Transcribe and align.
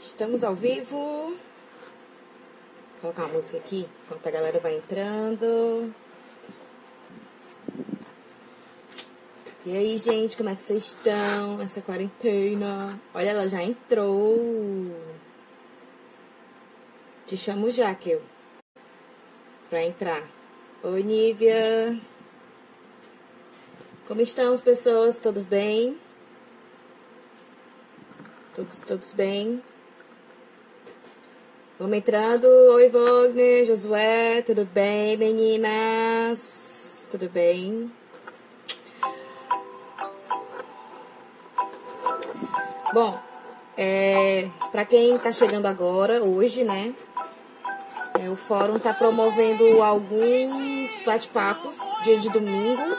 Estamos 0.00 0.42
ao 0.42 0.54
vivo. 0.54 0.96
Vou 1.26 1.36
colocar 3.02 3.24
uma 3.24 3.34
música 3.34 3.58
aqui 3.58 3.86
enquanto 4.04 4.26
a 4.26 4.30
galera 4.30 4.58
vai 4.58 4.76
entrando. 4.76 5.94
E 9.66 9.76
aí, 9.76 9.98
gente, 9.98 10.38
como 10.38 10.48
é 10.48 10.56
que 10.56 10.62
vocês 10.62 10.84
estão 10.84 11.58
nessa 11.58 11.82
quarentena? 11.82 12.98
Olha, 13.12 13.28
ela 13.28 13.46
já 13.46 13.62
entrou. 13.62 14.38
Te 17.26 17.36
chamo 17.36 17.70
já, 17.70 17.88
Jaquel, 17.88 18.22
pra 19.68 19.84
entrar. 19.84 20.26
Oi, 20.82 21.02
Nívia. 21.02 22.00
Como 24.06 24.22
estão 24.22 24.50
as 24.54 24.62
pessoas? 24.62 25.18
Todos 25.18 25.44
bem? 25.44 25.98
Todos, 28.54 28.80
todos 28.80 29.12
bem? 29.12 29.62
Vamos 31.80 31.96
entrando. 31.96 32.46
Oi, 32.74 32.90
Wagner, 32.90 33.64
Josué, 33.64 34.42
tudo 34.42 34.66
bem, 34.66 35.16
meninas? 35.16 37.08
Tudo 37.10 37.26
bem? 37.30 37.90
Bom, 42.92 43.18
é, 43.78 44.50
para 44.70 44.84
quem 44.84 45.14
está 45.14 45.32
chegando 45.32 45.64
agora, 45.64 46.22
hoje, 46.22 46.64
né? 46.64 46.94
É, 48.22 48.28
o 48.28 48.36
fórum 48.36 48.76
está 48.76 48.92
promovendo 48.92 49.82
alguns 49.82 51.02
bate-papos 51.06 51.78
dia 52.04 52.18
de 52.18 52.28
domingo. 52.28 52.94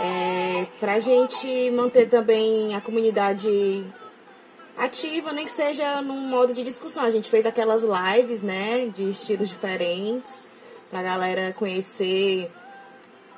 É, 0.00 0.66
para 0.80 0.94
a 0.94 1.00
gente 1.00 1.70
manter 1.72 2.08
também 2.08 2.74
a 2.74 2.80
comunidade 2.80 3.84
ativa, 4.84 5.32
nem 5.32 5.44
que 5.44 5.52
seja 5.52 6.02
num 6.02 6.28
modo 6.28 6.52
de 6.52 6.62
discussão. 6.62 7.04
A 7.04 7.10
gente 7.10 7.30
fez 7.30 7.46
aquelas 7.46 7.82
lives, 7.82 8.42
né, 8.42 8.86
de 8.94 9.08
estilos 9.08 9.48
diferentes, 9.48 10.48
para 10.90 11.00
a 11.00 11.02
galera 11.02 11.52
conhecer 11.52 12.50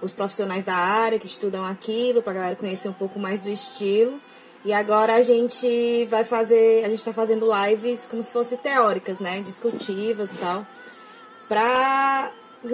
os 0.01 0.13
profissionais 0.13 0.65
da 0.65 0.75
área 0.75 1.19
que 1.19 1.27
estudam 1.27 1.65
aquilo, 1.65 2.23
para 2.23 2.33
a 2.33 2.37
galera 2.37 2.57
conhecer 2.57 2.89
um 2.89 2.93
pouco 2.93 3.19
mais 3.19 3.41
do 3.41 3.49
estilo. 3.49 4.21
E 4.65 4.73
agora 4.73 5.17
a 5.17 5.23
gente 5.23 6.07
vai 6.07 6.25
fazer, 6.25 6.85
a 6.85 6.89
gente 6.89 6.99
está 6.99 7.13
fazendo 7.13 7.47
lives 7.67 8.07
como 8.07 8.23
se 8.23 8.33
fossem 8.33 8.57
teóricas, 8.57 9.19
né, 9.19 9.41
discutivas 9.41 10.35
e 10.35 10.39
tal, 10.39 10.67
para 11.49 12.33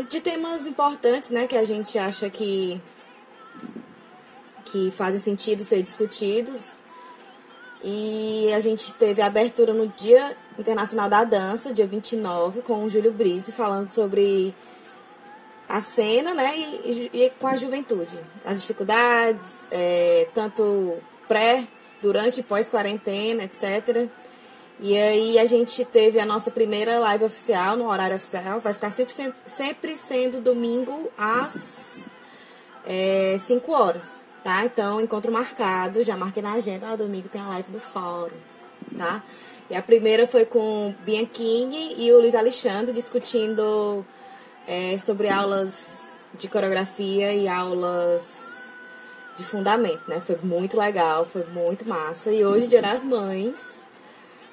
de 0.09 0.21
temas 0.21 0.67
importantes, 0.67 1.31
né, 1.31 1.49
que 1.49 1.57
a 1.57 1.65
gente 1.65 1.99
acha 1.99 2.31
que 2.31 2.81
que 4.67 4.93
fazem 4.93 5.19
sentido 5.19 5.65
ser 5.65 5.83
discutidos. 5.83 6.80
E 7.83 8.53
a 8.55 8.61
gente 8.61 8.93
teve 8.95 9.23
a 9.23 9.27
abertura 9.27 9.73
no 9.73 9.89
Dia 9.89 10.37
Internacional 10.59 11.09
da 11.09 11.25
Dança, 11.25 11.73
dia 11.73 11.87
29, 11.87 12.61
com 12.63 12.85
o 12.85 12.91
Júlio 12.91 13.13
Brise, 13.13 13.53
falando 13.53 13.89
sobre 13.89 14.55
a 15.69 15.81
cena, 15.81 16.35
né, 16.35 16.53
e, 16.59 17.11
e 17.13 17.33
com 17.39 17.47
a 17.47 17.57
juventude. 17.57 18.19
As 18.45 18.61
dificuldades, 18.61 19.69
é, 19.71 20.27
tanto 20.35 20.99
pré 21.29 21.67
durante 22.03 22.41
e 22.41 22.43
pós-quarentena, 22.43 23.45
etc. 23.45 24.09
E 24.81 24.97
aí 24.97 25.39
a 25.39 25.47
gente 25.47 25.85
teve 25.85 26.19
a 26.19 26.27
nossa 26.27 26.51
primeira 26.51 26.99
live 26.99 27.25
oficial, 27.25 27.77
no 27.77 27.89
horário 27.89 28.17
oficial. 28.17 28.61
Vai 28.61 28.75
ficar 28.75 28.91
sempre, 28.91 29.35
sempre 29.47 29.97
sendo 29.97 30.41
domingo 30.41 31.11
às 31.17 32.07
é, 32.87 33.37
5 33.39 33.73
horas, 33.73 34.25
tá? 34.43 34.65
Então, 34.65 35.01
encontro 35.01 35.33
marcado, 35.33 36.03
já 36.03 36.17
marquei 36.17 36.43
na 36.43 36.55
agenda. 36.55 36.89
Ah, 36.89 36.97
domingo 36.97 37.29
tem 37.29 37.41
a 37.41 37.49
live 37.49 37.71
do 37.73 37.81
fórum, 37.81 38.37
tá? 38.97 39.23
E 39.69 39.77
a 39.77 39.83
primeira 39.83 40.27
foi 40.27 40.45
com 40.45 40.95
Bianchini 41.05 41.95
e 41.97 42.13
o 42.13 42.19
Luiz 42.21 42.35
Alexandre 42.35 42.93
discutindo 42.93 44.05
é, 44.67 44.99
sobre 44.99 45.29
aulas 45.29 46.09
de 46.39 46.49
coreografia 46.49 47.33
e 47.33 47.47
aulas 47.47 48.75
de 49.37 49.45
fundamento, 49.45 50.03
né? 50.09 50.21
Foi 50.21 50.37
muito 50.43 50.77
legal, 50.79 51.25
foi 51.25 51.45
muito 51.47 51.89
massa. 51.89 52.33
E 52.33 52.45
hoje, 52.45 52.67
Dia 52.67 52.83
das 52.83 53.05
Mães, 53.05 53.85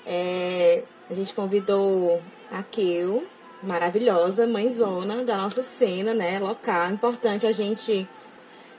é, 0.05 0.83
a 1.09 1.13
gente 1.13 1.33
convidou 1.33 2.21
a 2.51 2.63
Keu, 2.63 3.25
maravilhosa, 3.63 4.45
mãezona 4.45 5.23
da 5.23 5.35
nossa 5.35 5.61
cena, 5.61 6.13
né? 6.13 6.39
Local. 6.39 6.91
Importante 6.91 7.45
a 7.47 7.51
gente 7.51 8.07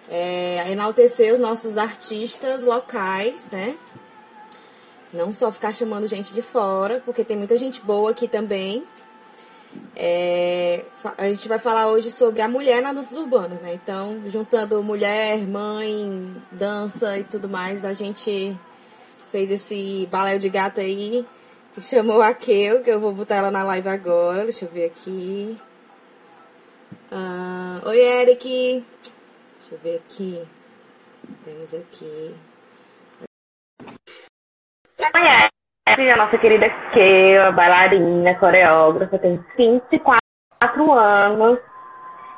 é, 0.08 0.70
enaltecer 0.70 1.32
os 1.32 1.38
nossos 1.38 1.76
artistas 1.76 2.64
locais, 2.64 3.48
né? 3.50 3.76
Não 5.12 5.32
só 5.32 5.50
ficar 5.50 5.72
chamando 5.72 6.06
gente 6.06 6.32
de 6.34 6.42
fora, 6.42 7.02
porque 7.04 7.24
tem 7.24 7.36
muita 7.36 7.56
gente 7.56 7.80
boa 7.80 8.10
aqui 8.10 8.28
também. 8.28 8.84
É, 9.94 10.84
a 11.16 11.26
gente 11.26 11.48
vai 11.48 11.58
falar 11.58 11.88
hoje 11.88 12.10
sobre 12.10 12.40
a 12.40 12.48
mulher 12.48 12.82
nas 12.82 12.94
danças 12.94 13.16
urbanas, 13.16 13.60
né? 13.60 13.74
Então, 13.74 14.22
juntando 14.26 14.82
mulher, 14.82 15.38
mãe, 15.46 16.34
dança 16.50 17.18
e 17.18 17.24
tudo 17.24 17.48
mais, 17.48 17.84
a 17.84 17.92
gente 17.92 18.56
fez 19.30 19.50
esse 19.50 20.08
baléu 20.10 20.38
de 20.38 20.48
gato 20.48 20.80
aí 20.80 21.26
e 21.76 21.82
chamou 21.82 22.22
a 22.22 22.32
Kel, 22.34 22.82
que 22.82 22.90
eu 22.90 23.00
vou 23.00 23.12
botar 23.12 23.36
ela 23.36 23.50
na 23.50 23.62
live 23.62 23.88
agora. 23.88 24.44
Deixa 24.44 24.64
eu 24.64 24.70
ver 24.70 24.86
aqui. 24.86 25.56
Ah, 27.10 27.80
Oi, 27.86 27.98
Eric. 27.98 28.84
Deixa 29.68 29.86
eu 29.86 29.92
ver 29.92 29.96
aqui. 29.98 30.48
Temos 31.44 31.74
aqui. 31.74 32.34
Oi, 35.98 36.10
a 36.10 36.16
nossa 36.16 36.38
querida 36.38 36.70
Keia, 36.94 37.52
bailarina, 37.52 38.34
coreógrafa, 38.36 39.18
tem 39.18 39.44
24 39.58 40.92
anos. 40.92 41.58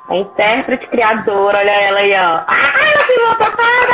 É 0.09 0.17
intérprete, 0.17 0.87
criadora, 0.87 1.59
olha 1.59 1.71
ela 1.71 1.99
aí, 1.99 2.13
ó. 2.13 2.43
Ai, 2.47 2.95
eu 2.95 2.99
filho 2.99 3.37
papada! 3.37 3.93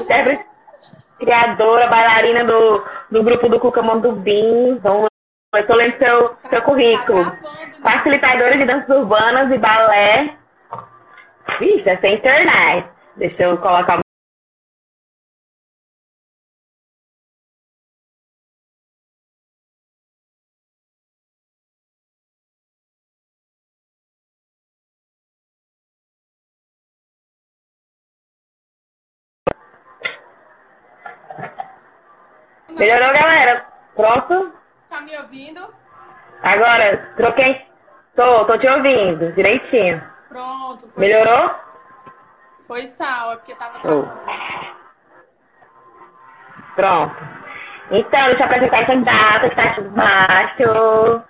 intérprete, 0.00 0.44
criadora, 1.20 1.86
bailarina 1.86 2.44
do, 2.44 2.84
do 3.08 3.22
grupo 3.22 3.48
do 3.48 3.60
Cuca 3.60 3.82
Mondubim. 3.82 4.80
Vamos 4.82 5.10
eu 5.54 5.66
tô 5.66 5.74
lendo 5.74 5.96
seu, 5.98 6.36
seu 6.48 6.62
currículo. 6.62 7.36
Facilitadora 7.82 8.56
de 8.56 8.64
danças 8.64 8.88
urbanas 8.88 9.52
e 9.52 9.58
balé. 9.58 10.39
Vixe, 11.58 11.88
essa 11.88 12.06
é 12.06 12.14
internet. 12.14 12.88
Deixa 13.16 13.42
eu 13.42 13.58
colocar 13.58 14.00
Melhorou, 32.70 33.12
galera? 33.12 33.66
Pronto? 33.94 34.52
Tá 34.88 35.00
me 35.00 35.16
ouvindo? 35.18 35.60
Agora, 36.42 37.12
troquei. 37.16 37.66
Tô, 38.16 38.44
tô 38.46 38.58
te 38.58 38.66
ouvindo, 38.68 39.32
direitinho. 39.32 40.09
Pronto. 40.30 40.88
Foi 40.88 41.06
Melhorou? 41.06 41.50
Foi 42.66 42.86
sal, 42.86 43.32
é 43.32 43.36
porque 43.36 43.54
tava 43.56 43.78
oh. 43.84 44.06
Pronto. 46.76 47.16
Então, 47.90 48.26
deixa 48.26 48.42
eu 48.42 48.46
apresentar 48.46 48.82
essa 48.82 48.96
data 48.96 49.50
que 49.50 49.56
tá 49.56 49.64
aqui 49.64 49.80
embaixo. 49.80 51.22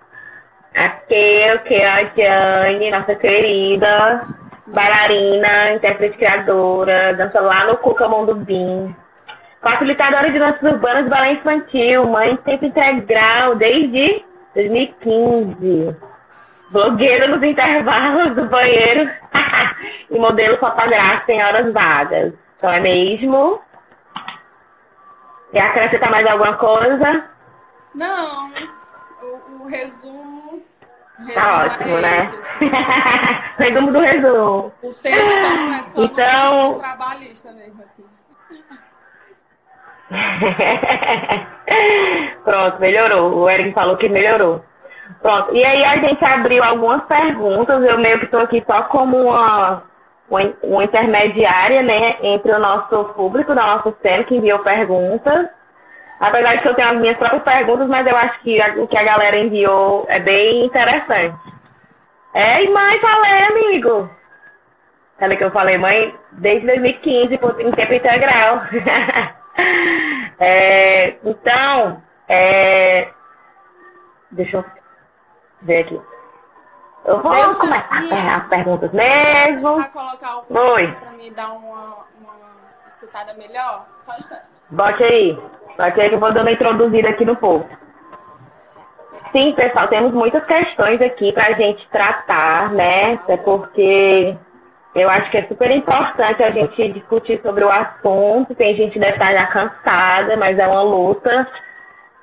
Aqui, 0.74 1.52
o 1.56 1.58
que 1.64 1.82
a 1.82 2.04
Jane, 2.14 2.90
nossa 2.90 3.14
querida 3.16 4.26
bailarina, 4.74 5.72
intérprete 5.72 6.16
criadora, 6.16 7.14
dança 7.14 7.40
lá 7.40 7.66
no 7.66 7.78
Cuca 7.78 8.06
Mundo 8.08 8.34
Bim. 8.34 8.94
Facilitadora 9.62 10.30
de 10.30 10.38
danças 10.38 10.62
urbanas 10.62 11.08
balé 11.08 11.32
infantil, 11.32 12.06
mãe 12.06 12.36
tempo 12.36 12.66
integral 12.66 13.56
desde 13.56 14.24
2015. 14.54 16.09
Blogueira 16.70 17.26
nos 17.28 17.42
intervalos 17.42 18.34
do 18.36 18.46
banheiro 18.46 19.10
e 20.10 20.18
modelo 20.18 20.56
fotográfico 20.58 21.32
em 21.32 21.42
horas 21.42 21.72
vagas. 21.72 22.32
Então 22.56 22.72
é 22.72 22.80
mesmo? 22.80 23.60
Quer 25.50 25.62
acrescentar 25.62 26.10
mais 26.10 26.26
alguma 26.26 26.54
coisa? 26.56 27.24
Não. 27.94 28.52
O, 29.20 29.62
o 29.62 29.66
resumo. 29.66 30.62
Tá 31.34 31.64
ótimo, 31.64 31.98
é 31.98 32.00
né? 32.00 32.24
Esse, 32.26 32.64
assim. 32.64 32.70
resumo 33.58 33.92
do 33.92 34.00
resumo. 34.00 34.72
O 34.82 34.94
textão 34.94 35.74
é 35.74 35.82
só 35.82 36.02
então... 36.04 36.78
trabalhista 36.78 37.52
mesmo, 37.52 37.82
assim. 37.82 38.04
Pronto, 42.44 42.80
melhorou. 42.80 43.38
O 43.38 43.50
Eric 43.50 43.72
falou 43.74 43.96
que 43.96 44.08
melhorou. 44.08 44.64
Pronto. 45.22 45.54
E 45.54 45.62
aí 45.64 45.84
a 45.84 45.96
gente 45.98 46.24
abriu 46.24 46.64
algumas 46.64 47.02
perguntas. 47.04 47.82
Eu 47.82 47.98
meio 47.98 48.18
que 48.18 48.24
estou 48.24 48.40
aqui 48.40 48.62
só 48.66 48.84
como 48.84 49.18
uma, 49.18 49.82
uma, 50.62 50.84
intermediária, 50.84 51.82
né, 51.82 52.16
entre 52.22 52.52
o 52.52 52.58
nosso 52.58 53.04
público 53.14 53.54
da 53.54 53.66
nossa 53.66 53.94
cena 54.00 54.24
que 54.24 54.36
enviou 54.36 54.60
perguntas. 54.60 55.48
Apesar 56.18 56.56
de 56.56 56.62
que 56.62 56.68
eu 56.68 56.74
tenho 56.74 56.90
as 56.90 56.98
minhas 56.98 57.16
próprias 57.16 57.42
perguntas, 57.42 57.88
mas 57.88 58.06
eu 58.06 58.16
acho 58.16 58.40
que 58.40 58.60
o 58.78 58.86
que 58.86 58.96
a 58.96 59.02
galera 59.02 59.38
enviou 59.38 60.04
é 60.08 60.20
bem 60.20 60.66
interessante. 60.66 61.36
É, 62.34 62.62
e 62.62 62.70
mãe, 62.70 63.00
falei, 63.00 63.44
amigo. 63.44 64.10
Sabe 65.18 65.36
que 65.36 65.44
eu 65.44 65.50
falei, 65.50 65.76
mãe, 65.76 66.14
desde 66.32 66.66
2015, 66.66 67.34
em 67.34 67.70
tempo 67.72 67.92
integral. 67.92 68.62
é, 70.38 71.14
então, 71.24 72.02
é, 72.28 73.08
deixa 74.30 74.58
eu 74.58 74.79
ver 75.62 75.78
aqui. 75.78 76.00
Eu 77.04 77.22
vou 77.22 77.32
deixa 77.32 77.54
começar 77.54 78.36
as 78.36 78.48
perguntas 78.48 78.92
mesmo. 78.92 79.88
colocar 79.90 80.38
o 80.38 80.72
Oi. 80.72 80.86
para 80.92 81.10
me 81.12 81.30
dar 81.30 81.52
uma, 81.52 82.04
uma 82.20 82.34
escutada 82.86 83.32
melhor? 83.34 83.86
Só 84.00 84.12
um 84.12 84.16
instante. 84.18 84.42
Bote 84.70 85.02
aí. 85.02 85.38
Bote 85.78 86.00
aí 86.00 86.08
que 86.08 86.14
eu 86.14 86.20
vou 86.20 86.32
dando 86.32 86.46
uma 86.46 86.52
introduzida 86.52 87.08
aqui 87.08 87.24
no 87.24 87.36
povo. 87.36 87.66
Sim, 89.32 89.52
pessoal, 89.54 89.88
temos 89.88 90.12
muitas 90.12 90.44
questões 90.44 91.00
aqui 91.00 91.32
para 91.32 91.48
a 91.48 91.52
gente 91.52 91.88
tratar, 91.90 92.70
né? 92.72 93.14
Até 93.14 93.36
porque 93.36 94.36
eu 94.94 95.08
acho 95.08 95.30
que 95.30 95.38
é 95.38 95.46
super 95.46 95.70
importante 95.70 96.42
a 96.42 96.50
gente 96.50 96.92
discutir 96.92 97.40
sobre 97.40 97.64
o 97.64 97.70
assunto. 97.70 98.54
Tem 98.56 98.74
gente 98.74 98.92
que 98.92 98.98
deve 98.98 99.12
estar 99.12 99.32
já 99.32 99.46
cansada, 99.46 100.36
mas 100.36 100.58
é 100.58 100.66
uma 100.66 100.82
luta 100.82 101.48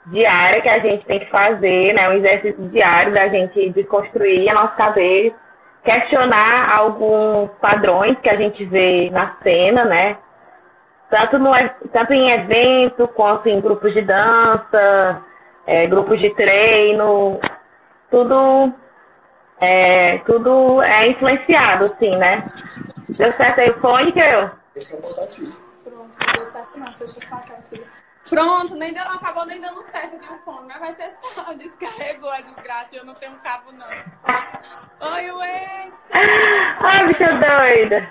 diária 0.08 0.62
que 0.62 0.70
a 0.70 0.80
gente 0.80 1.06
tem 1.06 1.20
que 1.20 1.30
fazer, 1.30 1.94
né? 1.94 2.10
Um 2.10 2.14
exercício 2.14 2.70
diário 2.70 3.14
da 3.14 3.28
gente 3.28 3.70
desconstruir 3.72 4.50
a 4.50 4.54
nossa 4.54 4.76
cabeça, 4.76 5.36
questionar 5.84 6.70
alguns 6.76 7.50
padrões 7.62 8.18
que 8.20 8.30
a 8.30 8.36
gente 8.36 8.64
vê 8.66 9.10
na 9.10 9.36
cena, 9.44 9.86
né? 9.86 10.18
Tanto, 11.10 11.40
no, 11.40 11.52
tanto 11.94 12.14
em 12.14 12.32
evento 12.32 13.08
quanto 13.10 13.48
em 13.48 13.62
grupos 13.62 13.94
de 13.94 14.02
dança, 14.02 15.22
é, 15.66 15.88
grupos 15.88 16.20
de 16.20 16.30
treino, 16.32 17.40
tudo 18.12 18.74
é, 19.60 20.20
tudo 20.20 20.82
é 20.84 21.10
influenciado, 21.10 21.86
assim, 21.86 22.16
né? 22.18 22.44
Deu 23.18 23.32
certo 23.32 23.60
aí 23.60 23.70
o 23.70 23.80
fone, 23.80 24.12
que 24.12 24.20
eu? 24.20 24.50
Pronto, 25.84 26.12
deu 26.36 26.48
certo 26.48 26.80
não, 26.80 26.94
deixa 27.00 27.18
eu 27.18 27.26
só 27.26 27.36
a 27.36 28.07
Pronto, 28.30 28.76
nem 28.76 28.94
deu, 28.94 29.04
acabou 29.04 29.46
nem 29.46 29.62
dando 29.62 29.82
certo 29.84 30.18
viu, 30.20 30.38
fone, 30.44 30.68
mas 30.68 30.80
vai 30.80 30.92
ser 30.94 31.12
só, 31.22 31.52
descarregou 31.56 32.30
a 32.32 32.42
desgraça 32.42 32.90
e 32.94 32.98
eu 32.98 33.06
não 33.06 33.14
tenho 33.16 33.36
cabo 33.38 33.72
não. 33.72 33.88
Oi, 33.88 35.32
Wendy! 35.32 35.96
Ai, 36.80 37.08
bicha 37.08 37.34
doida! 37.34 38.10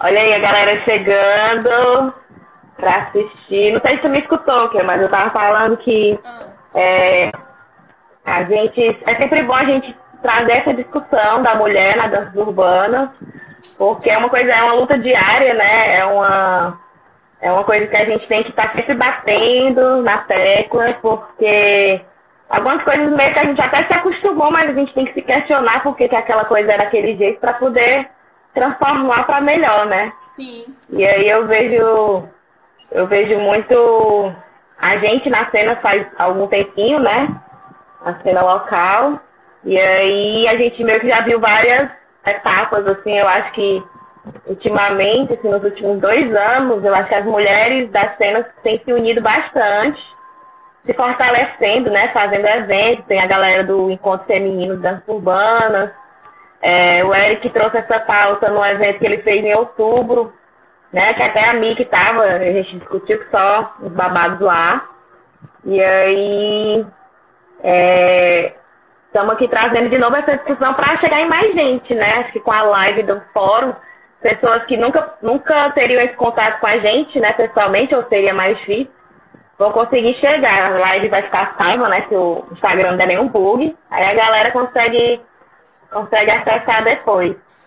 Olha 0.00 0.20
aí 0.20 0.34
a 0.34 0.38
galera 0.38 0.84
chegando 0.84 2.14
pra 2.76 2.98
assistir. 2.98 3.72
Não 3.72 3.80
sei 3.80 3.96
se 3.96 4.02
você 4.02 4.08
me 4.08 4.20
escutou, 4.20 4.70
mas 4.84 5.02
eu 5.02 5.10
tava 5.10 5.30
falando 5.30 5.76
que 5.78 6.18
ah. 6.24 6.46
é, 6.74 7.32
a 8.24 8.44
gente. 8.44 8.98
É 9.06 9.16
sempre 9.16 9.42
bom 9.42 9.54
a 9.54 9.64
gente 9.64 9.96
trazer 10.22 10.52
essa 10.52 10.74
discussão 10.74 11.42
da 11.42 11.56
mulher 11.56 11.96
na 11.96 12.06
dança 12.06 12.38
urbana, 12.38 13.12
porque 13.76 14.08
é 14.08 14.18
uma 14.18 14.28
coisa, 14.28 14.52
é 14.52 14.62
uma 14.62 14.74
luta 14.74 14.96
diária, 14.98 15.54
né? 15.54 15.98
É 15.98 16.04
uma, 16.04 16.78
é 17.40 17.52
uma 17.52 17.64
coisa 17.64 17.86
que 17.86 17.96
a 17.96 18.04
gente 18.04 18.26
tem 18.26 18.42
que 18.42 18.50
estar 18.50 18.68
tá 18.68 18.74
sempre 18.74 18.94
batendo 18.94 20.02
na 20.02 20.18
tecla, 20.18 20.94
porque 21.00 22.00
algumas 22.48 22.82
coisas 22.82 23.10
meio 23.12 23.32
que 23.32 23.40
a 23.40 23.44
gente 23.44 23.60
até 23.60 23.84
se 23.84 23.92
acostumou, 23.92 24.50
mas 24.50 24.70
a 24.70 24.74
gente 24.74 24.92
tem 24.94 25.04
que 25.06 25.14
se 25.14 25.22
questionar 25.22 25.82
por 25.82 25.96
que, 25.96 26.08
que 26.08 26.16
aquela 26.16 26.44
coisa 26.44 26.72
era 26.72 26.84
daquele 26.84 27.16
jeito 27.16 27.40
para 27.40 27.54
poder 27.54 28.08
transformar 28.54 29.24
para 29.24 29.40
melhor, 29.40 29.86
né? 29.86 30.12
Sim. 30.36 30.64
E 30.90 31.06
aí 31.06 31.28
eu 31.28 31.46
vejo 31.46 32.28
eu 32.90 33.06
vejo 33.06 33.38
muito 33.38 34.32
a 34.80 34.96
gente 34.98 35.28
na 35.28 35.50
cena 35.50 35.76
faz 35.76 36.06
algum 36.18 36.46
tempinho, 36.46 36.98
né? 37.00 37.28
a 38.04 38.14
cena 38.22 38.42
local. 38.42 39.20
E 39.64 39.78
aí 39.78 40.48
a 40.48 40.56
gente 40.56 40.82
meio 40.84 41.00
que 41.00 41.08
já 41.08 41.20
viu 41.22 41.40
várias 41.40 41.90
etapas, 42.24 42.86
assim, 42.86 43.18
eu 43.18 43.28
acho 43.28 43.52
que 43.52 43.82
ultimamente, 44.46 45.34
assim, 45.34 45.48
nos 45.48 45.62
últimos 45.62 46.00
dois 46.00 46.34
anos, 46.34 46.84
eu 46.84 46.94
acho 46.94 47.08
que 47.08 47.14
as 47.14 47.24
mulheres 47.24 47.90
das 47.90 48.16
cenas 48.16 48.46
têm 48.62 48.80
se 48.84 48.92
unido 48.92 49.20
bastante, 49.20 50.00
se 50.84 50.94
fortalecendo, 50.94 51.90
né, 51.90 52.08
fazendo 52.08 52.46
eventos, 52.46 53.06
tem 53.06 53.20
a 53.20 53.26
galera 53.26 53.64
do 53.64 53.90
Encontro 53.90 54.26
Feminino 54.26 54.76
Dança 54.76 55.02
Urbanas, 55.06 55.90
é, 56.60 57.04
o 57.04 57.14
Eric 57.14 57.48
trouxe 57.50 57.78
essa 57.78 58.00
pauta 58.00 58.48
no 58.50 58.64
evento 58.64 58.98
que 58.98 59.06
ele 59.06 59.18
fez 59.18 59.44
em 59.44 59.54
outubro, 59.54 60.32
né, 60.92 61.14
que 61.14 61.22
até 61.22 61.44
a 61.44 61.54
Miki 61.54 61.82
estava, 61.82 62.22
a 62.22 62.38
gente 62.38 62.78
discutiu 62.78 63.22
só 63.30 63.74
os 63.80 63.92
babados 63.92 64.40
lá, 64.40 64.88
e 65.64 65.82
aí 65.82 66.86
Estamos 69.08 69.32
é, 69.32 69.34
aqui 69.34 69.48
trazendo 69.48 69.90
de 69.90 69.98
novo 69.98 70.14
essa 70.16 70.36
discussão 70.36 70.74
para 70.74 70.96
chegar 70.98 71.20
em 71.20 71.28
mais 71.28 71.52
gente, 71.54 71.92
né? 71.94 72.20
Acho 72.20 72.32
que 72.32 72.40
com 72.40 72.52
a 72.52 72.62
live 72.62 73.02
do 73.02 73.20
fórum, 73.32 73.74
pessoas 74.20 74.64
que 74.64 74.76
nunca, 74.76 75.14
nunca 75.22 75.70
teriam 75.70 76.02
esse 76.02 76.14
contato 76.14 76.60
com 76.60 76.66
a 76.66 76.78
gente, 76.78 77.18
né, 77.20 77.32
pessoalmente, 77.32 77.94
ou 77.94 78.04
seria 78.08 78.34
mais 78.34 78.56
difícil, 78.58 78.92
vão 79.58 79.72
conseguir 79.72 80.14
chegar. 80.14 80.72
A 80.72 80.78
live 80.78 81.08
vai 81.08 81.22
ficar 81.22 81.54
salva, 81.56 81.88
né? 81.88 82.06
Se 82.08 82.14
o 82.14 82.46
Instagram 82.52 82.92
não 82.92 82.98
der 82.98 83.08
nenhum 83.08 83.28
bug. 83.28 83.76
Aí 83.90 84.04
a 84.04 84.14
galera 84.14 84.50
consegue, 84.52 85.20
consegue 85.90 86.30
acessar 86.30 86.84
depois. 86.84 87.36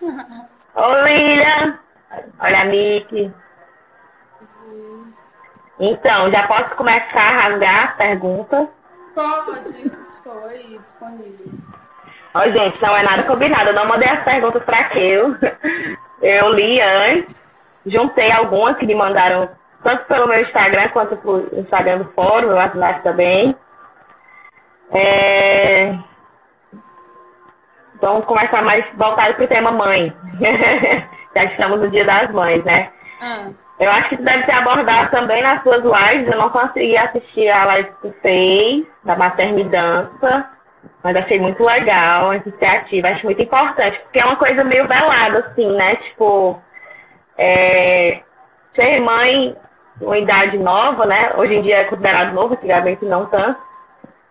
Oi, 0.74 1.02
William! 1.02 1.78
Olha 2.40 2.62
a 2.62 2.64
Miki. 2.64 3.32
Então, 5.78 6.30
já 6.30 6.46
posso 6.46 6.74
começar 6.76 7.20
a 7.20 7.42
rasgar 7.42 7.88
as 7.88 7.96
perguntas? 7.96 8.68
Pode, 9.14 9.92
estou 10.08 10.44
aí 10.46 10.78
disponível. 10.78 11.46
Ó, 12.34 12.44
gente, 12.44 12.80
não 12.80 12.96
é 12.96 13.02
nada 13.02 13.22
combinado. 13.24 13.70
Eu 13.70 13.74
não 13.74 13.86
mandei 13.86 14.08
as 14.08 14.24
perguntas 14.24 14.62
para 14.64 14.98
eu. 14.98 15.36
Eu 16.22 16.52
li 16.52 16.80
antes, 16.80 17.34
juntei 17.84 18.30
algumas 18.30 18.76
que 18.76 18.86
me 18.86 18.94
mandaram 18.94 19.48
tanto 19.82 20.04
pelo 20.04 20.28
meu 20.28 20.40
Instagram 20.40 20.88
quanto 20.90 21.16
pelo 21.16 21.48
Instagram 21.58 21.98
do 21.98 22.12
fórum, 22.12 22.48
meu 22.48 22.56
WhatsApp 22.56 23.02
também. 23.02 23.56
É... 24.92 25.94
Vamos 28.00 28.24
começar 28.24 28.62
mais 28.62 28.84
voltado 28.94 29.34
para 29.34 29.44
o 29.44 29.48
tema 29.48 29.72
mãe. 29.72 30.12
Já 31.34 31.44
estamos 31.44 31.80
no 31.80 31.90
dia 31.90 32.04
das 32.04 32.30
mães, 32.30 32.64
né? 32.64 32.90
Ah. 33.20 33.50
Eu 33.80 33.90
acho 33.90 34.10
que 34.10 34.14
isso 34.14 34.24
deve 34.24 34.44
ser 34.44 34.52
abordado 34.52 35.10
também 35.10 35.42
nas 35.42 35.62
suas 35.62 35.82
lives. 35.82 36.30
Eu 36.30 36.38
não 36.38 36.50
consegui 36.50 36.96
assistir 36.96 37.48
a 37.48 37.64
live 37.64 37.88
que 37.90 38.08
tu 38.08 38.14
fez, 38.22 38.86
da 39.04 39.16
Maternidança, 39.16 40.46
mas 41.02 41.16
achei 41.16 41.38
muito 41.40 41.62
legal 41.62 42.30
a 42.30 42.36
iniciativa. 42.36 43.08
Acho 43.08 43.24
muito 43.24 43.42
importante, 43.42 43.98
porque 44.00 44.20
é 44.20 44.24
uma 44.24 44.36
coisa 44.36 44.62
meio 44.64 44.86
velada, 44.86 45.38
assim, 45.40 45.70
né? 45.76 45.96
Tipo, 45.96 46.60
é, 47.36 48.20
ser 48.74 49.00
mãe 49.00 49.56
uma 50.00 50.18
idade 50.18 50.58
nova, 50.58 51.06
né? 51.06 51.32
Hoje 51.36 51.54
em 51.54 51.62
dia 51.62 51.78
é 51.78 51.84
considerado 51.84 52.32
novo, 52.32 52.54
antigamente 52.54 53.04
não 53.04 53.26
tanto. 53.26 53.60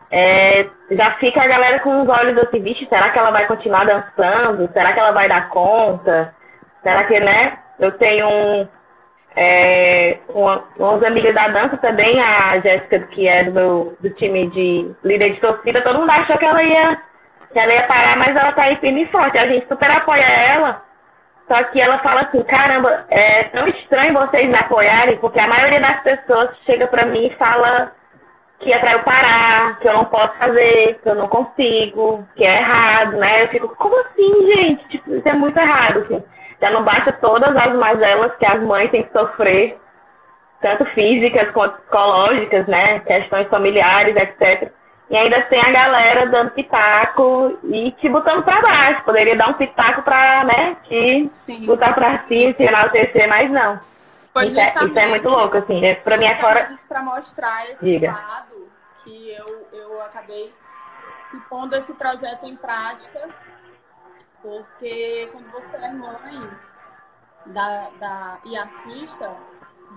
É, 0.09 0.67
já 0.91 1.11
fica 1.11 1.41
a 1.41 1.47
galera 1.47 1.79
com 1.79 2.01
os 2.01 2.09
olhos 2.09 2.37
assim, 2.39 2.61
vixe, 2.61 2.85
será 2.87 3.11
que 3.11 3.19
ela 3.19 3.31
vai 3.31 3.47
continuar 3.47 3.85
dançando? 3.85 4.69
Será 4.73 4.91
que 4.91 4.99
ela 4.99 5.11
vai 5.11 5.29
dar 5.29 5.47
conta? 5.49 6.33
Será 6.83 7.05
que, 7.05 7.19
né? 7.19 7.57
Eu 7.79 7.91
tenho 7.93 8.27
um 8.27 8.67
é, 9.35 10.17
uma, 10.29 10.63
umas 10.77 11.03
amigas 11.03 11.33
da 11.33 11.47
dança 11.47 11.77
também, 11.77 12.19
a 12.19 12.59
Jéssica, 12.59 12.99
que 12.99 13.27
é 13.27 13.45
do 13.45 13.51
meu 13.53 13.97
do 13.99 14.09
time 14.09 14.49
de 14.49 14.91
líder 15.03 15.33
de 15.33 15.39
torcida, 15.39 15.81
todo 15.81 15.99
mundo 15.99 16.09
achou 16.09 16.37
que 16.37 16.45
ela 16.45 16.61
ia, 16.61 17.01
que 17.51 17.59
ela 17.59 17.73
ia 17.73 17.87
parar, 17.87 18.17
mas 18.17 18.35
ela 18.35 18.51
tá 18.51 18.63
aí 18.63 18.75
firme 18.77 19.03
e 19.03 19.11
forte. 19.11 19.37
A 19.37 19.47
gente 19.47 19.67
super 19.67 19.89
apoia 19.89 20.25
ela. 20.25 20.83
Só 21.47 21.63
que 21.65 21.81
ela 21.81 21.99
fala 21.99 22.21
assim, 22.21 22.41
caramba, 22.43 23.05
é 23.09 23.43
tão 23.45 23.67
estranho 23.67 24.13
vocês 24.13 24.47
me 24.47 24.55
apoiarem, 24.55 25.17
porque 25.17 25.39
a 25.39 25.47
maioria 25.47 25.81
das 25.81 26.01
pessoas 26.01 26.49
chega 26.65 26.87
pra 26.87 27.05
mim 27.05 27.27
e 27.27 27.35
fala 27.35 27.91
que 28.59 28.71
é 28.71 28.79
pra 28.79 28.93
eu 28.93 28.99
parar, 29.03 29.79
que 29.79 29.87
eu 29.87 29.93
não 29.93 30.05
posso 30.05 30.33
fazer, 30.37 30.99
que 31.01 31.09
eu 31.09 31.15
não 31.15 31.27
consigo, 31.27 32.25
que 32.35 32.45
é 32.45 32.57
errado, 32.57 33.17
né? 33.17 33.43
Eu 33.43 33.47
fico, 33.49 33.75
como 33.75 33.99
assim, 33.99 34.53
gente? 34.53 34.87
Tipo, 34.89 35.15
isso 35.15 35.27
é 35.27 35.33
muito 35.33 35.57
errado, 35.57 35.99
assim. 35.99 36.23
Já 36.61 36.69
não 36.69 36.83
basta 36.83 37.11
todas 37.13 37.55
as 37.55 37.73
mazelas 37.75 38.35
que 38.37 38.45
as 38.45 38.61
mães 38.61 38.91
têm 38.91 39.03
que 39.03 39.11
sofrer, 39.11 39.79
tanto 40.61 40.85
físicas 40.93 41.49
quanto 41.51 41.77
psicológicas, 41.79 42.67
né? 42.67 42.99
Questões 42.99 43.47
familiares, 43.47 44.15
etc. 44.15 44.71
E 45.09 45.17
ainda 45.17 45.41
tem 45.43 45.59
a 45.59 45.71
galera 45.71 46.27
dando 46.27 46.51
pitaco 46.51 47.57
e 47.63 47.91
te 47.93 48.07
botando 48.07 48.43
pra 48.43 48.61
baixo. 48.61 49.03
Poderia 49.03 49.35
dar 49.35 49.49
um 49.49 49.53
pitaco 49.53 50.03
pra, 50.03 50.43
né, 50.43 50.77
te 50.87 51.27
Sim. 51.31 51.65
botar 51.65 51.93
pra 51.93 52.25
cima, 52.25 52.53
te 52.53 52.63
enaltecer, 52.63 53.27
mas 53.27 53.49
não. 53.51 53.79
Pois 54.33 54.49
isso, 54.49 54.59
é, 54.59 54.85
isso 54.85 54.99
é 54.99 55.07
muito 55.07 55.27
louco, 55.27 55.57
assim. 55.57 55.83
É, 55.83 55.95
pra 55.95 56.15
mim 56.15 56.25
é 56.25 56.39
fora. 56.39 56.77
Pra 56.87 57.01
mostrar 57.01 57.69
esse 57.71 57.83
Diga. 57.83 58.11
lado 58.11 58.69
que 59.03 59.33
eu, 59.33 59.67
eu 59.73 60.01
acabei 60.03 60.53
pondo 61.49 61.75
esse 61.75 61.93
projeto 61.93 62.45
em 62.45 62.55
prática 62.55 63.27
porque 64.41 65.29
quando 65.31 65.51
você 65.51 65.77
é 65.77 65.91
mãe 65.91 66.51
da, 67.47 67.89
da, 67.99 68.39
e 68.45 68.57
artista, 68.57 69.35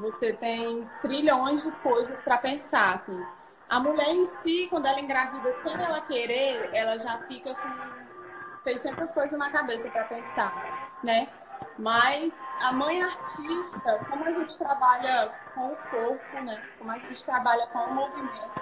você 0.01 0.33
tem 0.33 0.89
trilhões 1.01 1.63
de 1.63 1.71
coisas 1.73 2.21
para 2.23 2.39
pensar, 2.39 2.95
assim. 2.95 3.25
A 3.69 3.81
mulher 3.81 4.09
em 4.09 4.25
si, 4.25 4.67
quando 4.69 4.87
ela 4.87 5.01
engravida 5.01 5.53
sem 5.63 5.73
ela 5.73 6.01
querer, 6.03 6.71
ela 6.75 6.99
já 6.99 7.19
fica 7.27 7.55
com 7.55 8.63
600 8.63 9.13
coisas 9.13 9.39
na 9.39 9.51
cabeça 9.51 9.91
para 9.91 10.05
pensar, 10.05 10.99
né? 11.03 11.29
Mas 11.79 12.35
a 12.61 12.73
mãe 12.73 13.03
artista, 13.03 13.99
como 14.09 14.25
a 14.25 14.31
gente 14.31 14.57
trabalha 14.59 15.33
com 15.55 15.73
o 15.73 15.77
corpo, 15.77 16.41
né? 16.43 16.63
Como 16.79 16.91
a 16.91 16.99
gente 16.99 17.25
trabalha 17.25 17.67
com 17.69 17.79
o 17.79 17.95
movimento, 17.95 18.61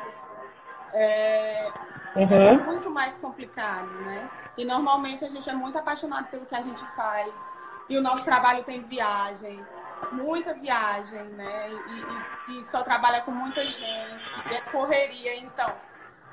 é, 0.93 1.71
uhum. 2.17 2.49
é 2.49 2.57
muito 2.59 2.91
mais 2.91 3.17
complicado, 3.19 3.91
né? 4.03 4.29
E 4.57 4.65
normalmente 4.65 5.25
a 5.25 5.31
gente 5.31 5.49
é 5.49 5.53
muito 5.53 5.79
apaixonado 5.79 6.27
pelo 6.29 6.47
que 6.47 6.55
a 6.55 6.61
gente 6.61 6.85
faz. 6.95 7.53
E 7.89 7.97
o 7.97 8.03
nosso 8.03 8.25
trabalho 8.25 8.63
tem 8.65 8.83
viagem, 8.83 9.65
muita 10.13 10.55
viagem, 10.55 11.23
né? 11.25 11.71
E, 11.71 12.53
e, 12.53 12.59
e 12.59 12.63
só 12.65 12.83
trabalha 12.83 13.23
com 13.23 13.31
muita 13.31 13.65
gente, 13.65 14.31
e 14.51 14.55
é 14.55 14.61
correria. 14.71 15.37
Então, 15.37 15.73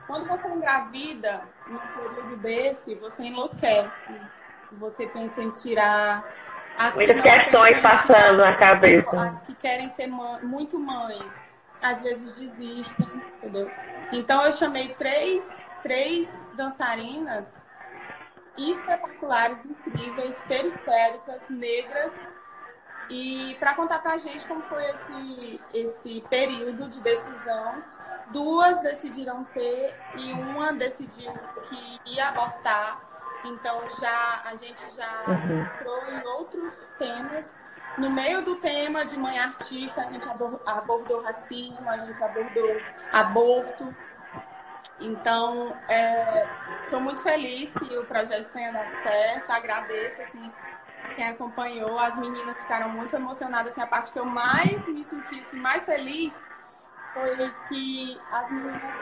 quando 0.08 0.28
você 0.28 0.48
engravida, 0.48 1.42
num 1.68 1.80
período 1.80 2.38
desse, 2.38 2.96
você 2.96 3.24
enlouquece. 3.24 4.14
Você 4.74 5.08
pensa 5.08 5.42
em 5.42 5.52
tirar. 5.52 6.24
As 6.78 6.96
Muitas 6.96 7.22
questões 7.22 7.82
passando 7.82 8.38
na 8.38 8.56
cabeça. 8.56 9.22
As 9.22 9.42
que 9.42 9.54
querem 9.56 9.90
ser 9.90 10.08
mãe, 10.08 10.42
muito 10.44 10.80
mãe, 10.80 11.20
às 11.82 12.02
vezes 12.02 12.38
desistem, 12.38 13.08
entendeu? 13.38 13.70
Então, 14.12 14.44
eu 14.44 14.52
chamei 14.52 14.94
três, 14.96 15.62
três 15.82 16.48
dançarinas 16.56 17.64
espetaculares, 18.58 19.64
incríveis, 19.66 20.42
periféricas, 20.42 21.50
negras, 21.50 22.14
e 23.10 23.56
para 23.60 23.74
contar 23.74 24.00
para 24.00 24.14
a 24.14 24.18
gente 24.18 24.46
como 24.48 24.62
foi 24.64 24.84
esse, 24.86 25.62
esse 25.74 26.22
período 26.30 26.90
de 26.90 27.02
decisão, 27.02 27.84
duas 28.32 28.80
decidiram 28.82 29.44
ter 29.46 29.96
e 30.16 30.32
uma 30.34 30.74
decidiu 30.74 31.34
que 31.68 32.00
ia 32.14 32.30
abortar. 32.30 33.02
Então 33.44 33.90
já 34.00 34.42
a 34.46 34.56
gente 34.56 34.96
já 34.96 35.24
uhum. 35.28 35.62
entrou 35.62 36.06
em 36.06 36.28
outros 36.28 36.74
temas. 37.00 37.58
No 38.00 38.10
meio 38.10 38.42
do 38.44 38.56
tema 38.56 39.06
de 39.06 39.18
mãe 39.18 39.38
artista, 39.38 40.02
a 40.02 40.12
gente 40.12 40.26
abordou 40.66 41.22
racismo, 41.22 41.90
a 41.90 41.98
gente 41.98 42.24
abordou 42.24 42.82
aborto. 43.12 43.94
Então, 45.02 45.76
estou 46.84 47.00
é, 47.00 47.02
muito 47.02 47.22
feliz 47.22 47.74
que 47.74 47.98
o 47.98 48.06
projeto 48.06 48.50
tenha 48.54 48.72
dado 48.72 48.94
certo. 49.04 49.50
Agradeço 49.52 50.22
assim, 50.22 50.50
quem 51.16 51.28
acompanhou. 51.28 52.00
As 52.00 52.18
meninas 52.18 52.62
ficaram 52.62 52.88
muito 52.88 53.14
emocionadas. 53.18 53.74
Assim, 53.74 53.82
a 53.82 53.88
parte 53.88 54.14
que 54.14 54.20
eu 54.20 54.26
mais 54.26 54.88
me 54.88 55.04
senti 55.04 55.42
assim, 55.42 55.58
mais 55.58 55.86
feliz 55.86 56.34
foi 57.14 57.54
que 57.68 58.18
as 58.32 58.50
meninas 58.50 58.96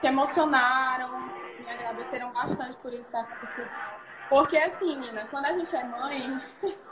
se 0.00 0.06
emocionaram, 0.08 1.20
me 1.58 1.70
agradeceram 1.70 2.32
bastante 2.32 2.76
por 2.78 2.92
isso 2.92 3.12
Porque 4.28 4.56
assim, 4.56 4.98
Nina, 4.98 5.28
quando 5.30 5.44
a 5.44 5.52
gente 5.52 5.76
é 5.76 5.84
mãe, 5.84 6.42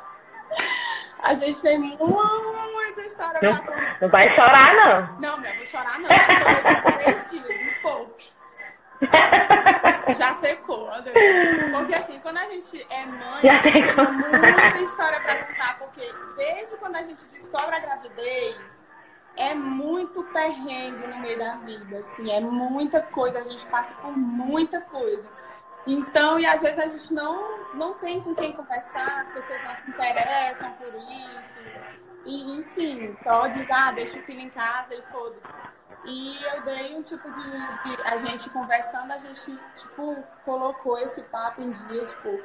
a 1.22 1.34
gente 1.34 1.60
tem 1.60 1.78
muita 1.78 3.00
história 3.02 3.40
pra 3.40 3.58
contar. 3.58 3.98
Não 4.00 4.08
vai 4.08 4.34
chorar, 4.34 4.74
não. 4.74 5.20
Não, 5.20 5.40
não 5.40 5.54
vou 5.56 5.66
chorar, 5.66 5.98
não. 5.98 6.08
Já 6.08 6.38
chorei 6.38 6.82
por 6.82 6.92
três 6.92 7.30
dias, 7.30 7.46
um 7.50 7.82
pouco. 7.82 8.18
Já 10.16 10.32
secou, 10.34 10.88
Porque 11.72 11.94
assim, 11.94 12.18
quando 12.20 12.38
a 12.38 12.48
gente 12.48 12.84
é 12.90 13.06
mãe, 13.06 13.42
Já 13.42 13.58
a 13.58 13.62
gente 13.62 13.72
tem 13.72 13.96
muita 13.96 14.78
história 14.80 15.20
para 15.20 15.44
contar, 15.44 15.78
porque 15.78 16.12
desde 16.36 16.76
quando 16.78 16.96
a 16.96 17.02
gente 17.02 17.24
descobre 17.26 17.76
a 17.76 17.78
gravidez, 17.78 18.92
é 19.36 19.54
muito 19.54 20.24
perrengue 20.24 21.06
no 21.06 21.18
meio 21.18 21.38
da 21.38 21.54
vida, 21.56 21.98
assim, 21.98 22.30
é 22.30 22.40
muita 22.40 23.00
coisa, 23.02 23.38
a 23.38 23.44
gente 23.44 23.64
passa 23.66 23.94
por 23.94 24.16
muita 24.16 24.80
coisa. 24.80 25.37
Então, 25.88 26.38
e 26.38 26.44
às 26.44 26.60
vezes 26.60 26.78
a 26.78 26.86
gente 26.86 27.14
não, 27.14 27.74
não 27.74 27.94
tem 27.94 28.20
com 28.20 28.34
quem 28.34 28.52
conversar, 28.52 29.22
as 29.22 29.32
pessoas 29.32 29.64
não 29.64 29.74
se 29.76 29.90
interessam 29.90 30.70
por 30.72 30.94
isso. 31.38 31.56
E, 32.26 32.58
enfim, 32.58 33.16
só 33.22 33.46
diz, 33.46 33.66
ah, 33.70 33.90
deixa 33.92 34.18
o 34.18 34.22
filho 34.22 34.40
em 34.40 34.50
casa 34.50 34.94
e 34.94 35.00
foda-se. 35.10 35.54
E 36.04 36.44
eu 36.44 36.62
dei 36.62 36.94
um 36.94 37.02
tipo 37.02 37.26
de, 37.30 37.42
de, 37.42 38.02
A 38.04 38.18
gente 38.18 38.50
conversando, 38.50 39.12
a 39.12 39.18
gente, 39.18 39.58
tipo, 39.74 40.22
colocou 40.44 40.98
esse 40.98 41.22
papo 41.22 41.62
em 41.62 41.70
dia, 41.70 42.04
tipo. 42.04 42.38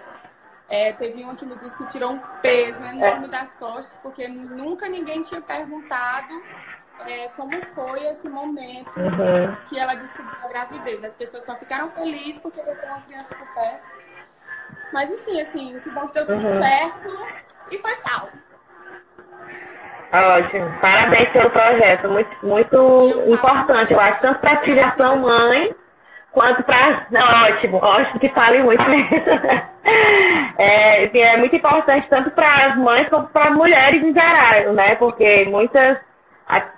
É, 0.69 0.93
teve 0.93 1.21
uma 1.21 1.35
que 1.35 1.45
me 1.45 1.57
disse 1.57 1.77
que 1.77 1.85
tirou 1.87 2.13
um 2.13 2.19
peso 2.41 2.81
enorme 2.83 3.27
das 3.27 3.53
costas, 3.57 3.95
porque 4.01 4.25
nunca 4.27 4.87
ninguém 4.87 5.21
tinha 5.21 5.41
perguntado 5.41 6.33
é, 7.07 7.29
como 7.35 7.61
foi 7.67 8.03
esse 8.07 8.29
momento 8.29 8.91
uhum. 8.97 9.55
que 9.69 9.79
ela 9.79 9.95
descobriu 9.95 10.37
a 10.43 10.47
gravidez. 10.47 11.03
As 11.03 11.15
pessoas 11.15 11.45
só 11.45 11.55
ficaram 11.55 11.87
felizes 11.87 12.39
porque 12.39 12.59
eu 12.59 12.63
ter 12.63 12.87
uma 12.87 13.01
criança 13.01 13.35
por 13.35 13.47
perto. 13.53 13.81
Mas 14.91 15.11
enfim, 15.11 15.41
assim, 15.41 15.79
que 15.79 15.89
bom 15.89 16.07
que 16.07 16.13
deu 16.13 16.27
tudo 16.27 16.45
uhum. 16.45 16.61
certo 16.61 17.09
e 17.71 17.77
foi 17.77 17.93
salvo. 17.95 18.29
Ótimo. 20.13 20.71
Parabéns 20.79 21.29
pelo 21.29 21.49
projeto. 21.49 22.07
Muito, 22.07 22.45
muito 22.45 23.23
importante. 23.27 23.93
Eu 23.93 23.99
acho 23.99 24.21
tanto 24.21 24.39
para 24.39 24.53
a 24.53 24.61
filiação 24.61 25.21
mãe 25.21 25.75
quanto 26.31 26.63
para. 26.63 27.07
Ótimo, 27.49 27.77
ótimo 27.77 28.19
que 28.19 28.29
fale 28.29 28.61
muito. 28.63 28.83
É, 30.57 31.05
é 31.05 31.37
muito 31.37 31.53
importante 31.55 32.07
tanto 32.09 32.31
para 32.31 32.67
as 32.67 32.77
mães 32.77 33.09
quanto 33.09 33.29
para 33.33 33.51
mulheres 33.51 34.01
em 34.01 34.13
geral, 34.13 34.71
né? 34.71 34.95
Porque 34.95 35.45
muitas 35.49 35.97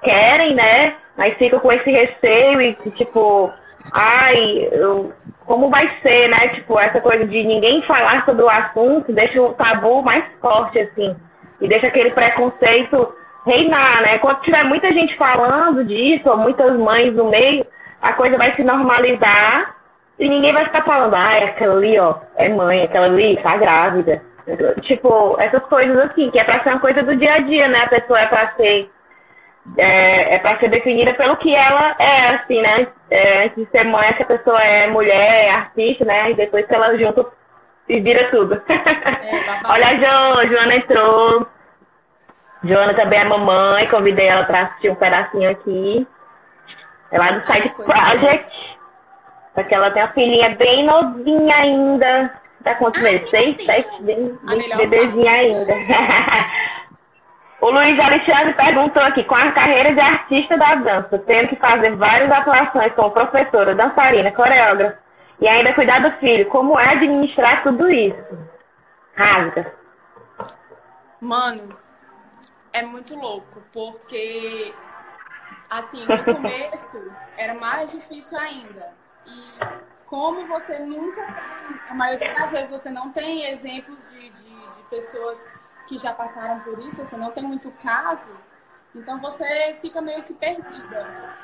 querem, 0.02 0.56
né? 0.56 0.96
Mas 1.18 1.38
ficam 1.38 1.60
com 1.60 1.72
esse 1.72 1.90
receio 1.90 2.62
e 2.62 2.74
tipo, 2.92 3.52
ai, 3.92 4.70
eu, 4.72 5.14
como 5.46 5.70
vai 5.70 5.90
ser, 6.02 6.30
né? 6.30 6.50
Tipo, 6.50 6.80
essa 6.80 7.00
coisa 7.00 7.26
de 7.26 7.44
ninguém 7.44 7.82
falar 7.84 8.26
sobre 8.26 8.44
o 8.44 8.50
assunto 8.50 9.14
deixa 9.14 9.42
o 9.42 9.54
tabu 9.54 10.02
mais 10.02 10.24
forte, 10.42 10.80
assim. 10.80 11.16
E 11.62 11.68
deixa 11.68 11.88
aquele 11.88 12.12
preconceito 12.12 13.16
reinar, 13.46 14.02
né? 14.02 14.18
Quando 14.20 14.42
tiver 14.42 14.64
muita 14.64 14.92
gente 14.92 15.16
falando 15.18 15.86
disso, 15.86 16.30
ou 16.30 16.38
muitas 16.38 16.78
mães 16.78 17.14
no 17.14 17.30
meio, 17.30 17.66
a 18.02 18.14
coisa 18.14 18.38
vai 18.38 18.56
se 18.56 18.64
normalizar 18.64 19.76
e 20.18 20.30
ninguém 20.30 20.54
vai 20.54 20.66
ficar 20.66 20.84
falando, 20.84 21.14
ah, 21.14 21.38
aquela 21.44 21.76
ali, 21.76 22.00
ó, 22.00 22.16
é 22.38 22.50
mãe, 22.50 22.84
aquela 22.84 23.06
ali 23.06 23.38
tá 23.38 23.58
grávida. 23.58 24.22
Tipo, 24.82 25.36
essas 25.40 25.64
coisas 25.64 25.98
assim, 25.98 26.30
que 26.30 26.40
é 26.40 26.44
pra 26.44 26.62
ser 26.64 26.70
uma 26.70 26.80
coisa 26.80 27.04
do 27.04 27.16
dia 27.16 27.34
a 27.34 27.40
dia, 27.40 27.68
né? 27.68 27.80
A 27.80 27.90
pessoa 27.90 28.20
é 28.20 28.28
pra 28.28 28.54
ser. 28.56 28.90
É, 29.78 30.36
é 30.36 30.40
pra 30.40 30.60
ser 30.60 30.70
definida 30.70 31.14
pelo 31.16 31.38
que 31.38 31.54
ela 31.54 31.96
é, 31.98 32.28
assim, 32.36 32.62
né? 32.62 32.88
É, 33.10 33.46
antes 33.46 33.56
de 33.56 33.72
ser 33.72 33.84
mãe, 33.84 34.08
essa 34.10 34.24
pessoa 34.24 34.62
é 34.62 34.88
mulher, 34.88 35.46
é 35.46 35.50
artista, 35.50 36.06
né? 36.06 36.32
E 36.32 36.36
depois 36.36 36.66
que 36.68 36.76
ela 36.76 36.98
junta 36.98 37.26
e 37.90 38.00
vira 38.00 38.30
tudo. 38.30 38.62
É, 39.26 39.72
Olha 39.72 39.88
a 39.88 39.96
Jo, 39.96 40.50
Joana 40.50 40.76
entrou. 40.76 41.48
Joana 42.64 42.94
também 42.94 43.20
é 43.20 43.24
mamãe, 43.24 43.88
convidei 43.90 44.28
ela 44.28 44.44
para 44.44 44.62
assistir 44.62 44.92
um 44.92 44.96
pedacinho 44.96 45.50
aqui. 45.50 46.08
É 47.12 47.18
lá 47.18 47.32
do 47.32 47.46
Side 47.46 47.70
Project. 47.70 48.78
Porque 49.56 49.74
ela 49.74 49.92
tem 49.92 50.04
uma 50.04 50.12
filhinha 50.12 50.50
bem 50.56 50.86
novinha 50.86 51.56
ainda. 51.56 52.32
Tá 52.64 52.76
quantos 52.76 53.02
meses? 53.02 53.30
Seis, 53.30 53.66
sete, 53.66 54.04
bem, 54.04 54.38
bem 54.44 54.78
bebezinha 54.78 55.32
ainda. 55.32 55.74
o 57.62 57.70
Luiz 57.70 58.00
Alexandre 58.00 58.54
perguntou 58.54 59.02
aqui, 59.02 59.24
com 59.24 59.36
a 59.36 59.52
carreira 59.52 59.94
de 59.94 60.00
artista 60.00 60.58
da 60.58 60.76
dança, 60.76 61.18
tendo 61.20 61.50
que 61.50 61.56
fazer 61.56 61.96
várias 61.96 62.32
atuações 62.32 62.94
como 62.94 63.12
professora, 63.12 63.74
dançarina, 63.74 64.32
coreógrafa 64.32 65.00
e 65.40 65.48
ainda 65.48 65.74
cuidar 65.74 66.00
do 66.00 66.12
filho, 66.18 66.48
como 66.50 66.80
é 66.80 66.90
administrar 66.90 67.64
tudo 67.64 67.90
isso? 67.90 68.38
Rasga. 69.16 69.74
Mano, 71.22 71.70
é 72.74 72.82
muito 72.84 73.16
louco, 73.16 73.64
porque 73.74 74.74
assim, 75.70 76.06
no 76.06 76.24
começo 76.36 77.12
era 77.38 77.54
mais 77.54 77.92
difícil 77.92 78.38
ainda. 78.38 78.94
E 79.26 79.60
como 80.06 80.46
você 80.48 80.80
nunca 80.80 81.22
tem, 81.22 81.80
a 81.90 81.94
maioria 81.94 82.34
das 82.36 82.52
vezes 82.52 82.72
você 82.72 82.90
não 82.90 83.12
tem 83.12 83.50
exemplos 83.50 84.12
de, 84.12 84.30
de, 84.30 84.44
de 84.44 84.84
pessoas 84.90 85.48
que 85.88 85.98
já 85.98 86.14
passaram 86.14 86.60
por 86.62 86.80
isso, 86.80 87.04
você 87.04 87.16
não 87.16 87.32
tem 87.32 87.44
muito 87.44 87.72
caso, 87.84 88.36
então 88.94 89.20
você 89.20 89.78
fica 89.82 90.02
meio 90.02 90.24
que 90.24 90.34
perdida. 90.34 91.36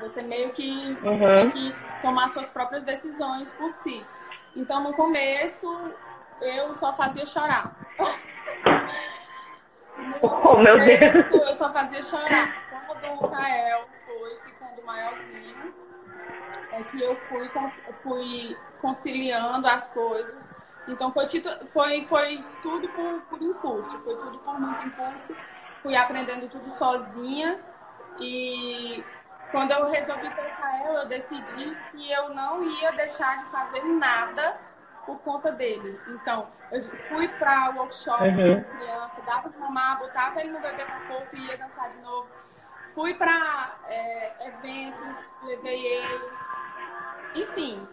Você 0.00 0.22
meio 0.22 0.50
que 0.50 0.94
você 0.94 1.24
uhum. 1.24 1.34
tem 1.34 1.50
que 1.50 1.76
tomar 2.02 2.28
suas 2.28 2.50
próprias 2.50 2.82
decisões 2.82 3.52
por 3.52 3.70
si. 3.70 4.04
Então 4.56 4.82
no 4.82 4.92
começo 4.94 5.66
eu 6.40 6.74
só 6.74 6.92
fazia 6.92 7.24
chorar. 7.24 7.76
Oh, 10.20 10.58
meu 10.58 10.76
Deus. 10.78 11.30
eu 11.30 11.54
só 11.54 11.72
fazia 11.72 12.02
chorar. 12.02 12.52
Quando 12.86 13.24
o 13.24 13.28
Kael 13.28 13.86
foi 14.04 14.38
ficando 14.40 14.84
maiorzinho, 14.84 15.74
é 16.72 16.82
que 16.82 17.00
eu 17.00 17.16
fui, 17.16 17.48
fui 18.02 18.56
conciliando 18.80 19.66
as 19.66 19.88
coisas. 19.88 20.50
Então 20.86 21.10
foi, 21.12 21.26
foi, 21.72 22.04
foi 22.06 22.44
tudo 22.62 22.88
por, 22.88 23.20
por 23.22 23.42
impulso, 23.42 23.98
foi 24.00 24.16
tudo 24.16 24.38
por 24.38 24.60
muito 24.60 24.86
impulso. 24.86 25.34
fui 25.82 25.96
aprendendo 25.96 26.48
tudo 26.48 26.70
sozinha. 26.70 27.58
E 28.20 29.02
quando 29.50 29.70
eu 29.72 29.90
resolvi 29.90 30.30
ter 30.30 30.52
Israel, 30.52 30.94
eu 30.94 31.06
decidi 31.06 31.76
que 31.90 32.12
eu 32.12 32.30
não 32.30 32.62
ia 32.64 32.92
deixar 32.92 33.44
de 33.44 33.50
fazer 33.50 33.82
nada 33.84 34.56
por 35.06 35.18
conta 35.20 35.52
deles. 35.52 36.06
Então, 36.08 36.48
eu 36.70 36.82
fui 37.08 37.28
para 37.28 37.70
workshop 37.70 38.22
uhum. 38.24 38.62
com 38.62 38.78
criança, 38.78 39.22
dava 39.22 39.48
para 39.48 39.60
mamar, 39.60 39.98
botava 39.98 40.40
ele 40.40 40.50
no 40.50 40.60
bebê 40.60 40.84
conforto 40.84 41.36
e 41.36 41.46
ia 41.46 41.56
dançar 41.56 41.90
de 41.90 42.00
novo. 42.00 42.28
Fui 42.94 43.14
para 43.14 43.74
é, 43.88 44.32
eventos, 44.48 45.18
levei 45.42 45.86
eles. 45.86 46.38
Enfim, 47.34 47.88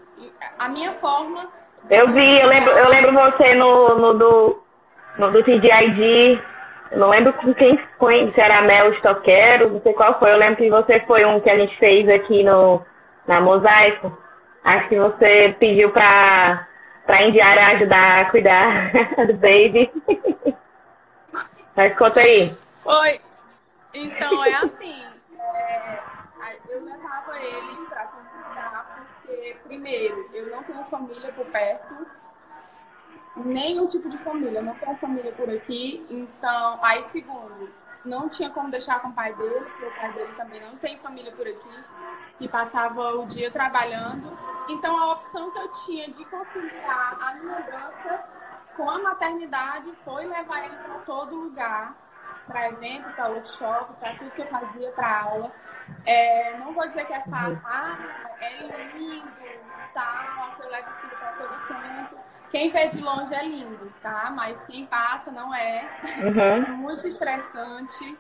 a 0.59 0.69
minha 0.69 0.93
forma. 0.93 1.60
Eu 1.89 2.11
vi, 2.13 2.39
eu 2.39 2.47
lembro, 2.47 2.71
eu 2.71 2.89
lembro 2.89 3.13
você 3.13 3.53
no, 3.55 3.95
no 3.95 4.13
do, 4.13 4.63
no 5.17 5.31
do 5.31 5.43
TDID. 5.43 6.41
não 6.95 7.09
lembro 7.09 7.33
com 7.33 7.53
quem 7.53 7.79
foi, 7.97 8.31
se 8.31 8.39
era 8.39 8.61
Mel 8.61 8.93
Stoquero, 8.95 9.69
não 9.69 9.81
sei 9.81 9.93
qual 9.93 10.17
foi. 10.19 10.31
Eu 10.31 10.37
lembro 10.37 10.57
que 10.57 10.69
você 10.69 10.99
foi 11.01 11.25
um 11.25 11.39
que 11.39 11.49
a 11.49 11.57
gente 11.57 11.77
fez 11.77 12.07
aqui 12.07 12.43
no, 12.43 12.81
na 13.27 13.41
Mosaico. 13.41 14.17
Acho 14.63 14.89
que 14.89 14.99
você 14.99 15.55
pediu 15.59 15.89
para 15.89 16.67
pra 17.05 17.23
Indiara 17.23 17.67
ajudar 17.75 18.21
a 18.21 18.25
cuidar 18.25 18.91
do 19.27 19.33
baby. 19.33 19.91
Mas 21.75 21.97
conta 21.97 22.19
aí. 22.19 22.55
Oi. 22.85 23.19
Então, 23.93 24.45
é 24.45 24.53
assim. 24.55 25.03
É, 25.33 25.99
eu 26.69 26.83
levava 26.83 27.37
ele 27.39 27.61
pra 27.61 27.70
primeiro, 29.81 30.29
eu 30.31 30.51
não 30.51 30.63
tenho 30.63 30.83
família 30.85 31.33
por 31.33 31.45
perto. 31.47 32.05
Nenhum 33.35 33.87
tipo 33.87 34.07
de 34.09 34.17
família. 34.19 34.61
Não 34.61 34.75
tenho 34.75 34.95
família 34.97 35.31
por 35.31 35.49
aqui. 35.49 36.05
Então, 36.09 36.79
aí, 36.83 37.01
segundo, 37.03 37.67
não 38.05 38.29
tinha 38.29 38.51
como 38.51 38.69
deixar 38.69 39.01
com 39.01 39.07
o 39.07 39.13
pai 39.13 39.33
dele, 39.33 39.65
porque 39.65 39.85
o 39.85 39.95
pai 39.95 40.13
dele 40.13 40.33
também 40.35 40.61
não 40.61 40.75
tem 40.77 40.97
família 40.99 41.31
por 41.31 41.47
aqui 41.47 41.83
e 42.39 42.47
passava 42.47 43.15
o 43.15 43.25
dia 43.25 43.49
trabalhando. 43.49 44.37
Então 44.69 44.97
a 44.97 45.13
opção 45.13 45.51
que 45.51 45.59
eu 45.59 45.67
tinha 45.85 46.09
de 46.09 46.23
conciliar 46.25 47.17
a 47.19 47.33
minha 47.35 47.59
dança 47.59 48.23
com 48.75 48.89
a 48.89 48.99
maternidade 48.99 49.91
foi 50.03 50.25
levar 50.25 50.65
ele 50.65 50.75
para 50.75 50.99
todo 51.05 51.35
lugar, 51.35 51.95
para 52.47 52.69
evento, 52.69 53.13
para 53.13 53.29
workshop, 53.29 53.93
para 53.99 54.15
tudo 54.15 54.31
que 54.31 54.41
eu 54.41 54.47
fazia, 54.47 54.91
para 54.91 55.21
aula. 55.21 55.51
É, 56.05 56.57
não 56.57 56.73
vou 56.73 56.87
dizer 56.87 57.05
que 57.05 57.13
é 57.13 57.21
fácil, 57.21 57.61
ah, 57.65 57.97
é 58.39 58.63
lindo, 58.97 59.31
tal, 59.93 60.55
que 60.55 60.63
eu 60.63 60.69
levo 60.69 60.89
o 60.89 60.93
filho 60.93 61.17
para 61.17 61.31
todo 61.33 61.67
canto. 61.67 62.15
Quem 62.51 62.69
vê 62.69 62.87
de 62.87 63.01
longe 63.01 63.33
é 63.33 63.43
lindo, 63.43 63.93
tá? 64.01 64.29
Mas 64.29 64.61
quem 64.65 64.85
passa 64.85 65.31
não 65.31 65.53
é. 65.55 65.89
Uhum. 66.21 66.63
É 66.63 66.71
muito 66.71 67.07
estressante, 67.07 68.17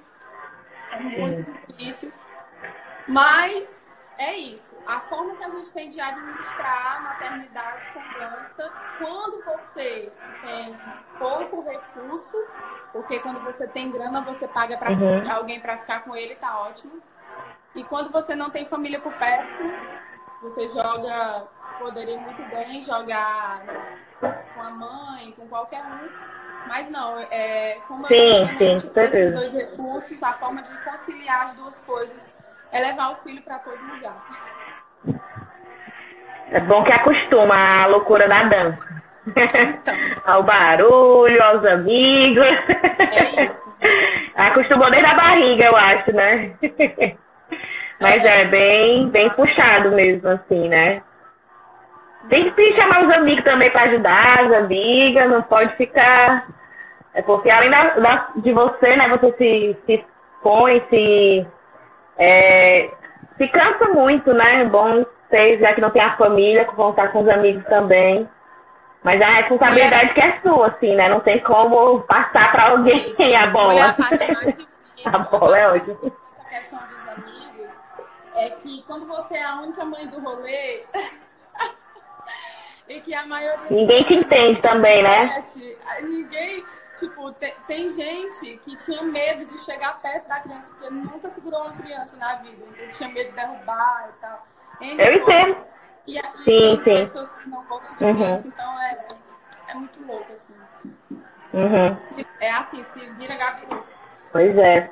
é 0.91 0.99
muito 0.99 1.49
uhum. 1.49 1.55
difícil. 1.67 2.13
Mas 3.07 3.81
é 4.17 4.37
isso. 4.37 4.77
A 4.85 4.99
forma 5.01 5.35
que 5.35 5.43
a 5.43 5.49
gente 5.49 5.73
tem 5.73 5.89
de 5.89 5.99
administrar 5.99 6.97
a 6.97 7.01
maternidade 7.01 7.81
com 7.93 8.19
dança, 8.19 8.71
quando 8.99 9.43
você 9.43 10.11
tem 10.43 10.77
pouco 11.17 11.61
recurso, 11.63 12.37
porque 12.93 13.19
quando 13.19 13.41
você 13.43 13.67
tem 13.67 13.91
grana, 13.91 14.21
você 14.21 14.47
paga 14.47 14.77
para 14.77 14.91
uhum. 14.91 15.29
alguém 15.29 15.59
para 15.59 15.77
ficar 15.77 16.03
com 16.03 16.15
ele, 16.15 16.35
tá 16.35 16.59
ótimo. 16.59 17.01
E 17.75 17.83
quando 17.85 18.11
você 18.11 18.35
não 18.35 18.49
tem 18.49 18.65
família 18.65 18.99
por 18.99 19.13
perto, 19.13 19.63
você 20.41 20.67
joga, 20.67 21.43
poderia 21.79 22.19
muito 22.19 22.43
bem 22.49 22.81
jogar 22.81 23.61
com 24.19 24.61
a 24.61 24.69
mãe, 24.71 25.33
com 25.37 25.47
qualquer 25.47 25.81
um. 25.81 26.09
Mas 26.67 26.89
não, 26.89 27.17
é, 27.31 27.77
como 27.87 28.05
sim, 28.07 28.13
eu 28.13 28.45
mencionei, 28.45 28.79
sim, 28.79 28.87
tipo, 28.87 28.99
esses 28.99 29.33
dois 29.33 29.53
recursos, 29.53 30.23
a 30.23 30.31
forma 30.31 30.61
de 30.61 30.83
conciliar 30.83 31.45
as 31.45 31.53
duas 31.53 31.81
coisas 31.81 32.33
é 32.71 32.79
levar 32.79 33.13
o 33.13 33.15
filho 33.17 33.41
para 33.41 33.59
todo 33.59 33.81
lugar. 33.81 34.23
É 36.51 36.59
bom 36.59 36.83
que 36.83 36.91
acostuma 36.91 37.83
a 37.83 37.87
loucura 37.87 38.27
da 38.27 38.43
dança. 38.43 39.01
Então. 39.27 39.93
ao 40.25 40.43
barulho, 40.43 41.43
aos 41.43 41.65
amigos. 41.65 42.45
É 42.99 43.45
isso. 43.45 43.77
Acostumou 44.35 44.89
desde 44.89 45.09
a 45.09 45.15
barriga, 45.15 45.65
eu 45.65 45.75
acho, 45.75 46.11
né? 46.13 46.53
Mas 48.01 48.25
é, 48.25 48.45
bem, 48.45 49.09
bem 49.09 49.29
puxado 49.29 49.91
mesmo, 49.91 50.27
assim, 50.27 50.67
né? 50.67 51.03
Tem 52.29 52.51
que 52.51 52.75
chamar 52.75 53.03
os 53.03 53.13
amigos 53.13 53.43
também 53.43 53.69
para 53.69 53.83
ajudar, 53.83 54.39
as 54.39 54.53
amigas, 54.53 55.29
não 55.29 55.43
pode 55.43 55.75
ficar. 55.75 56.47
É 57.13 57.21
porque 57.21 57.49
além 57.49 57.69
da, 57.69 57.89
da, 57.99 58.27
de 58.37 58.51
você, 58.51 58.95
né, 58.95 59.07
você 59.07 59.31
se, 59.33 59.77
se 59.85 60.05
põe, 60.41 60.83
se 60.89 61.45
é, 62.17 62.89
se 63.37 63.47
cansa 63.49 63.89
muito, 63.89 64.33
né? 64.33 64.61
É 64.61 64.65
bom 64.65 65.05
ser, 65.29 65.59
já 65.59 65.73
que 65.73 65.81
não 65.81 65.91
tem 65.91 66.01
a 66.01 66.17
família, 66.17 66.65
contar 66.65 67.09
com 67.09 67.21
os 67.21 67.29
amigos 67.29 67.63
também. 67.65 68.27
Mas 69.03 69.21
a 69.21 69.27
responsabilidade 69.27 70.13
que 70.13 70.21
é 70.21 70.39
sua, 70.41 70.67
assim, 70.67 70.95
né? 70.95 71.07
Não 71.07 71.19
tem 71.19 71.39
como 71.39 72.01
passar 72.01 72.51
para 72.51 72.69
alguém 72.69 73.05
a 73.35 73.47
bola. 73.47 73.95
a 75.05 75.17
bola 75.19 75.57
é 75.59 75.67
ótima. 75.67 75.97
Essa 76.03 76.49
questão 76.49 76.79
dos 76.79 77.07
amigos 77.09 77.50
é 78.35 78.49
que 78.51 78.83
quando 78.83 79.05
você 79.05 79.35
é 79.35 79.43
a 79.43 79.61
única 79.61 79.85
mãe 79.85 80.07
do 80.07 80.19
rolê. 80.19 80.83
e 82.87 83.01
que 83.01 83.13
a 83.13 83.25
maioria. 83.25 83.69
Ninguém 83.69 84.03
te 84.03 84.13
entende 84.15 84.61
também, 84.61 85.03
né? 85.03 85.43
Ninguém 86.01 86.63
Tipo, 86.93 87.31
tem, 87.33 87.53
tem, 87.67 87.89
gente 87.89 88.57
que 88.65 88.75
tinha 88.75 89.01
medo 89.03 89.45
de 89.45 89.59
chegar 89.59 90.01
perto 90.01 90.27
da 90.27 90.41
criança, 90.41 90.69
porque 90.69 90.89
nunca 90.89 91.29
segurou 91.29 91.61
uma 91.61 91.73
criança 91.73 92.17
na 92.17 92.35
vida. 92.35 92.65
Então 92.69 92.89
tinha 92.89 93.09
medo 93.09 93.29
de 93.29 93.35
derrubar 93.35 94.09
e 94.09 94.19
tal. 94.19 94.47
Eu 94.81 95.15
entendo. 95.15 95.65
E, 96.05 96.17
e 96.17 96.21
sim, 96.43 96.43
tem 96.43 96.77
sim. 96.77 96.83
pessoas 96.83 97.31
que 97.31 97.49
não 97.49 97.63
gostam 97.65 97.95
de 97.95 98.03
uhum. 98.03 98.15
criança, 98.15 98.47
então 98.47 98.81
é, 98.81 99.07
é 99.69 99.73
muito 99.73 100.05
louco, 100.05 100.33
assim. 100.33 100.53
Uhum. 101.53 102.25
É 102.39 102.51
assim, 102.51 102.83
se 102.83 102.99
vira 103.11 103.35
Gabi. 103.35 103.67
Pois 104.31 104.57
é. 104.57 104.89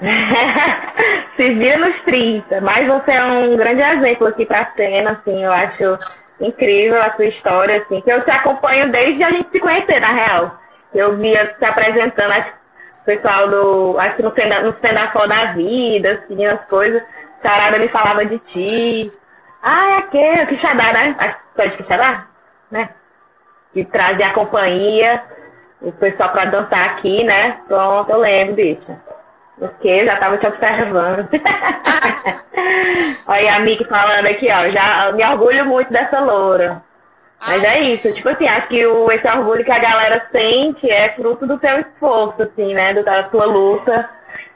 se 1.36 1.54
vira 1.54 1.78
nos 1.78 2.00
30, 2.02 2.60
mas 2.60 2.86
você 2.86 3.12
é 3.12 3.24
um 3.24 3.56
grande 3.56 3.82
exemplo 3.82 4.26
aqui 4.26 4.44
pra 4.44 4.72
cena, 4.76 5.12
assim, 5.12 5.44
eu 5.44 5.52
acho 5.52 5.98
incrível 6.40 7.00
a 7.00 7.12
sua 7.12 7.26
história, 7.26 7.78
assim, 7.78 8.00
que 8.00 8.10
eu 8.10 8.24
te 8.24 8.30
acompanho 8.30 8.90
desde 8.90 9.22
a 9.22 9.30
gente 9.30 9.50
se 9.50 9.60
conhecer, 9.60 10.00
na 10.00 10.12
real. 10.12 10.58
Eu 10.94 11.16
via 11.16 11.54
se 11.58 11.64
apresentando, 11.64 12.32
o 13.02 13.04
pessoal 13.04 13.48
do, 13.48 13.96
acho 13.98 14.16
que 14.16 14.22
no 14.22 14.32
stand-up 14.70 15.28
da 15.28 15.52
vida, 15.52 16.12
assim, 16.12 16.46
as 16.46 16.64
coisas. 16.66 17.02
Sarada 17.42 17.78
me 17.78 17.88
falava 17.88 18.24
de 18.24 18.38
ti. 18.38 19.12
Ah, 19.62 19.88
é 19.88 19.96
aquele, 19.98 20.46
Quixadá, 20.46 20.92
né? 20.92 21.14
Acho 21.18 21.34
que 21.34 21.56
pode 21.56 21.76
Quixadá, 21.76 22.26
né? 22.70 22.88
Que 23.72 23.84
trazia 23.84 24.28
a 24.28 24.32
companhia, 24.32 25.22
o 25.82 25.92
pessoal 25.92 26.30
pra 26.30 26.46
dançar 26.46 26.90
aqui, 26.90 27.22
né? 27.24 27.58
Pronto, 27.68 28.10
eu 28.10 28.18
lembro 28.18 28.56
disso. 28.56 29.13
Porque 29.58 30.04
já 30.04 30.16
tava 30.16 30.38
te 30.38 30.46
observando. 30.48 31.28
Olha 33.26 33.56
a 33.56 33.60
Miki 33.60 33.84
falando 33.84 34.26
aqui, 34.26 34.48
ó. 34.50 34.68
Já 34.70 35.12
me 35.12 35.24
orgulho 35.24 35.64
muito 35.66 35.92
dessa 35.92 36.20
loura. 36.20 36.82
Mas 37.46 37.62
é 37.62 37.80
isso, 37.80 38.12
tipo 38.14 38.28
assim, 38.30 38.48
acho 38.48 38.68
que 38.68 38.86
o, 38.86 39.10
esse 39.12 39.28
orgulho 39.28 39.64
que 39.64 39.70
a 39.70 39.78
galera 39.78 40.26
sente 40.32 40.90
é 40.90 41.10
fruto 41.10 41.46
do 41.46 41.58
teu 41.58 41.78
esforço, 41.80 42.42
assim, 42.42 42.72
né? 42.72 42.94
Da 42.94 43.24
tua 43.24 43.44
luta, 43.44 44.08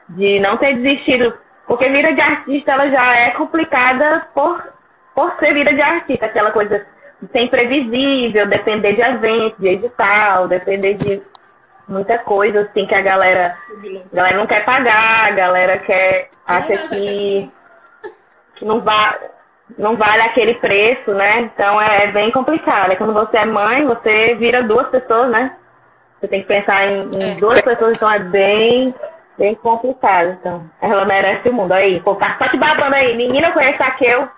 de 0.08 0.40
não 0.40 0.56
ter 0.56 0.74
desistido. 0.74 1.34
Porque 1.66 1.88
vida 1.90 2.14
de 2.14 2.20
artista, 2.20 2.72
ela 2.72 2.88
já 2.88 3.14
é 3.14 3.30
complicada 3.32 4.26
por, 4.34 4.72
por 5.14 5.34
ser 5.38 5.52
vida 5.52 5.72
de 5.74 5.82
artista, 5.82 6.26
aquela 6.26 6.50
coisa 6.50 6.86
de 7.20 7.30
ser 7.30 7.40
imprevisível, 7.40 8.46
depender 8.46 8.94
de 8.94 9.02
eventos, 9.02 9.58
de 9.58 9.68
edital, 9.68 10.48
depender 10.48 10.94
de 10.94 11.22
muita 11.88 12.18
coisa, 12.18 12.60
assim, 12.60 12.86
que 12.86 12.94
a 12.94 13.00
galera, 13.00 13.56
a 14.12 14.16
galera 14.16 14.36
não 14.36 14.46
quer 14.46 14.64
pagar, 14.64 15.28
a 15.28 15.30
galera 15.30 15.78
quer, 15.78 16.28
acha 16.46 16.88
que, 16.88 17.50
que 18.56 18.64
não, 18.64 18.80
va, 18.80 19.18
não 19.78 19.96
vale 19.96 20.22
aquele 20.22 20.54
preço, 20.54 21.12
né? 21.14 21.40
Então 21.40 21.80
é 21.80 22.12
bem 22.12 22.30
complicado. 22.30 22.92
É 22.92 22.96
quando 22.96 23.14
você 23.14 23.38
é 23.38 23.46
mãe, 23.46 23.86
você 23.86 24.34
vira 24.34 24.62
duas 24.62 24.88
pessoas, 24.88 25.30
né? 25.30 25.56
Você 26.20 26.28
tem 26.28 26.42
que 26.42 26.48
pensar 26.48 26.86
em, 26.86 27.14
em 27.14 27.32
é. 27.32 27.34
duas 27.36 27.60
pessoas, 27.62 27.96
então 27.96 28.10
é 28.10 28.18
bem, 28.18 28.94
bem 29.38 29.54
complicado. 29.54 30.36
Então, 30.40 30.68
ela 30.82 31.04
merece 31.04 31.48
o 31.48 31.52
mundo. 31.52 31.72
Aí, 31.72 32.00
pô, 32.00 32.16
tá 32.16 32.36
só 32.38 32.48
te 32.48 32.56
babando 32.56 32.96
aí. 32.96 33.16
Menina, 33.16 33.48
eu 33.48 33.52
conheço 33.52 33.82
a 33.82 33.90
Kel, 33.92 34.28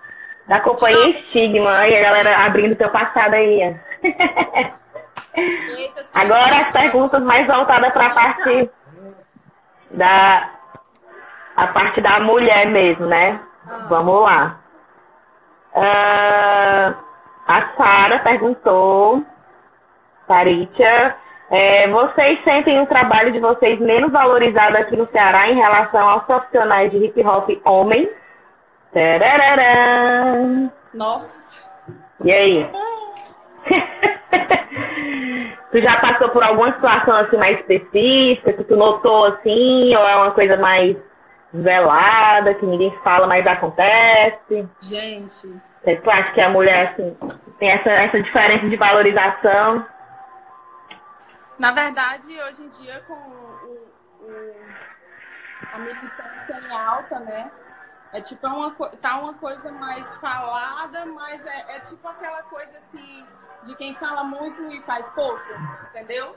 da 0.47 0.59
companhia 0.59 1.19
Estigma. 1.19 1.79
Aí 1.79 1.97
a 1.97 2.03
galera 2.03 2.45
abrindo 2.45 2.75
teu 2.75 2.89
passado 2.89 3.33
aí. 3.33 3.75
Agora 6.13 6.61
as 6.61 6.71
perguntas 6.71 7.21
mais 7.23 7.47
voltadas 7.47 7.91
para 7.93 8.07
a 8.07 8.13
parte 8.13 8.69
da 9.91 10.49
a 11.55 11.67
parte 11.67 12.01
da 12.01 12.19
mulher 12.19 12.67
mesmo, 12.67 13.05
né? 13.05 13.39
Ah. 13.67 13.85
Vamos 13.89 14.21
lá. 14.23 14.59
Uh, 15.73 16.95
a 17.47 17.73
Sara 17.77 18.19
perguntou, 18.19 19.23
Saritia, 20.27 21.15
É, 21.53 21.85
vocês 21.89 22.41
sentem 22.45 22.79
o 22.79 22.85
trabalho 22.85 23.29
de 23.33 23.39
vocês 23.39 23.77
menos 23.81 24.09
valorizado 24.09 24.77
aqui 24.77 24.95
no 24.95 25.05
Ceará 25.11 25.49
em 25.49 25.55
relação 25.55 26.07
aos 26.07 26.23
profissionais 26.23 26.89
de 26.91 26.97
hip 26.97 27.21
hop 27.25 27.49
homens? 27.65 28.07
Nossa. 30.93 31.61
E 32.23 32.31
aí? 32.31 32.69
tu 35.71 35.81
já 35.81 35.99
passou 35.99 36.29
por 36.29 36.43
alguma 36.43 36.73
situação 36.73 37.15
assim 37.15 37.37
mais 37.37 37.59
específica 37.59 38.53
que 38.53 38.63
tu 38.63 38.75
notou 38.75 39.25
assim, 39.25 39.95
ou 39.95 40.07
é 40.07 40.15
uma 40.15 40.31
coisa 40.31 40.57
mais 40.57 40.97
velada, 41.53 42.53
que 42.53 42.65
ninguém 42.65 42.91
fala, 43.03 43.27
mas 43.27 43.45
acontece? 43.45 44.67
Gente. 44.81 45.47
Tu 45.83 46.11
acha 46.11 46.31
que 46.33 46.41
a 46.41 46.49
mulher 46.49 46.89
assim 46.89 47.17
tem 47.57 47.71
essa, 47.71 47.89
essa 47.89 48.21
diferença 48.21 48.69
de 48.69 48.75
valorização? 48.75 49.85
Na 51.57 51.71
verdade, 51.71 52.31
hoje 52.47 52.63
em 52.63 52.69
dia, 52.69 53.01
com 53.07 53.13
o, 53.13 53.87
o, 54.21 54.55
a 55.73 55.77
militância 55.79 56.59
em 56.67 56.75
alta, 56.75 57.19
né? 57.19 57.51
É 58.13 58.19
tipo, 58.19 58.45
é 58.45 58.49
uma, 58.49 58.71
tá 58.71 59.19
uma 59.19 59.33
coisa 59.35 59.71
mais 59.71 60.15
falada, 60.15 61.05
mas 61.05 61.45
é, 61.45 61.77
é 61.77 61.79
tipo 61.79 62.05
aquela 62.07 62.43
coisa 62.43 62.77
assim, 62.77 63.25
de 63.63 63.75
quem 63.75 63.95
fala 63.95 64.23
muito 64.23 64.61
e 64.71 64.81
faz 64.81 65.07
pouco, 65.09 65.41
entendeu? 65.89 66.35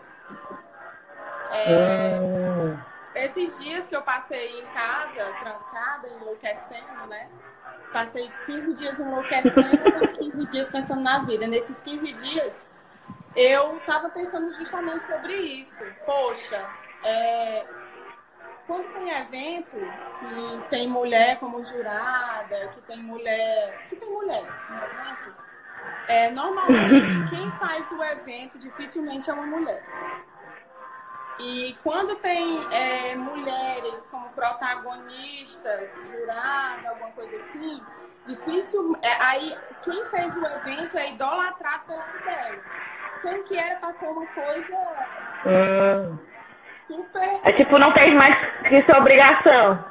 É, 1.51 2.19
hum. 2.21 2.79
Esses 3.15 3.59
dias 3.59 3.89
que 3.89 3.95
eu 3.95 4.03
passei 4.03 4.61
em 4.61 4.67
casa, 4.67 5.33
trancada, 5.41 6.09
enlouquecendo, 6.09 7.07
né? 7.09 7.29
Passei 7.93 8.31
15 8.47 8.75
dias 8.75 8.99
enlouquecendo 8.99 9.89
e 10.21 10.31
15 10.31 10.47
dias 10.47 10.71
pensando 10.71 11.01
na 11.01 11.21
vida. 11.21 11.47
Nesses 11.47 11.81
15 11.81 12.13
dias, 12.13 12.65
eu 13.37 13.81
tava 13.87 14.11
pensando 14.11 14.53
justamente 14.53 15.07
sobre 15.07 15.33
isso. 15.33 15.81
Poxa, 16.05 16.69
é, 17.05 17.65
quando 18.67 18.93
tem 18.95 19.11
evento 19.11 19.77
que 20.19 20.69
tem 20.71 20.89
mulher 20.89 21.39
como 21.39 21.63
jurada, 21.65 22.69
que 22.75 22.81
tem 22.83 23.03
mulher. 23.03 23.87
que 23.89 23.97
tem 23.97 24.11
mulher 24.11 24.45
no 24.71 24.77
evento, 24.77 25.35
é, 26.09 26.31
normalmente 26.31 27.13
quem 27.31 27.51
faz 27.53 27.91
o 27.93 28.03
evento 28.03 28.59
dificilmente 28.59 29.31
é 29.31 29.33
uma 29.33 29.47
mulher. 29.47 29.83
E 31.39 31.77
quando 31.83 32.15
tem 32.17 32.73
é, 32.73 33.17
mulheres 33.17 34.07
como 34.07 34.29
protagonistas, 34.31 35.91
jurada, 36.09 36.91
alguma 36.91 37.11
coisa 37.11 37.37
assim, 37.37 37.83
difícil. 38.27 38.97
É, 39.03 39.13
aí 39.21 39.59
quem 39.83 40.05
fez 40.07 40.37
o 40.37 40.47
evento 40.47 40.97
é 40.97 41.13
idolatrado 41.13 41.85
pela 41.87 42.07
mulher. 42.07 42.63
Sendo 43.21 43.45
que 43.45 43.57
era 43.57 43.77
para 43.81 43.93
ser 43.93 44.07
uma 44.07 44.27
coisa. 44.27 44.77
Super. 46.87 47.41
É 47.45 47.53
tipo, 47.53 47.79
não 47.79 47.93
tem 47.93 48.15
mais 48.15 48.37
que 48.69 48.83
ser 48.83 48.97
obrigação. 48.97 49.85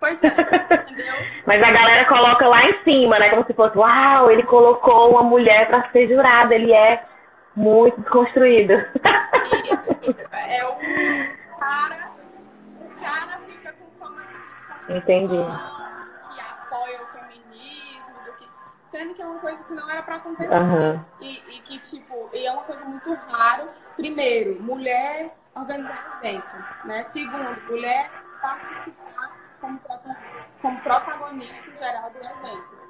Pois 0.00 0.22
é, 0.24 0.26
entendeu? 0.26 1.14
Mas 1.46 1.62
a 1.62 1.70
galera 1.70 2.04
coloca 2.06 2.48
lá 2.48 2.64
em 2.64 2.82
cima, 2.82 3.20
né? 3.20 3.30
Como 3.30 3.46
se 3.46 3.54
fosse, 3.54 3.78
uau, 3.78 4.30
ele 4.30 4.42
colocou 4.42 5.12
uma 5.12 5.22
mulher 5.22 5.68
pra 5.68 5.88
ser 5.90 6.08
jurada, 6.08 6.54
ele 6.54 6.72
é 6.72 7.04
muito 7.54 8.00
desconstruído. 8.00 8.72
Isso, 8.72 9.92
é 10.32 10.64
o 10.66 11.58
cara, 11.58 12.10
o 12.80 13.00
cara 13.00 13.38
fica 13.46 13.72
com 13.74 14.04
fama 14.04 14.22
de 14.22 14.32
desconstrução. 14.32 14.96
Entendi. 14.96 15.36
Que 16.34 16.40
apoia 16.40 17.02
o 17.02 17.06
feminismo, 17.06 18.14
do 18.26 18.32
que... 18.32 18.48
sendo 18.90 19.14
que 19.14 19.22
é 19.22 19.26
uma 19.26 19.38
coisa 19.38 19.62
que 19.62 19.72
não 19.72 19.88
era 19.88 20.02
pra 20.02 20.16
acontecer. 20.16 20.52
Uhum. 20.52 21.00
E, 21.20 21.42
e 21.48 21.60
que, 21.60 21.78
tipo, 21.78 22.28
e 22.32 22.44
é 22.44 22.50
uma 22.50 22.64
coisa 22.64 22.84
muito 22.84 23.14
raro. 23.28 23.68
Primeiro, 23.96 24.60
mulher 24.60 25.30
organizar 25.54 26.18
evento. 26.18 26.86
Né? 26.86 27.02
Segundo, 27.04 27.62
mulher 27.68 28.10
participar 28.40 29.32
como, 29.60 29.80
como 30.60 30.80
protagonista 30.80 31.76
geral 31.76 32.10
do 32.10 32.18
evento. 32.18 32.82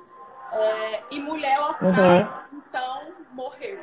É, 0.52 1.02
e 1.10 1.20
mulher 1.20 1.58
local, 1.58 1.88
uhum. 1.88 2.28
então, 2.52 3.12
morreu. 3.32 3.78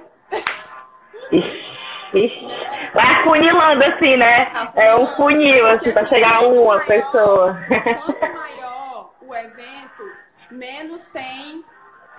Vai 2.93 3.15
afunilando 3.15 3.83
assim, 3.85 4.17
né? 4.17 4.43
Afunilando, 4.53 4.79
é 4.79 4.95
um 4.95 5.07
funil, 5.15 5.67
assim, 5.67 5.91
pra 5.91 6.05
chegar 6.05 6.43
uma 6.43 6.75
maior, 6.75 6.85
pessoa. 6.85 7.57
Quanto 8.05 8.33
maior 8.35 9.11
o 9.21 9.35
evento, 9.35 10.03
menos 10.51 11.07
tem 11.07 11.63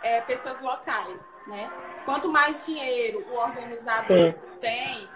é, 0.02 0.20
pessoas 0.22 0.60
locais, 0.60 1.32
né? 1.46 1.70
Quanto 2.04 2.28
mais 2.28 2.66
dinheiro 2.66 3.24
o 3.30 3.36
organizador 3.36 4.06
Sim. 4.06 4.34
tem, 4.60 5.08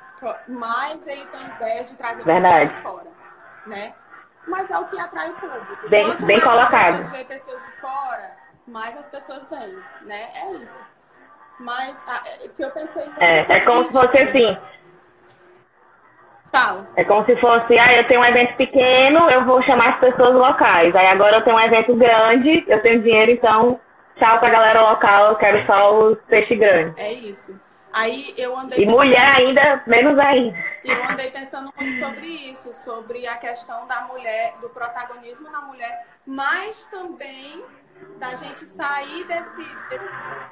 mais 0.48 1.06
ele 1.06 1.26
tem 1.26 1.46
ideias 1.46 1.90
de 1.90 1.96
trazer 1.96 2.24
Verdade. 2.24 2.70
pessoas 2.70 2.76
de 2.76 2.82
fora, 2.82 3.10
né? 3.66 3.94
Mas 4.46 4.70
é 4.70 4.78
o 4.78 4.84
que 4.87 4.98
atrai 4.98 5.30
o 5.30 5.34
público. 5.34 5.88
Bem, 5.88 6.04
Quanto 6.04 6.26
bem 6.26 6.37
mais 6.37 6.44
colocado. 6.44 7.00
as 7.00 7.24
pessoas 7.24 7.62
de 7.62 7.80
fora, 7.80 8.30
mais 8.66 8.96
as 8.98 9.08
pessoas 9.08 9.50
vêm, 9.50 9.78
né? 10.02 10.28
É 10.34 10.52
isso. 10.56 10.80
Mas 11.60 11.96
o 12.44 12.48
que 12.50 12.62
eu 12.62 12.70
pensei... 12.72 13.08
É, 13.20 13.40
é 13.40 13.60
como 13.60 13.84
se 13.84 13.92
fosse 13.92 14.18
assim... 14.18 14.58
Fala. 16.52 16.87
É 16.96 17.04
como 17.04 17.24
se 17.24 17.34
fosse, 17.40 17.76
ah, 17.78 17.96
eu 17.96 18.06
tenho 18.06 18.20
um 18.20 18.24
evento 18.24 18.56
pequeno, 18.56 19.28
eu 19.28 19.44
vou 19.44 19.60
chamar 19.64 19.94
as 19.94 20.00
pessoas 20.00 20.34
locais. 20.34 20.94
Aí 20.94 21.06
agora 21.08 21.38
eu 21.38 21.42
tenho 21.42 21.56
um 21.56 21.60
evento 21.60 21.96
grande, 21.96 22.64
eu 22.68 22.80
tenho 22.80 23.02
dinheiro, 23.02 23.32
então 23.32 23.80
tchau 24.16 24.38
pra 24.38 24.50
galera 24.50 24.90
local, 24.90 25.30
eu 25.30 25.37
quero 25.37 25.66
só 25.66 25.98
os 25.98 26.18
peixes 26.28 26.56
grandes. 26.56 26.96
É 26.96 27.12
isso. 27.12 27.58
Aí 27.94 28.35
eu 28.37 28.59
andei. 28.59 28.76
E 28.76 28.80
pensando, 28.80 28.96
mulher 28.98 29.37
ainda, 29.37 29.83
menos 29.87 30.18
ainda. 30.18 30.59
Eu 30.85 31.04
andei 31.09 31.30
pensando 31.30 31.72
muito 31.78 32.04
sobre 32.04 32.26
isso, 32.26 32.74
sobre 32.74 33.24
a 33.24 33.37
questão 33.37 33.87
da 33.87 34.00
mulher, 34.00 34.57
do 34.61 34.68
protagonismo 34.70 35.48
na 35.48 35.61
mulher, 35.61 36.04
mas 36.26 36.83
também 36.87 37.64
da 38.18 38.35
gente 38.35 38.66
sair 38.66 39.24
desse, 39.24 39.64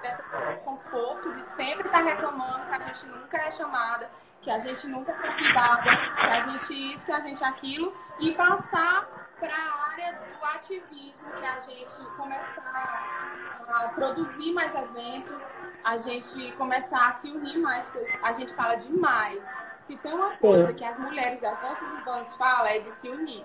desse, 0.02 0.22
conforto 0.64 1.34
de 1.34 1.44
sempre 1.44 1.84
estar 1.84 2.04
reclamando 2.04 2.64
que 2.66 2.74
a 2.74 2.78
gente 2.78 3.06
nunca 3.06 3.36
é 3.38 3.50
chamada, 3.50 4.08
que 4.40 4.50
a 4.50 4.60
gente 4.60 4.86
nunca 4.86 5.10
é 5.10 5.14
convidada, 5.16 5.82
que 5.82 6.26
a 6.26 6.40
gente 6.42 6.92
isso, 6.92 7.04
que 7.04 7.12
a 7.12 7.20
gente 7.20 7.42
aquilo, 7.42 7.92
e 8.20 8.30
passar 8.34 9.08
para 9.40 9.52
a 9.52 9.90
área 9.90 10.12
do 10.12 10.44
ativismo, 10.44 11.32
que 11.36 11.44
a 11.44 11.58
gente 11.58 12.16
começar 12.16 13.58
a 13.68 13.88
produzir 13.88 14.52
mais 14.52 14.72
eventos, 14.76 15.42
a 15.84 15.96
gente 15.96 16.52
começar 16.52 17.08
a 17.08 17.10
se 17.12 17.30
unir 17.30 17.58
mais, 17.58 17.84
porque 17.86 18.18
a 18.22 18.32
gente 18.32 18.52
fala 18.54 18.74
demais. 18.76 19.42
Se 19.78 19.96
tem 19.98 20.12
uma 20.12 20.30
coisa 20.36 20.72
que 20.72 20.84
as 20.84 20.98
mulheres 20.98 21.40
das 21.40 21.60
danças 21.60 21.92
urbanas 21.92 22.36
falam, 22.36 22.66
é 22.66 22.78
de 22.78 22.92
se 22.92 23.08
unir. 23.08 23.44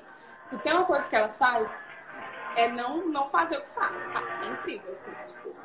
Se 0.50 0.58
tem 0.60 0.74
uma 0.74 0.86
coisa 0.86 1.08
que 1.08 1.16
elas 1.16 1.38
fazem, 1.38 1.76
é 2.56 2.68
não, 2.70 3.08
não 3.08 3.28
fazer 3.30 3.58
o 3.58 3.62
que 3.62 3.70
faz, 3.70 4.08
tá? 4.14 4.22
É 4.44 4.48
incrível, 4.48 4.92
assim, 4.92 5.12
tipo. 5.26 5.56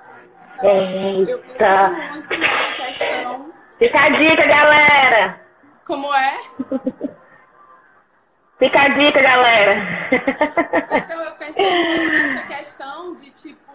Eu 0.62 1.38
pensei 1.38 2.11
muito 2.11 2.38
nessa 2.38 2.98
questão. 2.98 3.52
Fica 3.78 4.00
a 4.00 4.08
dica, 4.11 4.46
galera! 4.46 5.40
Como 5.85 6.14
é? 6.14 6.38
Fica 8.58 8.80
a 8.80 8.88
dica, 8.88 9.22
galera! 9.22 9.74
Então 10.92 11.20
eu 11.20 11.32
pensei 11.32 11.85
muito 11.85 12.12
nessa 12.12 12.46
questão 12.46 13.14
de, 13.16 13.30
tipo, 13.32 13.72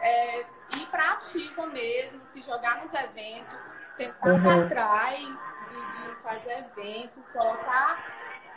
é, 0.00 0.44
ir 0.78 0.86
para 0.86 1.12
ativa 1.12 1.66
mesmo, 1.66 2.24
se 2.24 2.42
jogar 2.42 2.82
nos 2.82 2.92
eventos, 2.94 3.58
tentar 3.96 4.30
uhum. 4.30 4.64
atrás 4.64 5.18
de, 5.66 5.98
de, 5.98 6.14
fazer 6.22 6.64
evento, 6.76 7.20
colocar 7.32 8.04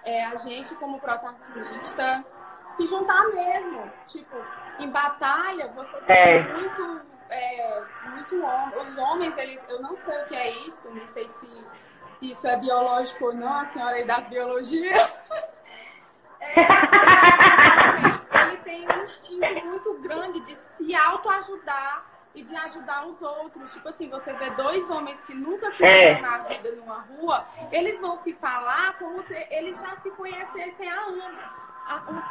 é, 0.03 0.25
a 0.25 0.35
gente 0.35 0.75
como 0.75 0.99
protagonista, 0.99 2.23
se 2.75 2.85
juntar 2.87 3.27
mesmo. 3.29 3.91
Tipo, 4.05 4.37
em 4.79 4.89
batalha, 4.89 5.67
você 5.73 5.97
é. 6.07 6.43
tem 6.43 6.53
muito, 6.53 7.01
é, 7.29 7.83
muito 8.05 8.43
homem. 8.43 8.77
Os 8.77 8.97
homens, 8.97 9.37
eles, 9.37 9.65
eu 9.69 9.81
não 9.81 9.97
sei 9.97 10.21
o 10.21 10.25
que 10.25 10.35
é 10.35 10.51
isso, 10.67 10.89
não 10.89 11.07
sei 11.07 11.27
se, 11.27 11.47
se 12.03 12.31
isso 12.31 12.47
é 12.47 12.55
biológico 12.57 13.25
ou 13.25 13.33
não, 13.33 13.59
a 13.59 13.65
senhora 13.65 13.95
aí 13.95 14.05
das 14.05 14.27
biologias. 14.27 15.13
é, 16.39 16.67
ele 18.43 18.57
tem 18.57 18.87
um 18.87 19.03
instinto 19.03 19.65
muito 19.65 19.93
grande 20.01 20.39
de 20.41 20.55
se 20.55 20.95
autoajudar 20.95 22.10
e 22.33 22.43
de 22.43 22.55
ajudar 22.55 23.05
os 23.07 23.21
outros. 23.21 23.73
Tipo 23.73 23.89
assim, 23.89 24.09
você 24.09 24.33
vê 24.33 24.49
dois 24.51 24.89
homens 24.89 25.23
que 25.25 25.33
nunca 25.33 25.71
se 25.71 25.83
é. 25.83 26.15
viram 26.15 26.29
na 26.29 26.37
vida 26.39 26.71
numa 26.71 27.01
rua, 27.01 27.45
eles 27.71 27.99
vão 27.99 28.17
se 28.17 28.33
falar 28.33 28.97
como 28.97 29.23
se 29.23 29.47
eles 29.49 29.79
já 29.79 29.95
se 29.97 30.11
conhecessem 30.11 30.89
há 30.89 31.01
anos. 31.01 31.39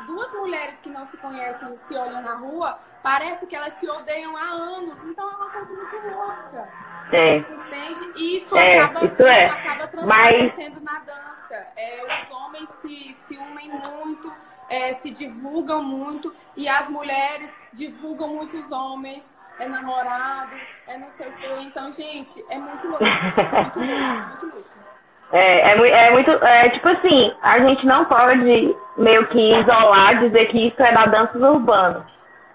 Duas 0.07 0.33
mulheres 0.33 0.81
que 0.81 0.89
não 0.89 1.07
se 1.07 1.17
conhecem 1.19 1.77
se 1.79 1.95
olham 1.95 2.23
na 2.23 2.35
rua, 2.37 2.79
parece 3.03 3.47
que 3.47 3.55
elas 3.55 3.75
se 3.75 3.89
odeiam 3.89 4.37
há 4.37 4.49
anos. 4.49 5.03
Então 5.05 5.31
é 5.31 5.37
uma 5.37 5.51
coisa 5.51 5.73
muito 5.73 5.97
louca. 6.17 6.69
É. 7.13 7.39
Entende? 7.39 8.13
E 8.17 8.37
isso 8.37 8.57
é, 8.57 8.79
acaba, 8.79 9.05
isso 9.07 9.23
é. 9.23 9.47
acaba 9.47 9.87
transparecendo 9.89 10.81
Mas... 10.81 10.95
na 10.95 10.99
dança. 11.01 11.67
É, 11.77 12.05
os 12.05 12.37
homens 12.37 12.71
se, 12.71 13.15
se 13.15 13.37
unem 13.37 13.69
muito, 13.69 14.33
é, 14.69 14.93
se 14.95 15.11
divulgam 15.11 15.83
muito, 15.83 16.35
e 16.57 16.69
as 16.69 16.89
mulheres 16.89 17.53
divulgam 17.73 18.29
muitos 18.29 18.71
homens 18.71 19.37
é 19.61 19.69
namorado, 19.69 20.53
é 20.89 20.99
não 20.99 21.11
sei 21.11 21.29
o 21.29 21.33
quê. 21.33 21.49
Então, 21.61 21.93
gente, 21.93 22.45
é 22.51 22.57
muito 22.57 22.89
louco. 22.89 23.05
Muito 23.05 23.79
louco, 23.79 23.79
muito. 23.79 24.71
É, 25.33 25.71
é, 25.71 26.07
é, 26.07 26.11
muito. 26.11 26.29
É, 26.29 26.71
tipo 26.71 26.89
assim, 26.89 27.33
a 27.41 27.61
gente 27.61 27.87
não 27.87 28.05
pode 28.05 28.77
meio 28.97 29.27
que 29.29 29.61
isolar, 29.61 30.19
dizer 30.19 30.47
que 30.47 30.67
isso 30.67 30.83
é 30.83 30.93
da 30.93 31.07
dança 31.07 31.39
urbana. 31.39 32.05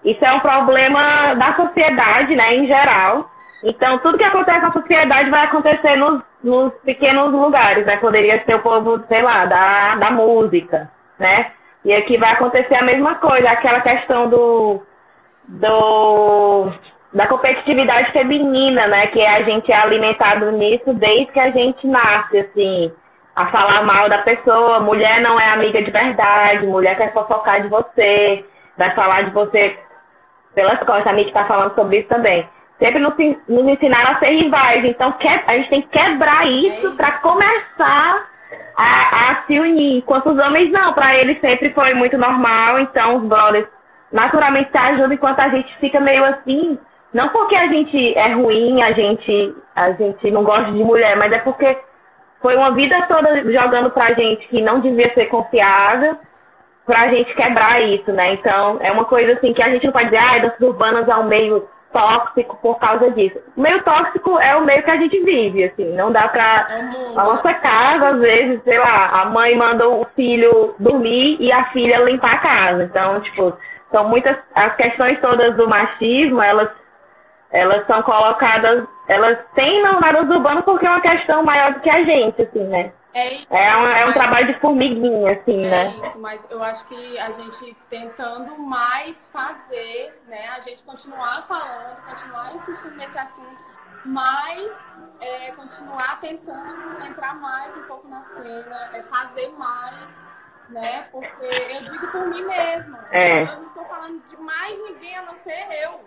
Isso 0.04 0.22
é 0.22 0.30
um 0.34 0.40
problema 0.40 1.32
da 1.36 1.56
sociedade, 1.56 2.36
né, 2.36 2.54
em 2.54 2.66
geral. 2.66 3.30
Então, 3.64 3.98
tudo 4.00 4.18
que 4.18 4.24
acontece 4.24 4.60
na 4.60 4.72
sociedade 4.72 5.30
vai 5.30 5.46
acontecer 5.46 5.96
nos, 5.96 6.22
nos 6.44 6.70
pequenos 6.84 7.32
lugares, 7.32 7.86
né? 7.86 7.96
Poderia 7.96 8.44
ser 8.44 8.56
o 8.56 8.62
povo, 8.62 9.02
sei 9.08 9.22
lá, 9.22 9.46
da, 9.46 9.96
da 9.96 10.10
música, 10.10 10.90
né? 11.18 11.52
E 11.82 11.94
aqui 11.94 12.18
vai 12.18 12.32
acontecer 12.32 12.74
a 12.74 12.84
mesma 12.84 13.14
coisa, 13.14 13.48
aquela 13.48 13.80
questão 13.80 14.28
do, 14.28 14.82
do 15.48 16.70
da 17.12 17.26
competitividade 17.26 18.12
feminina, 18.12 18.86
né? 18.86 19.06
Que 19.08 19.24
a 19.24 19.42
gente 19.42 19.70
é 19.70 19.76
alimentado 19.76 20.50
nisso 20.52 20.92
desde 20.94 21.32
que 21.32 21.40
a 21.40 21.50
gente 21.50 21.86
nasce, 21.86 22.38
assim, 22.38 22.92
a 23.34 23.46
falar 23.46 23.82
mal 23.82 24.08
da 24.08 24.18
pessoa. 24.18 24.80
Mulher 24.80 25.20
não 25.20 25.38
é 25.38 25.48
amiga 25.50 25.82
de 25.82 25.90
verdade, 25.90 26.66
mulher 26.66 26.96
quer 26.96 27.12
fofocar 27.12 27.62
de 27.62 27.68
você, 27.68 28.44
vai 28.76 28.94
falar 28.94 29.22
de 29.22 29.30
você 29.30 29.78
pelas 30.54 30.78
costas. 30.80 31.06
A 31.06 31.12
Miki 31.12 31.32
tá 31.32 31.44
falando 31.44 31.74
sobre 31.74 31.98
isso 31.98 32.08
também. 32.08 32.48
Sempre 32.78 32.98
nos, 32.98 33.14
nos 33.48 33.66
ensinaram 33.66 34.12
a 34.12 34.18
ser 34.18 34.30
rivais. 34.30 34.84
Então, 34.84 35.14
a 35.46 35.52
gente 35.54 35.70
tem 35.70 35.82
que 35.82 35.88
quebrar 35.88 36.46
isso, 36.46 36.86
é 36.86 36.88
isso. 36.88 36.96
para 36.96 37.18
começar 37.18 38.26
a, 38.76 39.30
a, 39.30 39.42
se 39.46 39.58
unir. 39.58 39.98
Enquanto 39.98 40.30
os 40.30 40.38
homens 40.38 40.70
não, 40.70 40.92
para 40.92 41.16
eles 41.16 41.40
sempre 41.40 41.72
foi 41.72 41.94
muito 41.94 42.18
normal. 42.18 42.78
Então, 42.80 43.16
os 43.16 43.24
brothers 43.24 43.66
naturalmente 44.12 44.70
se 44.70 44.78
ajudam, 44.78 45.12
enquanto 45.12 45.40
a 45.40 45.48
gente 45.48 45.74
fica 45.78 46.00
meio 46.00 46.24
assim 46.24 46.78
não 47.16 47.30
porque 47.30 47.56
a 47.56 47.66
gente 47.68 48.14
é 48.14 48.34
ruim, 48.34 48.82
a 48.82 48.92
gente, 48.92 49.54
a 49.74 49.90
gente 49.92 50.30
não 50.30 50.44
gosta 50.44 50.70
de 50.70 50.84
mulher, 50.84 51.16
mas 51.16 51.32
é 51.32 51.38
porque 51.38 51.74
foi 52.42 52.54
uma 52.54 52.72
vida 52.72 53.06
toda 53.08 53.50
jogando 53.50 53.90
pra 53.90 54.12
gente 54.12 54.46
que 54.48 54.60
não 54.60 54.80
devia 54.80 55.12
ser 55.14 55.24
confiável 55.26 56.14
pra 56.84 57.08
gente 57.08 57.34
quebrar 57.34 57.80
isso, 57.80 58.12
né? 58.12 58.34
Então, 58.34 58.78
é 58.82 58.92
uma 58.92 59.06
coisa 59.06 59.32
assim 59.32 59.54
que 59.54 59.62
a 59.62 59.70
gente 59.70 59.86
não 59.86 59.94
pode 59.94 60.10
dizer, 60.10 60.18
ah, 60.18 60.38
danças 60.40 60.60
urbanas 60.60 61.08
é 61.08 61.16
um 61.16 61.26
meio 61.26 61.66
tóxico 61.90 62.58
por 62.60 62.78
causa 62.78 63.10
disso. 63.12 63.40
O 63.56 63.62
meio 63.62 63.82
tóxico 63.82 64.38
é 64.38 64.54
o 64.54 64.66
meio 64.66 64.82
que 64.82 64.90
a 64.90 64.96
gente 64.98 65.18
vive, 65.24 65.64
assim, 65.64 65.96
não 65.96 66.12
dá 66.12 66.28
pra. 66.28 66.68
É 66.68 67.18
a 67.18 67.24
nossa 67.24 67.54
casa, 67.54 68.08
às 68.08 68.20
vezes, 68.20 68.62
sei 68.62 68.78
lá, 68.78 69.22
a 69.22 69.24
mãe 69.24 69.56
manda 69.56 69.88
o 69.88 70.04
filho 70.14 70.74
dormir 70.78 71.38
e 71.40 71.50
a 71.50 71.64
filha 71.70 71.96
limpar 72.00 72.34
a 72.34 72.38
casa. 72.38 72.84
Então, 72.84 73.20
tipo, 73.22 73.56
são 73.90 74.06
muitas. 74.06 74.36
As 74.54 74.76
questões 74.76 75.18
todas 75.20 75.56
do 75.56 75.66
machismo, 75.66 76.42
elas 76.42 76.68
elas 77.50 77.86
são 77.86 78.02
colocadas, 78.02 78.86
elas 79.08 79.38
têm 79.54 79.82
namorados 79.82 80.28
urbanos 80.28 80.64
porque 80.64 80.86
é 80.86 80.90
uma 80.90 81.00
questão 81.00 81.42
maior 81.44 81.74
do 81.74 81.80
que 81.80 81.90
a 81.90 82.04
gente, 82.04 82.42
assim, 82.42 82.64
né? 82.64 82.92
É, 83.14 83.34
é, 83.48 83.76
um, 83.78 83.86
é 83.86 84.06
um 84.06 84.12
trabalho 84.12 84.52
de 84.52 84.60
formiguinha, 84.60 85.32
assim, 85.32 85.64
é 85.64 85.70
né? 85.70 85.86
É 85.86 86.06
isso, 86.06 86.18
mas 86.18 86.46
eu 86.50 86.62
acho 86.62 86.86
que 86.86 87.18
a 87.18 87.30
gente 87.30 87.74
tentando 87.88 88.58
mais 88.58 89.26
fazer, 89.32 90.20
né? 90.28 90.48
A 90.48 90.60
gente 90.60 90.82
continuar 90.82 91.46
falando, 91.46 91.96
continuar 92.06 92.46
insistindo 92.54 92.94
nesse 92.96 93.18
assunto, 93.18 93.56
mas 94.04 94.84
é, 95.20 95.50
continuar 95.52 96.20
tentando 96.20 97.06
entrar 97.06 97.34
mais 97.36 97.74
um 97.78 97.82
pouco 97.84 98.06
na 98.06 98.22
cena, 98.22 98.90
é, 98.92 99.02
fazer 99.04 99.48
mais, 99.56 100.24
né? 100.68 101.06
Porque 101.10 101.46
eu 101.46 101.90
digo 101.90 102.08
por 102.08 102.26
mim 102.26 102.44
mesma. 102.44 102.98
É. 103.12 103.44
Eu 103.44 103.46
não 103.46 103.68
estou 103.68 103.84
falando 103.86 104.22
de 104.28 104.36
mais 104.36 104.78
ninguém 104.78 105.16
a 105.16 105.22
não 105.22 105.34
ser 105.34 105.66
eu 105.82 106.00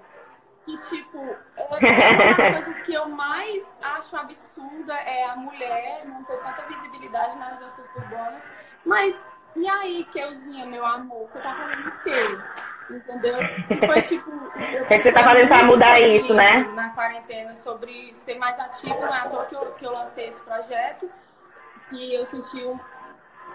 que, 0.65 0.78
tipo, 0.78 1.17
uma 1.17 1.80
das 1.80 2.36
coisas 2.65 2.82
que 2.84 2.93
eu 2.93 3.08
mais 3.10 3.78
acho 3.82 4.15
absurda 4.17 4.93
é 4.93 5.26
a 5.26 5.36
mulher 5.36 6.06
não 6.06 6.24
ter 6.24 6.38
tanta 6.38 6.62
visibilidade 6.63 7.38
nas 7.38 7.60
danças 7.60 7.89
urbanas. 7.95 8.50
Mas, 8.86 9.19
e 9.56 9.67
aí, 9.67 10.04
Keuzinha, 10.12 10.65
meu 10.65 10.86
amor, 10.86 11.28
você 11.28 11.39
tá 11.39 11.56
fazendo 11.56 11.88
o 11.88 12.00
quê? 12.04 12.39
Entendeu? 12.89 13.38
E 13.69 13.86
foi 13.86 14.02
tipo. 14.02 14.32
O 14.32 14.88
que 14.88 14.98
você 15.04 15.12
tá 15.12 15.24
fazendo 15.24 15.48
pra 15.48 15.63
mudar 15.63 16.00
isso, 16.02 16.34
né? 16.34 16.63
Na 16.74 16.89
quarentena, 16.89 17.56
sobre 17.56 18.13
ser 18.15 18.36
mais 18.39 18.60
ativo, 18.60 19.00
não 19.00 19.13
é 19.13 19.19
à 19.19 19.30
toa 19.30 19.45
que 19.45 19.56
eu, 19.56 19.72
que 19.74 19.86
eu 19.86 19.91
lancei 19.91 20.28
esse 20.28 20.41
projeto. 20.41 21.10
E 21.91 22.13
eu 22.13 22.26
senti 22.26 22.63
um. 22.65 22.80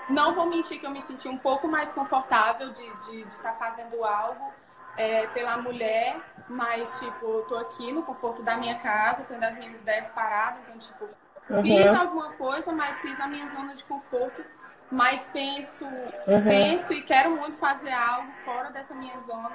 Não 0.08 0.34
vou 0.34 0.46
mentir 0.46 0.78
que 0.78 0.86
eu 0.86 0.90
me 0.90 1.00
senti 1.00 1.28
um 1.28 1.38
pouco 1.38 1.66
mais 1.66 1.92
confortável 1.92 2.70
de 2.70 2.82
estar 2.82 3.10
de, 3.10 3.24
de 3.24 3.38
tá 3.40 3.52
fazendo 3.54 4.04
algo 4.04 4.52
é, 4.96 5.26
pela 5.28 5.56
mulher, 5.56 6.16
mas, 6.48 6.98
tipo, 7.00 7.26
eu 7.26 7.42
tô 7.42 7.56
aqui 7.56 7.92
no 7.92 8.02
conforto 8.02 8.42
da 8.42 8.56
minha 8.56 8.76
casa, 8.76 9.24
tendo 9.28 9.44
as 9.44 9.54
minhas 9.56 9.74
ideias 9.74 10.08
paradas, 10.10 10.60
então, 10.62 10.78
tipo, 10.78 11.08
uhum. 11.50 11.62
fiz 11.62 11.94
alguma 11.94 12.32
coisa, 12.32 12.72
mas 12.72 13.00
fiz 13.00 13.18
na 13.18 13.26
minha 13.26 13.48
zona 13.48 13.74
de 13.74 13.84
conforto, 13.84 14.42
mas 14.90 15.28
penso, 15.32 15.84
uhum. 15.84 16.44
penso 16.44 16.92
e 16.92 17.02
quero 17.02 17.30
muito 17.30 17.56
fazer 17.56 17.92
algo 17.92 18.30
fora 18.44 18.70
dessa 18.70 18.94
minha 18.94 19.18
zona. 19.20 19.52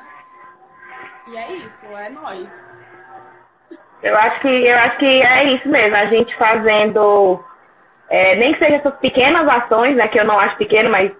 E 1.27 1.37
é 1.37 1.51
isso, 1.53 1.85
é 1.85 2.09
nós. 2.09 2.69
Eu 4.01 4.17
acho 4.17 4.41
que 4.41 4.47
eu 4.47 4.77
acho 4.77 4.97
que 4.97 5.05
é 5.05 5.43
isso 5.55 5.69
mesmo, 5.69 5.95
a 5.95 6.05
gente 6.05 6.35
fazendo 6.37 7.43
é, 8.09 8.35
nem 8.35 8.53
que 8.53 8.59
sejam 8.59 8.77
essas 8.77 8.95
pequenas 8.99 9.47
ações, 9.47 9.95
né, 9.95 10.07
que 10.07 10.19
eu 10.19 10.25
não 10.25 10.39
acho 10.39 10.57
pequeno, 10.57 10.89
mas, 10.89 11.11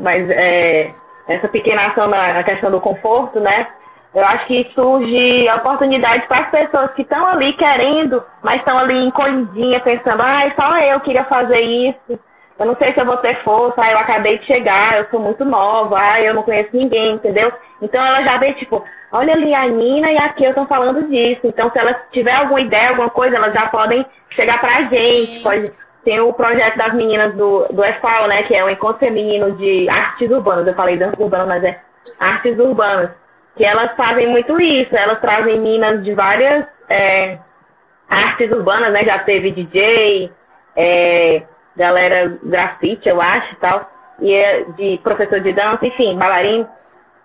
mas 0.00 0.28
é, 0.30 0.94
essa 1.28 1.48
pequena 1.48 1.86
ação 1.86 2.08
na 2.08 2.42
questão 2.42 2.70
do 2.70 2.80
conforto, 2.80 3.40
né? 3.40 3.66
Eu 4.14 4.24
acho 4.24 4.46
que 4.46 4.70
surge 4.74 5.46
oportunidade 5.50 6.26
para 6.26 6.44
as 6.44 6.50
pessoas 6.50 6.90
que 6.94 7.02
estão 7.02 7.26
ali 7.26 7.52
querendo, 7.52 8.24
mas 8.42 8.60
estão 8.60 8.78
ali 8.78 9.04
encolhidinha, 9.04 9.78
pensando, 9.80 10.22
ah, 10.22 10.50
só 10.58 10.78
eu 10.78 11.00
queria 11.00 11.24
fazer 11.24 11.60
isso. 11.60 12.18
Eu 12.58 12.64
não 12.64 12.76
sei 12.76 12.94
se 12.94 13.00
eu 13.00 13.04
vou 13.04 13.18
ter 13.18 13.36
força, 13.42 13.74
ah, 13.76 13.92
eu 13.92 13.98
acabei 13.98 14.38
de 14.38 14.46
chegar, 14.46 14.96
eu 14.96 15.06
sou 15.10 15.20
muito 15.20 15.44
nova, 15.44 15.98
ah, 16.00 16.22
eu 16.22 16.32
não 16.32 16.42
conheço 16.42 16.70
ninguém, 16.72 17.12
entendeu? 17.12 17.52
Então 17.82 18.02
ela 18.02 18.22
já 18.22 18.38
vê, 18.38 18.54
tipo, 18.54 18.82
olha 19.12 19.34
ali 19.34 19.54
a 19.54 19.66
Nina 19.66 20.10
e 20.10 20.16
a 20.16 20.30
Kia 20.30 20.48
estão 20.48 20.66
falando 20.66 21.06
disso. 21.10 21.42
Então, 21.44 21.70
se 21.70 21.78
elas 21.78 21.96
tiver 22.10 22.34
alguma 22.34 22.62
ideia, 22.62 22.90
alguma 22.90 23.10
coisa, 23.10 23.36
elas 23.36 23.52
já 23.52 23.66
podem 23.68 24.06
chegar 24.30 24.58
pra 24.60 24.84
gente, 24.84 25.42
pode 25.42 25.70
tem 26.06 26.20
o 26.20 26.32
projeto 26.32 26.76
das 26.76 26.94
meninas 26.94 27.34
do, 27.34 27.66
do 27.66 27.84
EFAL, 27.84 28.28
né? 28.28 28.44
Que 28.44 28.54
é 28.54 28.64
o 28.64 28.70
Encontro 28.70 29.00
Feminino 29.00 29.50
de 29.56 29.88
Artes 29.88 30.30
Urbanas. 30.30 30.64
Eu 30.64 30.74
falei 30.74 30.96
dança 30.96 31.20
urbana, 31.20 31.46
mas 31.46 31.64
é 31.64 31.80
artes 32.20 32.56
urbanas. 32.60 33.10
Que 33.56 33.64
elas 33.64 33.90
fazem 33.96 34.28
muito 34.28 34.60
isso. 34.60 34.96
Elas 34.96 35.20
trazem 35.20 35.58
meninas 35.58 36.04
de 36.04 36.14
várias 36.14 36.64
é, 36.88 37.38
artes 38.08 38.52
urbanas, 38.52 38.92
né? 38.92 39.04
Já 39.04 39.18
teve 39.18 39.50
DJ, 39.50 40.30
é, 40.76 41.42
galera 41.76 42.38
grafite, 42.40 43.08
eu 43.08 43.20
acho 43.20 43.52
e 43.54 43.56
tal. 43.56 43.90
E 44.20 44.32
é 44.32 44.64
de 44.76 45.00
professor 45.02 45.40
de 45.40 45.52
dança, 45.52 45.84
enfim, 45.84 46.16
bailarino. 46.16 46.68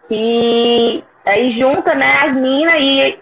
E 0.09 1.03
aí 1.23 1.59
junta, 1.59 1.93
né, 1.93 2.17
as 2.23 2.33
meninas 2.33 2.75
e 2.79 3.19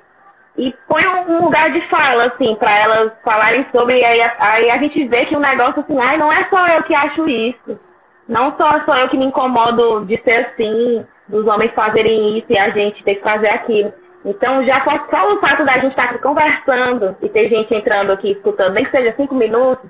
e 0.60 0.76
põe 0.89 1.08
um 1.08 1.45
lugar 1.45 1.72
de 1.72 1.80
fala, 1.88 2.26
assim, 2.26 2.54
para 2.56 2.78
elas 2.78 3.13
falarem 3.24 3.65
sobre, 3.72 3.98
e 3.98 4.04
aí, 4.04 4.22
aí, 4.39 4.69
a 4.69 4.78
gente 4.78 5.08
vê 5.08 5.26
que 5.26 5.36
o 5.36 5.39
negócio, 5.39 5.80
assim, 5.80 5.98
ai, 5.98 6.17
não 6.17 6.32
é 6.32 6.43
só 6.50 6.67
eu 6.67 6.84
que 6.84 6.93
acho 6.93 7.30
isso. 7.30 7.80
Não 8.28 8.56
só 8.58 8.84
sou 8.84 8.93
eu 8.95 9.08
que 9.08 9.17
me 9.17 9.26
incomodo 9.26 10.06
de 10.06 10.22
ser 10.22 10.48
assim, 10.48 11.06
dos 11.30 11.48
homens 11.48 11.72
fazerem 11.72 12.38
isso 12.38 12.48
e 12.50 12.58
a 12.58 12.72
gente 12.72 13.02
ter 13.06 13.15
que 13.15 13.24
fazer 13.24 13.48
aquilo. 13.48 13.93
Então, 14.26 14.65
já 14.65 14.84
só, 14.84 15.08
só 15.10 15.34
o 15.34 15.39
fato 15.39 15.63
da 15.63 15.76
gente 15.76 15.91
estar 15.91 16.04
aqui 16.04 16.19
conversando 16.19 17.15
e 17.22 17.30
ter 17.30 17.48
gente 17.48 17.74
entrando 17.74 18.12
aqui 18.12 18.32
escutando, 18.32 18.74
nem 18.74 18.84
que 18.84 18.91
seja 18.91 19.15
cinco 19.15 19.36
minutos, 19.36 19.89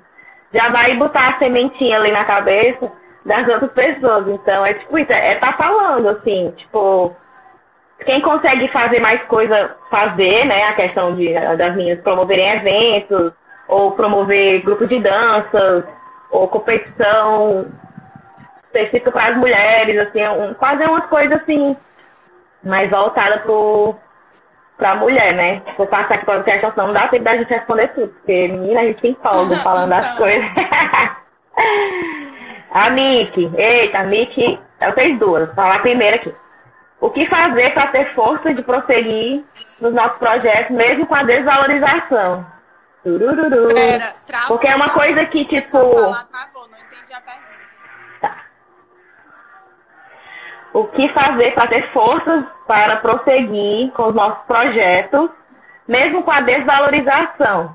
já 0.54 0.68
vai 0.68 0.96
botar 0.96 1.30
a 1.30 1.38
sementinha 1.38 1.98
ali 1.98 2.12
na 2.12 2.24
cabeça 2.24 2.92
das 3.26 3.48
outras 3.48 3.72
pessoas. 3.72 4.28
Então, 4.28 4.64
é 4.64 4.74
tipo 4.74 4.96
isso, 4.98 5.12
é, 5.12 5.32
é 5.32 5.34
tá 5.34 5.52
falando, 5.54 6.10
assim, 6.10 6.52
tipo, 6.56 7.14
quem 8.04 8.20
consegue 8.20 8.68
fazer 8.68 9.00
mais 9.00 9.22
coisa, 9.24 9.76
fazer, 9.90 10.44
né? 10.46 10.64
A 10.64 10.74
questão 10.74 11.14
de, 11.14 11.32
das 11.34 11.76
meninas 11.76 12.02
promoverem 12.02 12.48
eventos, 12.50 13.32
ou 13.68 13.92
promover 13.92 14.62
grupos 14.62 14.88
de 14.88 14.98
danças, 15.00 15.84
ou 16.30 16.48
competição 16.48 17.66
específica 18.64 19.10
para 19.10 19.28
as 19.32 19.36
mulheres, 19.36 19.98
assim, 19.98 20.26
um, 20.26 20.54
fazer 20.54 20.88
umas 20.88 21.06
coisas 21.06 21.40
assim, 21.40 21.76
mais 22.62 22.88
voltadas 22.90 23.42
para 24.76 24.92
a 24.92 24.96
mulher, 24.96 25.34
né? 25.34 25.62
Vou 25.76 25.86
passar 25.86 26.14
aqui 26.14 26.24
para 26.24 26.40
a 26.40 26.42
questão, 26.42 26.86
não 26.86 26.92
dá 26.92 27.08
tempo 27.08 27.24
da 27.24 27.36
gente 27.36 27.50
responder 27.50 27.88
tudo, 27.88 28.08
porque 28.08 28.48
menina, 28.48 28.80
a 28.80 28.84
gente 28.84 29.02
tem 29.02 29.16
folga 29.22 29.56
falando 29.62 29.92
as 29.92 30.16
coisas. 30.16 30.44
a 32.72 32.90
Miki, 32.90 33.50
eita, 33.56 33.98
a 33.98 34.04
Miki, 34.04 34.58
eu 34.80 34.92
tenho 34.94 35.18
duas, 35.18 35.46
vou 35.46 35.54
falar 35.54 35.76
a 35.76 35.80
primeira 35.80 36.16
aqui. 36.16 36.32
O 37.00 37.08
que 37.10 37.26
fazer 37.26 37.72
para 37.72 37.88
ter 37.88 38.14
força 38.14 38.52
de 38.52 38.62
prosseguir 38.62 39.42
nos 39.80 39.94
nossos 39.94 40.18
projetos, 40.18 40.76
mesmo 40.76 41.06
com 41.06 41.14
a 41.14 41.22
desvalorização? 41.22 42.46
Turururu. 43.02 43.74
Pera, 43.74 44.14
travou, 44.26 44.48
Porque 44.48 44.68
é 44.68 44.76
uma 44.76 44.90
coisa 44.90 45.24
que, 45.26 45.46
tipo. 45.46 45.78
Falar, 45.78 46.24
travou, 46.24 46.68
não 46.68 46.78
entendi 46.78 47.12
a 47.14 47.20
pergunta. 47.22 47.50
Tá. 48.20 48.36
O 50.74 50.84
que 50.88 51.08
fazer 51.08 51.54
para 51.54 51.68
ter 51.68 51.90
forças 51.92 52.44
para 52.66 52.96
prosseguir 52.96 53.90
com 53.92 54.08
os 54.08 54.14
nossos 54.14 54.44
projetos, 54.44 55.30
mesmo 55.88 56.22
com 56.22 56.30
a 56.30 56.42
desvalorização? 56.42 57.74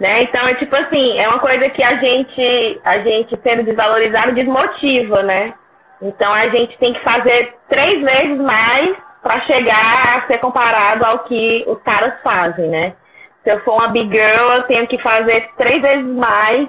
Né? 0.00 0.22
Então 0.22 0.48
é 0.48 0.54
tipo 0.54 0.74
assim, 0.74 1.18
é 1.18 1.28
uma 1.28 1.40
coisa 1.40 1.68
que 1.68 1.82
a 1.82 1.96
gente, 1.96 2.80
a 2.84 3.00
gente 3.00 3.38
sendo 3.42 3.64
desvalorizado 3.64 4.32
desmotiva, 4.32 5.22
né? 5.22 5.52
Então 6.00 6.32
a 6.32 6.48
gente 6.48 6.76
tem 6.78 6.92
que 6.92 7.00
fazer 7.02 7.54
três 7.68 8.02
vezes 8.02 8.38
mais 8.38 8.96
para 9.22 9.40
chegar 9.42 10.18
a 10.18 10.26
ser 10.26 10.38
comparado 10.38 11.04
ao 11.04 11.20
que 11.20 11.64
os 11.66 11.82
caras 11.82 12.14
fazem, 12.22 12.68
né? 12.68 12.94
Se 13.42 13.50
eu 13.50 13.60
for 13.60 13.74
uma 13.74 13.88
big 13.88 14.10
girl, 14.10 14.52
eu 14.52 14.62
tenho 14.64 14.86
que 14.86 14.98
fazer 14.98 15.48
três 15.56 15.80
vezes 15.82 16.06
mais 16.06 16.68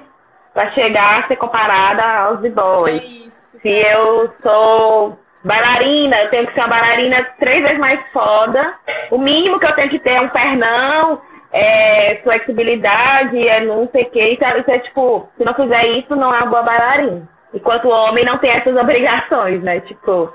para 0.52 0.70
chegar 0.72 1.20
a 1.20 1.28
ser 1.28 1.36
comparada 1.36 2.02
aos 2.02 2.40
b-boys. 2.40 3.02
É 3.02 3.06
isso. 3.06 3.58
Se 3.60 3.68
eu 3.68 4.26
sou 4.42 5.18
bailarina, 5.44 6.22
eu 6.22 6.30
tenho 6.30 6.46
que 6.46 6.54
ser 6.54 6.60
uma 6.60 6.68
bailarina 6.68 7.24
três 7.38 7.62
vezes 7.62 7.78
mais 7.78 8.00
foda. 8.12 8.74
O 9.10 9.18
mínimo 9.18 9.58
que 9.58 9.66
eu 9.66 9.74
tenho 9.74 9.90
que 9.90 9.98
ter 9.98 10.12
é 10.12 10.20
um 10.20 10.28
pernão, 10.28 11.20
é 11.52 12.20
flexibilidade, 12.22 13.48
é 13.48 13.60
não 13.60 13.88
sei 13.90 14.04
o 14.04 14.10
que. 14.10 14.22
Isso 14.22 14.44
é, 14.44 14.58
isso 14.58 14.70
é 14.70 14.78
tipo, 14.80 15.28
se 15.36 15.44
não 15.44 15.54
fizer 15.54 15.86
isso, 15.86 16.14
não 16.16 16.34
é 16.34 16.38
uma 16.38 16.46
boa 16.46 16.62
bailarina. 16.62 17.28
Enquanto 17.52 17.86
o 17.86 17.90
homem 17.90 18.24
não 18.24 18.38
tem 18.38 18.50
essas 18.50 18.76
obrigações, 18.76 19.62
né? 19.62 19.80
Tipo, 19.80 20.32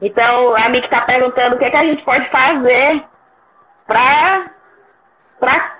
então 0.00 0.56
a 0.56 0.68
Miki 0.68 0.88
tá 0.88 1.00
perguntando 1.02 1.56
o 1.56 1.58
que, 1.58 1.64
é 1.64 1.70
que 1.70 1.76
a 1.76 1.84
gente 1.84 2.04
pode 2.04 2.28
fazer 2.30 3.04
pra, 3.86 4.50
pra 5.40 5.76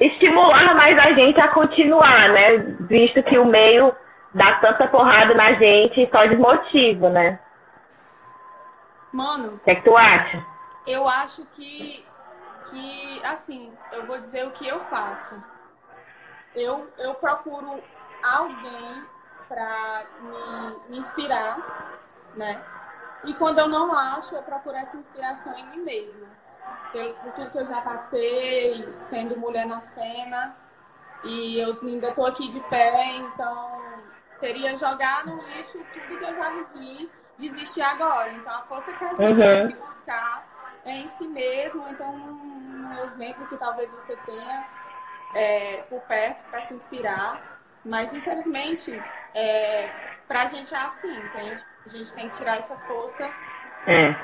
estimular 0.00 0.74
mais 0.74 0.98
a 0.98 1.12
gente 1.12 1.40
a 1.40 1.48
continuar, 1.48 2.30
né? 2.30 2.58
Visto 2.80 3.22
que 3.22 3.38
o 3.38 3.44
meio 3.44 3.94
dá 4.32 4.54
tanta 4.54 4.86
porrada 4.88 5.34
na 5.34 5.52
gente 5.52 6.00
e 6.02 6.10
só 6.10 6.24
desmotiva, 6.26 7.10
né? 7.10 7.38
Mano, 9.12 9.54
O 9.54 9.58
que, 9.60 9.70
é 9.70 9.74
que 9.76 9.82
tu 9.82 9.96
acha? 9.96 10.44
eu 10.86 11.08
acho 11.08 11.46
que, 11.54 12.04
que, 12.70 13.20
assim, 13.24 13.72
eu 13.92 14.04
vou 14.04 14.18
dizer 14.18 14.44
o 14.46 14.50
que 14.50 14.66
eu 14.68 14.80
faço. 14.80 15.42
Eu, 16.54 16.86
eu 16.98 17.14
procuro 17.14 17.80
alguém 18.22 19.02
pra 19.54 20.04
me, 20.20 20.90
me 20.90 20.98
inspirar, 20.98 21.58
né? 22.36 22.60
E 23.24 23.32
quando 23.34 23.60
eu 23.60 23.68
não 23.68 23.94
acho, 23.94 24.34
eu 24.34 24.42
procuro 24.42 24.76
essa 24.76 24.96
inspiração 24.96 25.56
em 25.56 25.66
mim 25.68 25.84
mesma. 25.84 26.26
Pelo, 26.92 27.14
por 27.14 27.32
tudo 27.32 27.50
que 27.50 27.58
eu 27.58 27.66
já 27.66 27.80
passei, 27.80 28.92
sendo 28.98 29.38
mulher 29.38 29.66
na 29.66 29.80
cena, 29.80 30.56
e 31.22 31.58
eu 31.58 31.78
ainda 31.82 32.12
tô 32.12 32.26
aqui 32.26 32.48
de 32.48 32.60
pé, 32.68 33.16
então 33.16 33.80
teria 34.40 34.76
jogar 34.76 35.24
no 35.24 35.36
lixo 35.42 35.78
tudo 35.92 36.18
que 36.18 36.24
eu 36.24 36.34
já 36.36 36.50
vivi, 36.50 37.10
desistir 37.38 37.80
agora. 37.82 38.32
Então 38.32 38.52
a 38.52 38.62
força 38.62 38.92
que 38.92 39.04
a 39.04 39.14
gente 39.14 39.40
Uhum. 39.40 39.66
tem 39.66 39.68
que 39.68 39.80
buscar 39.80 40.82
é 40.84 40.92
em 40.98 41.08
si 41.08 41.26
mesmo, 41.28 41.88
então 41.88 42.12
um, 42.12 42.88
um 42.90 43.04
exemplo 43.04 43.46
que 43.46 43.56
talvez 43.56 43.90
você 43.90 44.16
tenha 44.26 44.68
é, 45.32 45.78
por 45.88 46.00
perto 46.02 46.42
para 46.50 46.60
se 46.60 46.74
inspirar. 46.74 47.53
Mas 47.84 48.12
infelizmente, 48.12 48.98
é, 49.34 49.90
pra 50.26 50.46
gente 50.46 50.74
é 50.74 50.78
assim, 50.78 51.14
entende? 51.16 51.62
A 51.84 51.88
gente 51.90 52.14
tem 52.14 52.28
que 52.28 52.36
tirar 52.36 52.56
essa 52.56 52.76
força 52.78 53.28
É. 53.86 54.14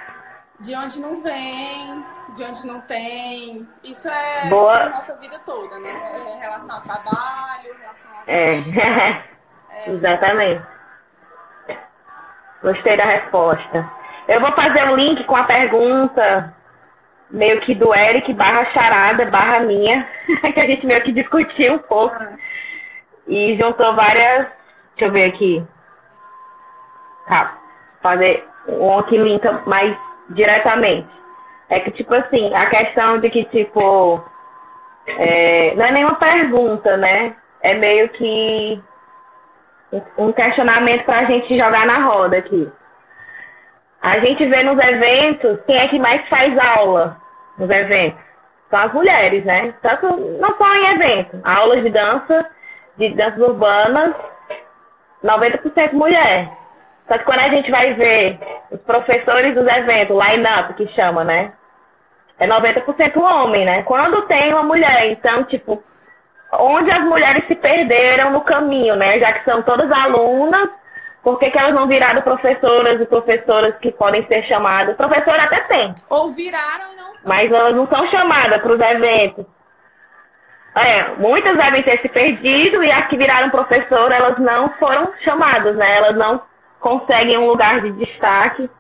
de 0.61 0.75
onde 0.75 1.01
não 1.01 1.23
vem, 1.23 2.05
de 2.37 2.43
onde 2.45 2.67
não 2.67 2.81
tem. 2.83 3.69
Isso 3.85 4.09
é 4.09 4.49
Boa. 4.49 4.85
a 4.85 4.89
nossa 4.89 5.17
vida 5.19 5.39
toda, 5.45 5.79
né? 5.79 5.91
É 5.91 6.37
em 6.37 6.41
relação 6.41 6.77
ao 6.77 6.83
trabalho, 6.83 7.75
em 7.75 7.81
relação 7.81 8.11
a. 8.13 8.25
É. 9.73 9.89
Exatamente. 9.91 10.67
Gostei 12.63 12.97
da 12.97 13.05
resposta. 13.05 13.91
Eu 14.29 14.41
vou 14.41 14.53
fazer 14.53 14.85
um 14.85 14.97
link 14.97 15.23
com 15.25 15.37
a 15.37 15.45
pergunta 15.45 16.55
meio 17.31 17.61
que 17.61 17.75
do 17.75 17.95
Eric 17.95 18.33
barra 18.35 18.65
charada 18.73 19.25
barra 19.27 19.61
minha, 19.61 20.07
que 20.53 20.61
a 20.61 20.67
gente 20.67 20.85
meio 20.87 21.03
que 21.03 21.13
discutiu 21.13 21.75
um 21.75 21.79
pouco. 21.79 22.17
E 23.31 23.57
juntou 23.57 23.95
várias. 23.95 24.49
Deixa 24.97 25.05
eu 25.05 25.13
ver 25.13 25.27
aqui. 25.27 25.65
Tá. 27.29 27.57
Fazer 28.03 28.45
um 28.69 29.03
que 29.05 29.17
linka 29.17 29.63
mais 29.67 29.97
diretamente. 30.31 31.09
É 31.69 31.79
que, 31.81 31.93
tipo 31.93 32.13
assim, 32.13 32.53
a 32.53 32.67
questão 32.67 33.21
de 33.21 33.31
que, 33.31 33.45
tipo. 33.45 34.23
é, 35.07 35.75
não 35.77 35.85
é 35.87 35.93
nenhuma 35.93 36.17
pergunta, 36.17 36.97
né? 36.97 37.37
É 37.63 37.75
meio 37.75 38.09
que 38.09 38.83
um 40.19 40.33
questionamento 40.33 41.05
pra 41.05 41.25
gente 41.25 41.57
jogar 41.57 41.87
na 41.87 42.01
roda 42.05 42.39
aqui. 42.39 42.71
A 44.03 44.19
gente 44.19 44.45
vê 44.47 44.63
nos 44.63 44.79
eventos 44.79 45.61
quem 45.67 45.77
é 45.77 45.89
que 45.89 45.99
mais 45.99 46.27
faz 46.29 46.57
aula 46.59 47.17
nos 47.59 47.71
eventos. 47.71 48.21
São 48.71 48.81
as 48.81 48.93
mulheres, 48.93 49.45
né? 49.45 49.75
Tanto, 49.83 50.07
não 50.41 50.57
só 50.57 50.75
em 50.75 50.95
eventos. 50.95 51.41
Aulas 51.45 51.83
de 51.83 51.91
dança, 51.91 52.47
de 53.01 53.15
danças 53.17 53.41
urbanas, 53.41 54.15
90% 55.25 55.93
mulher. 55.95 56.49
Só 57.09 57.19
que 57.19 57.25
quando 57.25 57.41
a 57.41 57.49
gente 57.49 57.71
vai 57.71 57.95
ver 57.95 58.39
os 58.71 58.81
professores 58.83 59.55
dos 59.55 59.67
eventos, 59.67 60.17
line-up 60.17 60.75
que 60.75 60.87
chama, 60.95 61.25
né? 61.25 61.53
É 62.39 62.47
90% 62.47 63.17
homem, 63.21 63.65
né? 63.65 63.83
Quando 63.83 64.23
tem 64.23 64.53
uma 64.53 64.63
mulher, 64.63 65.11
então, 65.11 65.45
tipo, 65.45 65.83
onde 66.53 66.91
as 66.91 67.03
mulheres 67.05 67.47
se 67.49 67.55
perderam 67.55 68.31
no 68.31 68.43
caminho, 68.43 68.97
né? 68.97 69.19
Já 69.19 69.33
que 69.33 69.45
são 69.45 69.63
todas 69.63 69.91
alunas, 69.91 70.69
por 71.23 71.39
que, 71.39 71.51
que 71.51 71.59
elas 71.59 71.75
não 71.75 71.87
viraram 71.87 72.23
professoras 72.23 73.01
e 73.01 73.07
professoras 73.07 73.77
que 73.79 73.93
podem 73.93 74.25
ser 74.27 74.43
chamadas? 74.45 74.97
Professora 74.97 75.43
até 75.45 75.61
tem, 75.63 75.95
Ou 76.09 76.31
viraram 76.31 76.93
e 76.93 76.97
não 76.97 77.15
são. 77.15 77.29
mas 77.29 77.53
elas 77.53 77.75
não 77.75 77.87
são 77.89 78.07
chamadas 78.09 78.63
para 78.63 78.73
os 78.73 78.81
eventos. 78.81 79.45
É, 80.75 81.15
muitas 81.17 81.57
devem 81.57 81.83
ter 81.83 82.01
se 82.01 82.09
perdido 82.09 82.83
e 82.85 82.93
as 82.93 83.09
que 83.09 83.17
viraram 83.17 83.51
professora, 83.51 84.15
elas 84.15 84.39
não 84.39 84.69
foram 84.79 85.13
chamadas, 85.25 85.77
né? 85.77 85.97
Elas 85.97 86.17
não 86.17 86.41
conseguem 86.79 87.37
um 87.39 87.47
lugar 87.47 87.81
de 87.81 87.91
destaque, 87.93 88.71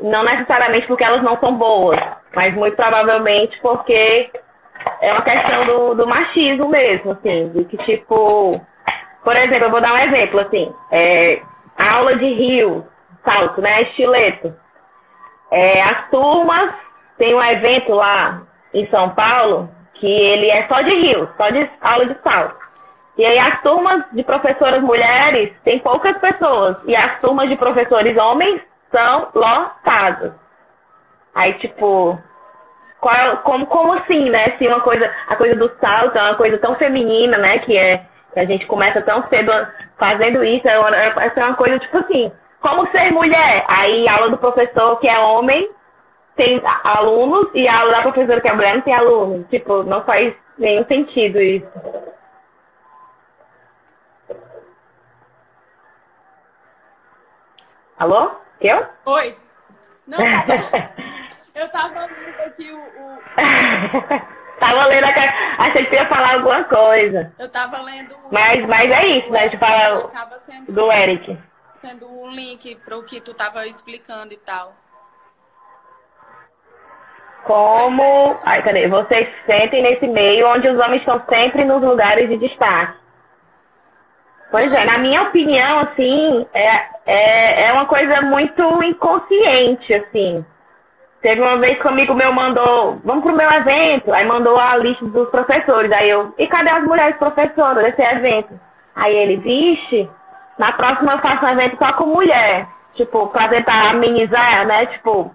não 0.00 0.22
necessariamente 0.22 0.86
porque 0.86 1.04
elas 1.04 1.22
não 1.22 1.38
são 1.38 1.56
boas, 1.56 1.98
mas 2.34 2.54
muito 2.54 2.76
provavelmente 2.76 3.58
porque 3.62 4.30
é 5.00 5.12
uma 5.12 5.22
questão 5.22 5.64
do, 5.64 5.94
do 5.94 6.06
machismo 6.06 6.68
mesmo, 6.68 7.12
assim, 7.12 7.48
de 7.50 7.64
que 7.64 7.76
tipo, 7.78 8.60
por 9.22 9.36
exemplo, 9.36 9.64
eu 9.64 9.70
vou 9.70 9.80
dar 9.80 9.94
um 9.94 9.98
exemplo, 9.98 10.40
assim, 10.40 10.72
é, 10.92 11.40
aula 11.78 12.16
de 12.16 12.26
rio, 12.26 12.86
salto, 13.26 13.62
né, 13.62 13.82
estileto. 13.82 14.54
É, 15.50 15.82
as 15.82 16.10
turmas, 16.10 16.74
tem 17.16 17.34
um 17.34 17.42
evento 17.42 17.94
lá 17.94 18.42
em 18.72 18.86
São 18.88 19.10
Paulo, 19.10 19.70
que 19.94 20.06
ele 20.06 20.50
é 20.50 20.66
só 20.66 20.80
de 20.82 20.94
rio, 20.94 21.28
só 21.36 21.50
de 21.50 21.68
aula 21.80 22.06
de 22.06 22.22
salto. 22.22 22.56
E 23.16 23.24
aí 23.24 23.38
as 23.38 23.62
turmas 23.62 24.04
de 24.12 24.24
professoras 24.24 24.82
mulheres 24.82 25.52
tem 25.64 25.78
poucas 25.78 26.16
pessoas, 26.18 26.76
e 26.84 26.96
as 26.96 27.20
turmas 27.20 27.48
de 27.48 27.56
professores 27.56 28.16
homens 28.16 28.60
são 28.90 29.28
lotadas. 29.34 30.32
Aí, 31.34 31.52
tipo, 31.54 32.18
qual, 33.00 33.38
como, 33.38 33.66
como 33.66 33.92
assim, 33.94 34.30
né? 34.30 34.56
Se 34.56 34.66
uma 34.66 34.80
coisa, 34.80 35.10
a 35.28 35.36
coisa 35.36 35.56
do 35.56 35.70
salto 35.80 36.16
é 36.16 36.22
uma 36.22 36.36
coisa 36.36 36.58
tão 36.58 36.74
feminina, 36.76 37.36
né? 37.38 37.58
Que 37.58 37.76
é 37.76 38.06
que 38.34 38.40
a 38.40 38.44
gente 38.44 38.66
começa 38.66 39.00
tão 39.02 39.26
cedo 39.28 39.52
fazendo 39.96 40.44
isso, 40.44 40.68
é 40.68 40.78
uma, 40.78 40.94
é 40.94 41.32
é 41.36 41.44
uma 41.44 41.54
coisa 41.54 41.78
tipo 41.78 41.98
assim, 41.98 42.32
como 42.60 42.90
ser 42.90 43.12
mulher? 43.12 43.64
Aí 43.68 44.08
aula 44.08 44.30
do 44.30 44.38
professor 44.38 44.98
que 44.98 45.08
é 45.08 45.18
homem 45.18 45.70
tem 46.36 46.60
alunos 46.84 47.48
e 47.54 47.66
a 47.68 47.80
aula 47.80 47.92
da 47.92 48.02
professora 48.02 48.40
que 48.40 48.48
é 48.48 48.52
mulher 48.52 48.74
não 48.74 48.82
tem 48.82 48.94
alunos. 48.94 49.46
Tipo, 49.48 49.82
não 49.84 50.04
faz 50.04 50.34
nenhum 50.58 50.84
sentido 50.86 51.40
isso. 51.40 51.66
Alô? 57.98 58.30
Eu? 58.60 58.86
Oi? 59.06 59.36
Não, 60.06 60.18
eu 61.54 61.68
tava 61.70 62.00
lendo 62.00 62.40
aqui 62.46 62.70
o, 62.72 62.78
o- 62.78 63.18
Tava 64.60 64.86
lendo 64.86 65.04
a... 65.04 65.64
Achei 65.64 65.84
que 65.86 65.94
ia 65.96 66.08
falar 66.08 66.34
alguma 66.34 66.62
coisa. 66.64 67.32
Eu 67.38 67.48
tava 67.48 67.80
lendo. 67.82 68.14
Mas, 68.30 68.64
mas 68.68 68.88
é 68.90 69.06
isso, 69.18 69.30
né? 69.30 69.48
De 69.48 69.58
falar 69.58 69.96
Acaba 69.98 70.38
sendo, 70.38 70.70
do 70.72 70.92
Eric. 70.92 71.36
sendo 71.74 72.06
um 72.08 72.30
link 72.30 72.76
para 72.76 72.96
o 72.96 73.02
que 73.02 73.20
tu 73.20 73.34
tava 73.34 73.66
explicando 73.66 74.32
e 74.32 74.36
tal. 74.36 74.72
Como. 77.44 78.36
Ai, 78.44 78.62
cadê? 78.62 78.88
Vocês 78.88 79.28
se 79.28 79.46
sentem 79.46 79.82
nesse 79.82 80.06
meio 80.06 80.48
onde 80.48 80.68
os 80.68 80.78
homens 80.78 81.00
estão 81.00 81.20
sempre 81.28 81.64
nos 81.64 81.82
lugares 81.82 82.28
de 82.28 82.36
destaque. 82.38 82.94
Pois 84.50 84.72
é, 84.72 84.84
na 84.84 84.98
minha 84.98 85.22
opinião, 85.22 85.80
assim, 85.80 86.46
é, 86.54 86.82
é, 87.06 87.66
é 87.66 87.72
uma 87.72 87.86
coisa 87.86 88.22
muito 88.22 88.62
inconsciente, 88.84 89.92
assim. 89.92 90.44
Teve 91.20 91.40
uma 91.40 91.56
vez 91.56 91.78
que 91.80 91.86
um 91.86 91.90
amigo 91.90 92.14
meu 92.14 92.32
mandou, 92.32 93.00
vamos 93.04 93.24
pro 93.24 93.34
meu 93.34 93.50
evento, 93.50 94.12
aí 94.12 94.24
mandou 94.26 94.58
a 94.58 94.76
lista 94.76 95.04
dos 95.06 95.28
professores. 95.30 95.90
Aí 95.90 96.08
eu, 96.08 96.32
e 96.38 96.46
cadê 96.46 96.70
as 96.70 96.84
mulheres 96.84 97.16
professoras 97.16 97.82
desse 97.82 98.02
evento? 98.02 98.60
Aí 98.94 99.16
ele, 99.16 99.38
vixe, 99.38 100.08
na 100.58 100.72
próxima 100.72 101.12
eu 101.14 101.18
faço 101.18 101.44
um 101.44 101.48
evento 101.48 101.76
só 101.78 101.92
com 101.94 102.06
mulher. 102.06 102.66
Tipo, 102.92 103.26
pra 103.28 103.48
tentar 103.48 103.90
amenizar, 103.90 104.66
né? 104.66 104.86
Tipo, 104.86 105.34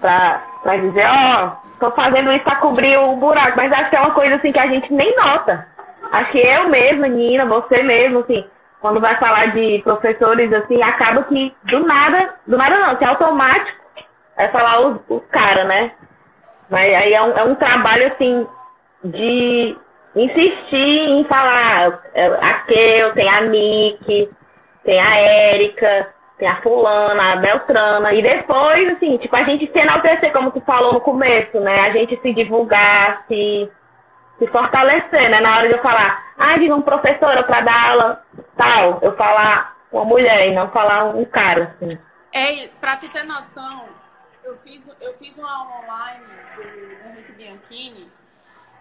pra, 0.00 0.40
pra 0.64 0.76
dizer, 0.78 1.06
ó, 1.06 1.52
tô 1.78 1.90
fazendo 1.92 2.32
isso 2.32 2.42
pra 2.42 2.56
cobrir 2.56 2.96
o 2.96 3.14
buraco. 3.16 3.56
Mas 3.56 3.72
acho 3.72 3.90
que 3.90 3.96
é 3.96 4.00
uma 4.00 4.14
coisa 4.14 4.34
assim 4.36 4.50
que 4.50 4.58
a 4.58 4.66
gente 4.66 4.92
nem 4.92 5.14
nota. 5.14 5.68
acho 6.10 6.32
que 6.32 6.38
eu 6.38 6.68
mesma, 6.68 7.06
Nina, 7.06 7.44
você 7.44 7.82
mesmo, 7.82 8.20
assim, 8.20 8.44
quando 8.80 9.00
vai 9.00 9.16
falar 9.18 9.52
de 9.52 9.80
professores, 9.84 10.52
assim, 10.52 10.82
acaba 10.82 11.22
que 11.24 11.54
do 11.64 11.86
nada, 11.86 12.34
do 12.46 12.56
nada 12.56 12.78
não, 12.78 12.90
assim, 12.92 13.04
automático, 13.04 13.78
é 14.36 14.48
falar 14.48 14.80
os, 14.80 15.00
os 15.08 15.24
caras, 15.26 15.66
né? 15.68 15.92
Mas 16.70 16.94
aí 16.94 17.12
é 17.12 17.22
um, 17.22 17.36
é 17.36 17.44
um 17.44 17.54
trabalho, 17.54 18.08
assim, 18.08 18.46
de 19.04 19.76
insistir 20.16 21.08
em 21.10 21.24
falar, 21.24 22.00
é, 22.14 22.26
a 22.26 22.54
Kel, 22.66 23.12
tem 23.12 23.28
a 23.28 23.40
Nick, 23.42 24.30
tem 24.84 25.00
a 25.00 25.16
Érica, 25.16 26.13
tem 26.38 26.48
a 26.48 26.60
fulana, 26.62 27.32
a 27.32 27.36
Beltrana, 27.36 28.12
e 28.12 28.20
depois, 28.22 28.88
assim, 28.96 29.16
tipo, 29.18 29.34
a 29.36 29.44
gente 29.44 29.70
se 29.70 29.78
enaltecer, 29.78 30.32
como 30.32 30.50
tu 30.50 30.60
falou 30.62 30.92
no 30.92 31.00
começo, 31.00 31.60
né? 31.60 31.80
A 31.80 31.90
gente 31.92 32.20
se 32.20 32.34
divulgar, 32.34 33.24
se, 33.28 33.70
se 34.38 34.46
fortalecer, 34.48 35.30
né? 35.30 35.40
Na 35.40 35.58
hora 35.58 35.68
de 35.68 35.74
eu 35.74 35.82
falar, 35.82 36.22
ah, 36.36 36.58
de 36.58 36.68
uma 36.70 36.82
professora 36.82 37.44
para 37.44 37.60
dar 37.60 37.90
aula, 37.90 38.24
tal, 38.56 38.98
eu 39.02 39.16
falar 39.16 39.76
uma 39.92 40.04
mulher 40.04 40.48
e 40.48 40.54
não 40.54 40.68
falar 40.70 41.04
um 41.04 41.24
cara, 41.24 41.74
assim. 41.76 41.96
É, 42.32 42.68
pra 42.80 42.96
tu 42.96 43.08
ter 43.10 43.22
noção, 43.24 43.84
eu 44.42 44.56
fiz, 44.58 44.82
eu 45.00 45.14
fiz 45.14 45.38
uma 45.38 45.48
aula 45.56 45.70
online 45.84 46.24
do 46.56 47.08
Henrique 47.08 47.32
Bianchini 47.32 48.10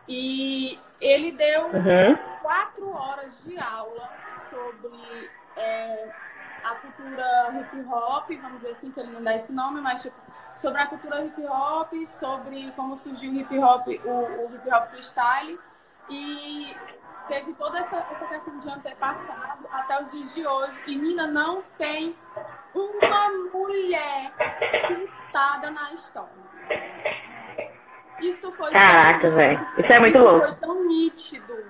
e 0.08 0.80
ele 1.00 1.32
deu 1.34 1.66
Uhum. 1.68 2.18
quatro 2.42 2.90
horas 2.92 3.44
de 3.46 3.58
aula 3.60 4.10
sobre 4.50 5.30
é, 5.56 6.08
a 6.64 6.76
cultura 6.76 7.54
hip 7.60 7.88
hop, 7.90 8.30
vamos 8.42 8.62
dizer 8.62 8.72
assim, 8.72 8.92
que 8.92 9.00
ele 9.00 9.12
não 9.12 9.24
dá 9.24 9.36
esse 9.36 9.52
nome, 9.52 9.82
mas 9.82 10.02
tipo, 10.02 10.16
sobre 10.58 10.82
a 10.82 10.88
cultura 10.88 11.24
hip 11.24 11.42
hop, 11.46 11.94
sobre 12.06 12.72
como 12.72 12.98
surgiu 12.98 13.32
o 13.32 13.36
hip 13.36 13.58
hop, 13.60 13.88
o, 14.06 14.10
o 14.10 14.56
hip 14.56 14.70
hop 14.74 14.86
freestyle 14.86 15.60
e 16.10 16.76
teve 17.28 17.54
toda 17.54 17.80
essa, 17.80 17.98
essa 18.12 18.26
questão 18.26 18.60
de 18.60 18.70
antepassado 18.70 19.68
até 19.72 20.02
os 20.02 20.12
dias 20.12 20.34
de 20.34 20.46
hoje. 20.46 20.82
E 20.88 20.96
Nina 20.96 21.28
não 21.28 21.64
tem 21.78 22.16
uma 22.74 23.30
mulher 23.54 24.32
citada 24.88 25.72
na 25.72 25.94
história. 25.94 26.44
Isso 28.20 28.52
foi 28.54 28.72
Caraca, 28.72 29.30
velho. 29.32 29.68
Isso 29.78 29.92
é 29.92 30.00
muito 30.00 30.18
isso 30.18 30.24
louco. 30.24 30.48
foi 30.48 30.56
tão 30.56 30.86
nítido 30.86 31.66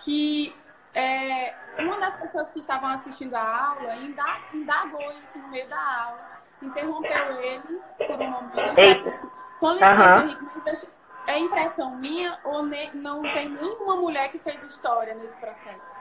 que 0.00 0.54
é, 0.94 1.54
uma 1.78 1.98
das 2.00 2.14
pessoas 2.16 2.50
que 2.50 2.58
estavam 2.60 2.90
assistindo 2.90 3.34
a 3.34 3.68
aula 3.68 3.96
inda- 3.96 4.38
indagou 4.52 5.12
isso 5.22 5.38
no 5.38 5.48
meio 5.48 5.68
da 5.68 5.76
aula, 6.04 6.30
interrompeu 6.62 7.40
ele 7.40 7.80
por 8.06 8.20
um 8.20 8.30
momento. 8.30 8.78
Eita. 8.78 9.10
disse, 9.10 9.30
Com 9.60 9.72
licença. 9.72 10.18
Henrique, 10.24 10.44
mas 10.54 10.62
deixa, 10.64 10.86
é 11.26 11.38
impressão 11.38 11.90
minha 11.96 12.38
ou 12.44 12.62
ne- 12.64 12.90
não 12.94 13.22
tem 13.22 13.48
nenhuma 13.48 13.96
mulher 13.96 14.30
que 14.30 14.38
fez 14.38 14.62
história 14.62 15.14
nesse 15.14 15.36
processo? 15.38 15.94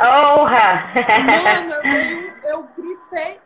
Honra! 0.00 0.84
Mano, 1.24 1.72
eu, 2.44 2.50
eu 2.50 2.62
gritei 2.76 3.40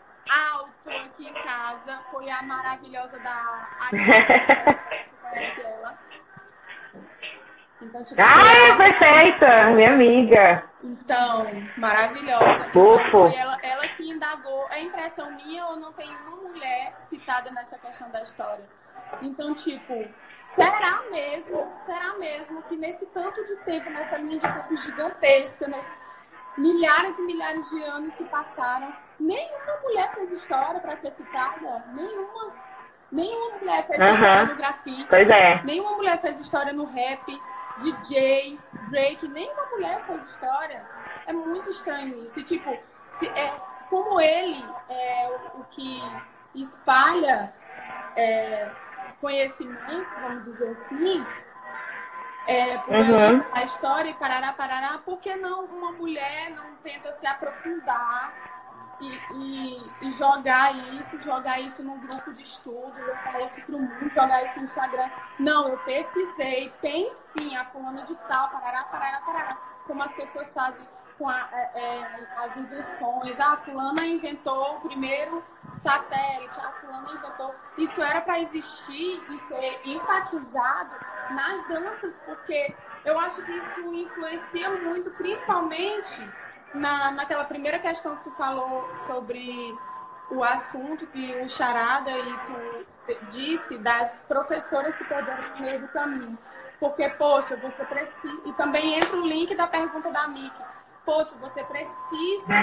alto 0.51 0.89
aqui 0.91 1.29
em 1.29 1.35
casa. 1.35 1.99
Foi 2.11 2.31
a 2.31 2.43
maravilhosa 2.43 3.19
da 3.19 3.67
Agatha, 3.81 4.79
tu 5.11 5.17
conhece 5.29 5.61
ela. 5.63 5.99
Então, 7.83 8.03
tipo, 8.03 8.21
Ai, 8.21 8.69
foi- 8.69 8.77
perfeita! 8.77 9.71
Minha 9.75 9.93
amiga. 9.93 10.65
então, 10.83 11.45
maravilhosa. 11.77 12.65
Fofo. 12.73 13.27
Então, 13.29 13.33
ela, 13.39 13.59
ela 13.63 13.89
que 13.89 14.11
indagou. 14.11 14.67
É 14.71 14.83
impressão 14.83 15.31
minha 15.33 15.67
ou 15.67 15.77
não 15.77 15.93
tem 15.93 16.09
uma 16.27 16.37
mulher 16.49 16.95
citada 17.01 17.51
nessa 17.51 17.77
questão 17.79 18.11
da 18.11 18.23
história? 18.23 18.65
Então, 19.23 19.53
tipo, 19.55 20.09
será 20.35 21.03
mesmo, 21.11 21.65
será 21.85 22.15
mesmo 22.19 22.63
que 22.63 22.77
nesse 22.77 23.07
tanto 23.07 23.45
de 23.45 23.57
tempo, 23.57 23.89
nessa 23.91 24.17
linha 24.17 24.39
de 24.39 24.53
tempo 24.53 24.77
gigantesca, 24.79 25.69
né, 25.69 25.81
milhares 26.59 27.17
e 27.19 27.23
milhares 27.23 27.69
de 27.71 27.83
anos 27.85 28.15
se 28.15 28.25
passaram, 28.25 28.93
nenhuma 29.21 29.81
mulher 29.83 30.11
fez 30.15 30.33
história 30.33 30.81
para 30.81 30.97
ser 30.97 31.13
citada? 31.13 31.85
Nenhuma. 31.93 32.53
Nenhuma 33.13 33.59
mulher 33.59 33.87
fez 33.87 34.01
Aham. 34.01 34.13
história 34.15 34.45
no 34.47 34.57
grafite. 34.57 35.07
Pois 35.09 35.31
é. 35.31 35.63
Nenhuma 35.63 35.93
mulher 35.93 36.21
fez 36.21 36.41
história 36.41 36.73
no 36.73 36.87
rap, 36.87 37.41
DJ, 37.79 38.59
break, 38.89 39.27
nenhuma 39.29 39.67
mulher 39.67 40.05
fez 40.07 40.25
história. 40.27 40.85
É 41.27 41.33
muito 41.33 41.71
estranho 41.71 42.25
isso. 42.25 42.39
E, 42.41 42.43
tipo, 42.43 42.77
se, 43.05 43.29
é, 43.29 43.53
como 43.91 44.21
ele 44.21 44.65
é 44.89 45.29
o, 45.55 45.61
o 45.61 45.65
que 45.65 46.03
espalha 46.55 47.53
é, 48.17 48.71
conhecimento, 49.21 50.09
vamos 50.21 50.45
dizer 50.45 50.71
assim, 50.71 51.27
é, 52.47 52.77
Uhum. 52.89 53.45
a 53.53 53.65
história 53.65 54.11
e 54.11 54.15
parará, 54.15 54.53
parará, 54.53 54.99
por 55.05 55.19
que 55.19 55.35
não 55.35 55.65
uma 55.65 55.93
mulher 55.93 56.51
não 56.51 56.77
tenta 56.77 57.13
se 57.13 57.27
aprofundar 57.27 58.33
e, 59.01 59.21
e- 59.35 59.91
e 60.03 60.11
jogar 60.13 60.73
isso, 60.95 61.19
jogar 61.21 61.61
isso 61.61 61.83
num 61.83 61.99
grupo 61.99 62.33
de 62.33 62.43
estudo, 62.43 62.93
jogar 62.99 63.41
isso 63.43 63.61
pro 63.63 63.79
mundo, 63.79 64.11
jogar 64.15 64.45
isso 64.45 64.59
no 64.59 64.65
Instagram. 64.65 65.11
Não, 65.39 65.69
eu 65.69 65.79
pesquisei, 65.79 66.73
tem 66.81 67.11
sim 67.11 67.57
a 67.57 67.65
fulana 67.67 68.05
de 68.05 68.15
tal, 68.29 68.49
parará, 68.49 68.85
parará, 68.85 69.21
parará, 69.21 69.57
como 69.87 70.03
as 70.03 70.13
pessoas 70.13 70.53
fazem 70.53 70.87
com 71.19 71.29
a- 71.29 71.49
é, 71.53 71.71
é, 71.75 72.27
as 72.45 72.57
invenções. 72.57 73.41
Ah, 73.41 73.55
a 73.55 73.57
fulana 73.59 74.05
inventou 74.07 74.77
o 74.77 74.81
primeiro 74.81 75.43
satélite, 75.75 76.59
a 76.61 76.71
fulana 76.73 77.11
inventou. 77.11 77.55
Isso 77.79 78.03
era 78.03 78.21
para 78.21 78.39
existir 78.41 79.25
e 79.31 79.39
ser 79.49 79.81
enfatizado 79.85 80.91
nas 81.31 81.67
danças, 81.69 82.21
porque 82.27 82.75
eu 83.05 83.19
acho 83.21 83.43
que 83.43 83.53
isso 83.53 83.95
influencia 83.95 84.71
muito, 84.71 85.11
principalmente 85.13 86.31
na, 86.77 87.11
naquela 87.13 87.45
primeira 87.45 87.79
questão 87.79 88.17
que 88.17 88.25
tu 88.25 88.31
falou 88.33 88.87
sobre 89.07 89.75
o 90.31 90.43
assunto 90.43 91.07
que 91.07 91.41
o 91.41 91.49
Charada 91.49 92.11
e 92.11 92.39
tu 92.47 93.31
disse 93.31 93.79
das 93.79 94.23
professoras 94.27 94.95
se 94.95 95.05
perderam 95.05 95.51
no 95.51 95.61
meio 95.61 95.81
do 95.81 95.89
caminho. 95.89 96.39
Porque, 96.79 97.09
poxa, 97.11 97.57
você 97.57 97.85
precisa. 97.85 98.41
E 98.45 98.53
também 98.55 98.95
entra 98.95 99.17
o 99.17 99.27
link 99.27 99.55
da 99.55 99.67
pergunta 99.67 100.11
da 100.11 100.29
Miki. 100.29 100.63
Poxa, 101.05 101.35
você 101.41 101.63
precisa 101.65 102.63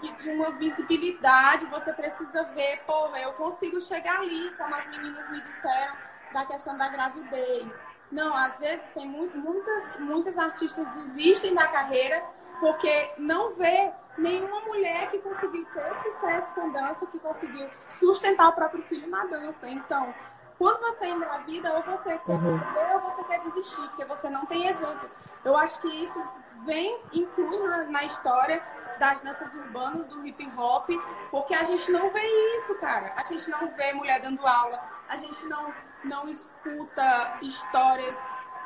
de, 0.00 0.12
de 0.12 0.30
uma 0.30 0.52
visibilidade, 0.52 1.66
você 1.66 1.92
precisa 1.92 2.44
ver, 2.54 2.80
porra, 2.86 3.18
eu 3.18 3.32
consigo 3.32 3.80
chegar 3.80 4.20
ali, 4.20 4.52
como 4.56 4.72
as 4.74 4.86
meninas 4.86 5.28
me 5.30 5.40
disseram, 5.42 5.94
da 6.32 6.46
questão 6.46 6.78
da 6.78 6.88
gravidez. 6.88 7.84
Não, 8.10 8.36
às 8.36 8.58
vezes 8.60 8.88
tem 8.92 9.06
muito, 9.06 9.36
muitas, 9.36 9.98
muitas 9.98 10.38
artistas 10.38 10.86
desistem 10.94 11.54
da 11.54 11.66
carreira 11.66 12.22
porque 12.60 13.10
não 13.18 13.54
vê 13.54 13.92
nenhuma 14.18 14.60
mulher 14.60 15.10
que 15.10 15.18
conseguiu 15.18 15.66
ter 15.74 15.94
sucesso 15.96 16.52
com 16.54 16.70
dança, 16.70 17.06
que 17.06 17.18
conseguiu 17.18 17.68
sustentar 17.88 18.48
o 18.48 18.52
próprio 18.52 18.82
filho 18.84 19.08
na 19.08 19.24
dança. 19.26 19.68
Então, 19.68 20.14
quando 20.58 20.80
você 20.80 21.06
engravida, 21.06 21.72
ou 21.74 21.82
você 21.82 22.18
quer 22.18 22.32
Uhum. 22.32 22.58
perder 22.58 22.94
ou 22.94 23.00
você 23.00 23.24
quer 23.24 23.40
desistir, 23.40 23.82
porque 23.88 24.04
você 24.06 24.30
não 24.30 24.46
tem 24.46 24.68
exemplo. 24.68 25.10
Eu 25.44 25.56
acho 25.56 25.80
que 25.80 25.88
isso 26.02 26.22
vem, 26.64 26.98
inclui 27.12 27.58
na, 27.68 27.84
na 27.84 28.04
história 28.04 28.62
das 28.98 29.20
danças 29.20 29.52
urbanas, 29.52 30.06
do 30.08 30.26
hip 30.26 30.50
hop, 30.56 30.88
porque 31.30 31.54
a 31.54 31.62
gente 31.62 31.92
não 31.92 32.10
vê 32.10 32.26
isso, 32.56 32.74
cara. 32.76 33.12
A 33.16 33.24
gente 33.24 33.50
não 33.50 33.66
vê 33.76 33.92
mulher 33.92 34.22
dando 34.22 34.44
aula, 34.46 34.82
a 35.08 35.16
gente 35.18 35.44
não, 35.46 35.72
não 36.04 36.26
escuta 36.28 37.36
histórias 37.42 38.16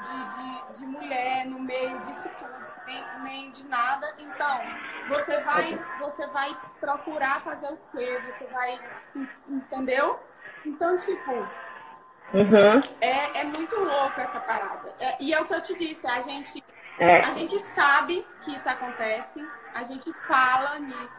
de, 0.01 0.29
de, 0.37 0.81
de 0.81 0.87
mulher 0.87 1.45
no 1.47 1.59
meio 1.59 1.99
disso 2.03 2.31
tudo, 2.39 2.67
nem, 2.91 3.05
nem 3.23 3.51
de 3.53 3.65
nada. 3.69 4.09
Então, 4.19 4.61
você 5.09 5.41
vai, 5.41 5.79
você 6.01 6.27
vai 6.29 6.57
procurar 6.81 7.41
fazer 7.41 7.69
o 7.73 7.79
quê? 7.93 8.21
Você 8.27 8.45
vai. 8.47 8.81
Entendeu? 9.49 10.19
Então, 10.67 10.97
tipo, 10.97 11.33
Uhum. 12.33 12.83
é, 13.01 13.41
é 13.41 13.45
muito 13.45 13.79
louco 13.79 14.21
essa 14.21 14.41
parada. 14.41 14.95
É- 15.01 15.17
e 15.21 15.33
é 15.35 15.41
o 15.41 15.45
que 15.45 15.55
eu 15.55 15.61
te 15.63 15.77
disse, 15.77 16.07
a 16.07 16.21
gente, 16.21 16.63
É. 16.99 17.21
a 17.21 17.31
gente 17.31 17.59
sabe 17.59 18.27
que 18.43 18.55
isso 18.55 18.69
acontece, 18.69 19.45
a 19.75 19.83
gente 19.85 20.13
fala 20.29 20.79
nisso, 20.79 21.17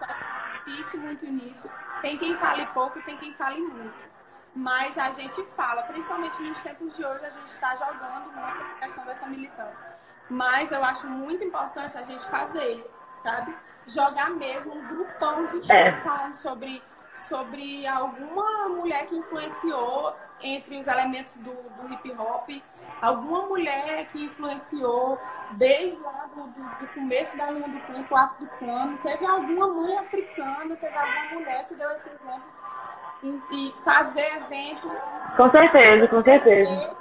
assiste 0.55 0.97
muito 0.97 1.25
nisso. 1.25 1.69
Tem 2.01 2.17
quem 2.17 2.35
fale 2.37 2.65
pouco, 2.67 3.01
tem 3.03 3.17
quem 3.17 3.33
fale 3.33 3.59
muito. 3.61 4.11
Mas 4.55 4.97
a 4.97 5.09
gente 5.11 5.41
fala, 5.55 5.83
principalmente 5.83 6.41
nos 6.41 6.59
tempos 6.61 6.95
de 6.97 7.05
hoje, 7.05 7.25
a 7.25 7.29
gente 7.29 7.47
está 7.49 7.73
jogando 7.75 8.25
muito 8.33 8.37
a 8.39 8.79
questão 8.81 9.05
dessa 9.05 9.25
militância. 9.27 9.85
Mas 10.33 10.71
eu 10.71 10.81
acho 10.83 11.07
muito 11.07 11.43
importante 11.43 11.97
a 11.97 12.03
gente 12.03 12.25
fazer, 12.29 12.89
sabe? 13.15 13.53
Jogar 13.85 14.29
mesmo 14.29 14.73
um 14.73 14.87
grupão 14.87 15.45
de 15.47 15.61
gente 15.61 15.71
É. 15.73 15.91
falando 15.97 16.33
sobre, 16.35 16.81
sobre 17.13 17.85
alguma 17.85 18.69
mulher 18.69 19.07
que 19.07 19.15
influenciou 19.17 20.15
entre 20.41 20.79
os 20.79 20.87
elementos 20.87 21.35
do, 21.37 21.51
do 21.51 21.93
hip 21.93 22.11
hop, 22.17 22.49
alguma 23.01 23.41
mulher 23.47 24.05
que 24.11 24.23
influenciou 24.23 25.19
desde 25.51 26.01
lá 26.01 26.29
do, 26.33 26.43
do- 26.43 26.75
do 26.79 26.87
começo 26.93 27.35
da 27.37 27.51
linha 27.51 27.67
do 27.67 27.79
tempo 27.93 28.15
africano, 28.15 28.97
teve 29.03 29.25
alguma 29.25 29.67
mãe 29.67 29.97
africana, 29.97 30.75
teve 30.77 30.97
alguma 30.97 31.39
mulher 31.41 31.67
que 31.67 31.75
deu 31.75 31.91
esse 31.91 32.07
exemplo 32.09 32.61
e, 33.51 33.75
fazer 33.83 34.33
eventos 34.37 34.99
Com 35.35 35.51
certeza, 35.51 36.07
com 36.07 36.23
certeza. 36.23 36.71
você, 36.73 36.95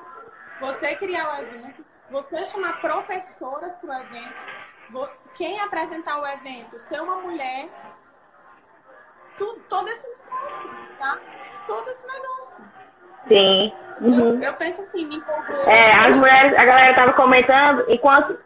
você 0.61 0.95
criar 0.97 1.31
o 1.39 1.43
evento, 1.43 1.85
você 2.11 2.45
chamar 2.45 2.81
professoras 2.81 3.77
para 3.77 3.91
o 3.91 4.01
evento, 4.01 5.11
quem 5.35 5.61
apresentar 5.61 6.21
o 6.21 6.27
evento, 6.27 6.79
ser 6.79 7.01
uma 7.01 7.17
mulher, 7.17 7.69
tudo, 9.39 9.61
todo 9.69 9.89
esse 9.89 10.07
negócio, 10.07 10.71
tá? 10.99 11.19
Todo 11.67 11.89
esse 11.89 12.07
negócio. 12.07 12.65
Sim. 13.29 13.73
Uhum. 14.01 14.35
Eu, 14.35 14.43
eu, 14.43 14.55
penso 14.55 14.81
assim, 14.81 15.07
me 15.07 15.17
empolgou. 15.17 15.65
É, 15.67 15.93
as 15.93 16.19
mulheres, 16.19 16.59
a 16.59 16.65
galera 16.65 16.95
tava 16.95 17.13
comentando, 17.13 17.85
enquanto. 17.89 18.39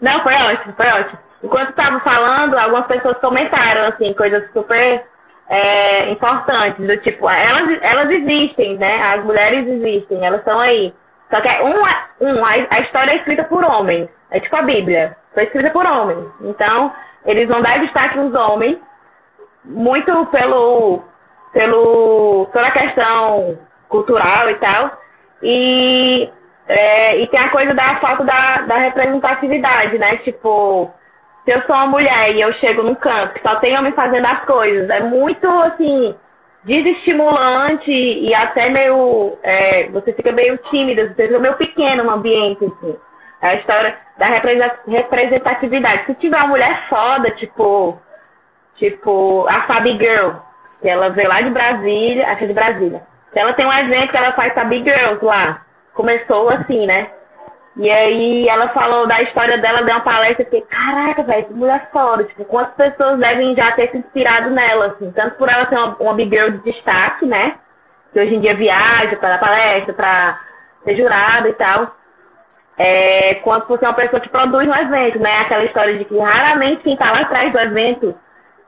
Não, 0.00 0.22
foi 0.22 0.34
ótimo, 0.34 0.74
foi 0.74 0.86
ótimo. 0.88 1.18
Enquanto 1.42 1.74
tava 1.74 2.00
falando, 2.00 2.58
algumas 2.58 2.86
pessoas 2.86 3.16
comentaram, 3.18 3.86
assim, 3.86 4.12
coisas 4.14 4.50
super 4.52 5.06
é, 5.48 6.10
importantes, 6.10 6.84
do 6.84 6.96
tipo, 6.98 7.28
elas, 7.28 7.78
elas 7.82 8.10
existem, 8.10 8.76
né? 8.76 9.02
As 9.14 9.24
mulheres 9.24 9.66
existem, 9.68 10.24
elas 10.24 10.40
estão 10.40 10.58
aí. 10.58 10.92
Só 11.30 11.40
que 11.40 11.48
um, 11.62 12.28
um, 12.28 12.44
a 12.44 12.80
história 12.80 13.12
é 13.12 13.16
escrita 13.16 13.44
por 13.44 13.64
homens. 13.64 14.08
É 14.30 14.40
tipo 14.40 14.56
a 14.56 14.62
Bíblia. 14.62 15.16
Foi 15.34 15.44
escrita 15.44 15.70
por 15.70 15.86
homens. 15.86 16.26
Então, 16.40 16.92
eles 17.24 17.48
vão 17.48 17.60
dar 17.60 17.78
destaque 17.80 18.16
nos 18.18 18.34
homens, 18.34 18.78
muito 19.64 20.26
pelo, 20.26 21.02
pelo 21.52 22.48
toda 22.52 22.66
a 22.66 22.72
questão 22.72 23.58
cultural 23.88 24.50
e 24.50 24.54
tal. 24.56 24.98
E, 25.42 26.30
é, 26.66 27.20
e 27.20 27.26
tem 27.28 27.40
a 27.40 27.50
coisa 27.50 27.74
da 27.74 27.96
falta 27.96 28.24
da, 28.24 28.62
da 28.62 28.76
representatividade, 28.76 29.98
né? 29.98 30.16
Tipo, 30.18 30.90
se 31.44 31.50
eu 31.50 31.62
sou 31.62 31.76
uma 31.76 31.86
mulher 31.86 32.34
e 32.34 32.40
eu 32.40 32.52
chego 32.54 32.82
num 32.82 32.94
campo 32.94 33.34
que 33.34 33.42
só 33.42 33.56
tem 33.56 33.76
homem 33.78 33.92
fazendo 33.92 34.26
as 34.26 34.44
coisas, 34.44 34.88
é 34.90 35.00
muito 35.00 35.46
assim 35.46 36.14
desestimulante 36.68 37.90
e 37.90 38.32
até 38.34 38.68
meio. 38.68 39.36
É, 39.42 39.88
você 39.88 40.12
fica 40.12 40.30
meio 40.30 40.58
tímida, 40.70 41.08
você 41.08 41.26
fica 41.26 41.38
meio 41.38 41.56
pequeno 41.56 42.04
no 42.04 42.10
ambiente, 42.10 42.64
assim. 42.64 42.96
É 43.40 43.48
a 43.48 43.54
história 43.54 43.96
da 44.18 44.26
representatividade. 44.26 46.06
Se 46.06 46.14
tiver 46.16 46.36
uma 46.36 46.48
mulher 46.48 46.86
foda, 46.88 47.30
tipo. 47.32 47.98
Tipo, 48.76 49.44
a 49.48 49.62
Fabi 49.62 49.98
Girl, 49.98 50.34
que 50.80 50.88
ela 50.88 51.08
veio 51.08 51.28
lá 51.28 51.40
de 51.40 51.50
Brasília, 51.50 52.28
acho 52.28 52.44
é 52.44 52.46
de 52.46 52.52
Brasília. 52.52 53.02
Se 53.30 53.40
ela 53.40 53.52
tem 53.54 53.66
um 53.66 53.72
evento 53.72 54.12
que 54.12 54.16
ela 54.16 54.32
faz 54.32 54.54
Fabi 54.54 54.84
Girls 54.84 55.24
lá. 55.24 55.62
Começou 55.94 56.48
assim, 56.50 56.86
né? 56.86 57.08
E 57.78 57.88
aí 57.88 58.48
ela 58.48 58.68
falou 58.70 59.06
da 59.06 59.22
história 59.22 59.56
dela, 59.58 59.82
deu 59.82 59.94
uma 59.94 60.02
palestra 60.02 60.44
que, 60.44 60.60
caraca, 60.62 61.22
velho, 61.22 61.46
que 61.46 61.54
mulher 61.54 61.88
foda, 61.92 62.24
tipo, 62.24 62.44
quantas 62.44 62.74
pessoas 62.74 63.20
devem 63.20 63.54
já 63.54 63.70
ter 63.72 63.88
se 63.92 63.98
inspirado 63.98 64.50
nela, 64.50 64.86
assim, 64.86 65.12
tanto 65.12 65.36
por 65.36 65.48
ela 65.48 65.68
ser 65.68 65.76
uma, 65.76 65.96
uma 66.00 66.14
big 66.14 66.28
girl 66.28 66.50
de 66.50 66.58
destaque, 66.64 67.24
né? 67.24 67.54
Que 68.12 68.20
hoje 68.20 68.34
em 68.34 68.40
dia 68.40 68.56
viaja 68.56 69.16
para 69.16 69.28
dar 69.28 69.38
palestra, 69.38 69.94
para 69.94 70.40
ser 70.82 70.96
jurada 70.96 71.48
e 71.48 71.52
tal. 71.52 71.94
É, 72.76 73.34
quanto 73.44 73.68
por 73.68 73.78
ser 73.78 73.86
uma 73.86 73.94
pessoa 73.94 74.20
que 74.20 74.28
produz 74.28 74.66
um 74.68 74.74
evento, 74.74 75.20
né? 75.20 75.42
Aquela 75.42 75.64
história 75.64 75.96
de 75.96 76.04
que 76.04 76.18
raramente 76.18 76.82
quem 76.82 76.96
tá 76.96 77.12
lá 77.12 77.20
atrás 77.20 77.52
do 77.52 77.60
evento 77.60 78.12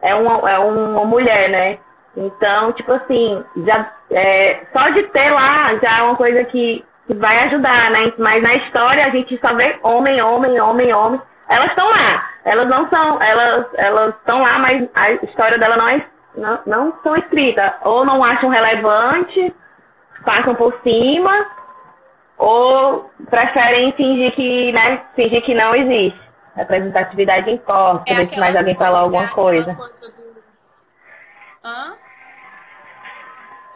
é 0.02 0.14
uma, 0.14 0.48
é 0.48 0.58
uma 0.58 1.04
mulher, 1.04 1.50
né? 1.50 1.78
Então, 2.16 2.72
tipo 2.74 2.92
assim, 2.92 3.44
já, 3.66 3.92
é, 4.12 4.60
só 4.72 4.88
de 4.90 5.02
ter 5.08 5.30
lá 5.30 5.74
já 5.82 5.98
é 5.98 6.02
uma 6.02 6.16
coisa 6.16 6.44
que 6.44 6.84
vai 7.14 7.44
ajudar, 7.44 7.90
né? 7.90 8.12
Mas 8.18 8.42
na 8.42 8.54
história 8.56 9.06
a 9.06 9.10
gente 9.10 9.38
só 9.38 9.54
vê 9.54 9.78
homem, 9.82 10.20
homem, 10.22 10.60
homem, 10.60 10.92
homem. 10.92 11.20
Elas 11.48 11.68
estão 11.70 11.88
lá. 11.88 12.30
Elas 12.44 12.68
não 12.68 12.88
são, 12.88 13.22
elas 13.22 13.66
elas 13.74 14.14
estão 14.16 14.42
lá, 14.42 14.58
mas 14.58 14.88
a 14.94 15.12
história 15.12 15.58
dela 15.58 15.76
não 15.76 15.88
é 15.88 16.06
não, 16.36 16.60
não 16.66 16.94
são 17.02 17.16
escritas. 17.16 17.72
Ou 17.82 18.04
não 18.04 18.22
acham 18.22 18.48
relevante, 18.48 19.54
passam 20.24 20.54
por 20.54 20.78
cima, 20.82 21.46
ou 22.38 23.10
preferem 23.28 23.92
fingir 23.92 24.32
que, 24.34 24.72
né, 24.72 25.02
fingir 25.14 25.42
que 25.42 25.54
não 25.54 25.74
existe. 25.74 26.20
Representatividade 26.56 27.50
importa, 27.50 28.12
é 28.12 28.26
se 28.26 28.38
mais 28.38 28.56
alguém 28.56 28.74
falar 28.74 29.00
alguma 29.00 29.28
coisa. 29.28 29.74
coisa 29.74 29.94
do... 30.00 30.42
Hã? 31.64 31.94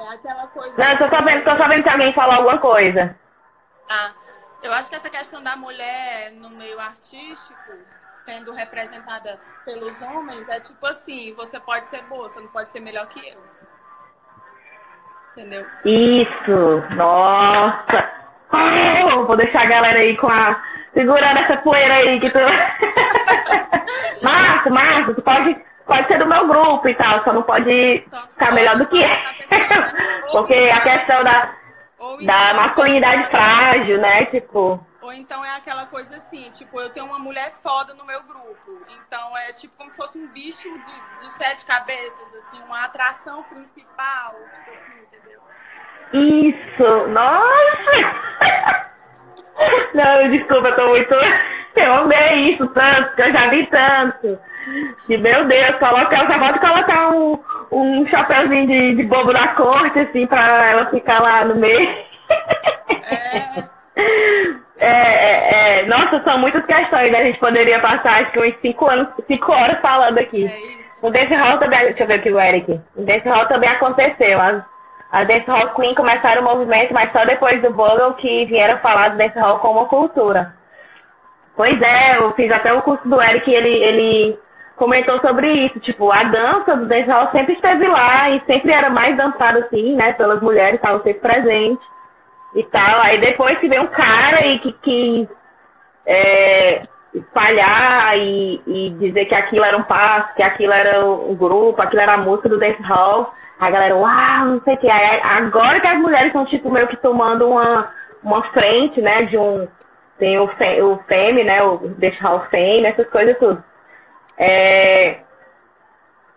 É 0.01 0.15
aquela 0.15 0.47
coisa. 0.49 0.75
Não, 0.77 0.91
eu 0.91 0.99
tô 0.99 1.09
sabendo, 1.09 1.45
tô 1.45 1.57
sabendo 1.57 1.83
se 1.83 1.89
alguém 1.89 2.13
falou 2.13 2.35
alguma 2.35 2.59
coisa. 2.59 3.17
Ah, 3.89 4.13
eu 4.63 4.73
acho 4.73 4.89
que 4.89 4.97
essa 4.97 5.11
questão 5.11 5.43
da 5.43 5.57
mulher 5.57 6.33
no 6.33 6.49
meio 6.49 6.81
artístico, 6.81 7.73
sendo 8.13 8.53
representada 8.53 9.39
pelos 9.65 10.01
homens, 10.01 10.49
é 10.49 10.59
tipo 10.61 10.87
assim, 10.87 11.35
você 11.35 11.61
pode 11.61 11.87
ser 11.89 12.03
boa, 12.05 12.29
você 12.29 12.41
não 12.41 12.49
pode 12.49 12.73
ser 12.73 12.81
melhor 12.81 13.07
que 13.09 13.21
eu. 13.21 13.39
Entendeu? 15.33 15.67
Isso! 15.85 16.95
Nossa! 16.95 18.25
Oh, 18.53 19.27
vou 19.27 19.37
deixar 19.37 19.63
a 19.63 19.67
galera 19.67 19.99
aí 19.99 20.17
com 20.17 20.29
a. 20.29 20.63
segurando 20.95 21.39
essa 21.41 21.57
poeira 21.59 21.95
aí 21.95 22.21
que 22.21 22.31
tu. 22.31 22.39
Marco, 24.23 24.71
Marco, 24.71 25.15
tu 25.15 25.23
pode, 25.23 25.57
pode 25.87 26.07
ser 26.07 26.19
do 26.19 26.27
meu 26.27 26.47
grupo 26.47 26.89
e 26.89 26.95
tal, 26.95 27.23
só 27.25 27.33
não 27.33 27.43
pode 27.43 28.05
só 28.09 28.17
ficar 28.29 28.47
pode 28.47 28.55
melhor 28.55 28.77
do 28.77 28.87
que 28.87 29.03
eu. 29.03 29.09
Porque 30.33 30.55
a 30.55 30.81
questão 30.81 31.25
da 31.25 31.53
ou 32.05 32.19
da 32.19 32.51
então, 32.51 32.63
masculinidade 32.63 33.31
frágil, 33.31 33.99
né? 33.99 34.27
Tipo. 34.27 34.85
Ou 35.01 35.13
então 35.13 35.45
é 35.45 35.57
aquela 35.57 35.87
coisa 35.87 36.17
assim, 36.17 36.51
tipo, 36.51 36.81
eu 36.81 36.91
tenho 36.91 37.07
uma 37.07 37.19
mulher 37.19 37.53
foda 37.63 37.95
no 37.95 38.05
meu 38.05 38.23
grupo. 38.23 38.85
Então 38.89 39.37
é 39.37 39.53
tipo 39.53 39.75
como 39.77 39.91
se 39.91 39.97
fosse 39.97 40.19
um 40.19 40.27
bicho 40.29 40.69
de, 40.69 41.27
de 41.27 41.33
sete 41.37 41.65
cabeças, 41.65 42.35
assim, 42.39 42.63
uma 42.65 42.85
atração 42.85 43.43
principal, 43.45 44.35
tipo 44.55 44.71
assim, 44.71 44.93
entendeu? 45.03 45.41
Isso! 46.13 47.07
Nossa! 47.09 48.95
Não, 49.95 50.31
desculpa, 50.31 50.69
eu 50.69 50.77
tô 50.77 50.89
muito. 50.89 51.15
Eu 51.77 51.93
amei 51.93 52.55
isso 52.55 52.69
tanto, 52.69 53.17
que 53.17 53.23
eu 53.23 53.33
já 53.33 53.49
vi 53.51 53.67
tanto. 53.67 54.39
Que, 55.07 55.17
meu 55.19 55.45
Deus, 55.47 55.77
coloca, 55.77 56.17
eu 56.17 56.27
só 56.27 56.39
pode 56.39 56.59
colocar 56.61 57.11
um, 57.11 57.39
um 57.73 58.07
chapéuzinho 58.09 58.67
de, 58.67 58.95
de 58.97 59.03
bobo 59.05 59.33
da 59.33 59.49
corte, 59.49 59.99
assim, 59.99 60.27
pra 60.27 60.71
ela 60.71 60.87
ficar 60.87 61.21
lá 61.21 61.45
no 61.45 61.57
meio. 61.57 61.89
É. 62.91 63.65
É, 64.77 64.89
é, 64.89 65.81
é. 65.81 65.87
Nossa, 65.87 66.21
são 66.25 66.37
muitas 66.39 66.67
questões, 66.67 67.11
né? 67.13 67.21
A 67.21 67.25
gente 67.25 67.39
poderia 67.39 67.79
passar 67.79 68.23
acho 68.23 68.33
que 68.33 68.41
uns 68.41 68.61
5 68.61 68.91
anos, 68.91 69.09
cinco 69.29 69.53
horas 69.53 69.81
falando 69.81 70.19
aqui. 70.19 70.47
É. 70.47 70.85
O 71.07 71.11
Dance 71.11 71.35
Hall 71.35 71.59
também. 71.59 71.81
Deixa 71.81 72.03
eu 72.03 72.07
ver 72.07 72.15
aqui 72.15 72.33
o 72.33 72.41
Eric. 72.41 72.81
O 72.97 73.03
Dance 73.03 73.29
Hall 73.29 73.47
também 73.47 73.69
aconteceu. 73.69 74.41
As, 74.41 74.63
a 75.13 75.23
Dance 75.25 75.47
Hall 75.47 75.69
Queen 75.75 75.95
começaram 75.95 76.43
o 76.43 76.45
movimento, 76.45 76.93
mas 76.93 77.13
só 77.13 77.25
depois 77.25 77.61
do 77.63 77.71
Bogle 77.73 78.15
que 78.15 78.47
vieram 78.47 78.79
falar 78.79 79.11
do 79.11 79.19
Dance 79.19 79.39
Hall 79.39 79.59
como 79.59 79.87
cultura. 79.87 80.55
Pois 81.57 81.81
é, 81.81 82.19
eu 82.19 82.33
fiz 82.33 82.51
até 82.51 82.73
o 82.73 82.83
curso 82.83 83.07
do 83.09 83.23
Eric, 83.23 83.49
ele, 83.49 83.69
ele 83.69 84.39
comentou 84.77 85.21
sobre 85.21 85.67
isso. 85.67 85.81
Tipo, 85.81 86.11
a 86.11 86.25
dança 86.25 86.77
do 86.77 86.87
dancehall 86.87 87.31
sempre 87.33 87.55
esteve 87.55 87.87
lá 87.87 88.31
e 88.31 88.41
sempre 88.47 88.73
era 88.73 88.91
mais 88.91 89.17
dançada 89.17 89.61
assim, 89.61 89.95
né? 89.95 90.13
Pelas 90.15 90.41
mulheres, 90.41 90.77
estavam 90.77 91.03
sempre 91.03 91.21
presentes 91.21 91.87
e 92.55 92.63
tal. 92.65 93.01
Aí 93.01 93.21
depois 93.21 93.59
que 93.59 93.69
veio 93.69 93.83
um 93.83 93.89
cara 93.89 94.47
e 94.47 94.59
que 94.61 94.73
quis 94.73 95.29
é, 96.07 96.83
espalhar 97.15 98.19
e, 98.19 98.61
e, 98.67 98.91
dizer 98.99 99.27
que 99.27 99.35
aquilo 99.35 99.65
era 99.65 99.77
um 99.77 99.85
passo, 99.85 100.35
que 100.35 100.43
aquilo 100.43 100.73
era 100.73 101.05
um 101.05 101.35
grupo, 101.35 101.81
aquilo 101.81 102.03
era 102.03 102.15
a 102.15 102.19
música 102.19 102.49
do 102.49 102.59
dancehall. 102.59 103.33
A 103.59 103.71
galera, 103.71 103.97
uau, 103.97 104.47
não 104.47 104.61
sei 104.63 104.75
o 104.75 104.79
que. 104.79 104.91
Aí, 104.91 105.21
agora 105.23 105.81
que 105.81 105.87
as 105.87 105.99
mulheres 105.99 106.27
estão, 106.27 106.45
tipo, 106.45 106.71
meio 106.71 106.89
que 106.89 106.97
tomando 106.97 107.49
uma, 107.49 107.89
uma 108.23 108.43
frente, 108.51 109.01
né? 109.01 109.23
De 109.23 109.39
um. 109.39 109.69
Tem 110.19 110.39
o, 110.39 110.45
o 110.45 110.99
FEME, 111.09 111.45
né? 111.45 111.63
O 111.63 111.79
Dancehall 111.99 112.47
FEME, 112.51 112.87
essas 112.87 113.09
coisas 113.11 113.39
tudo. 113.39 113.63
É, 114.37 115.21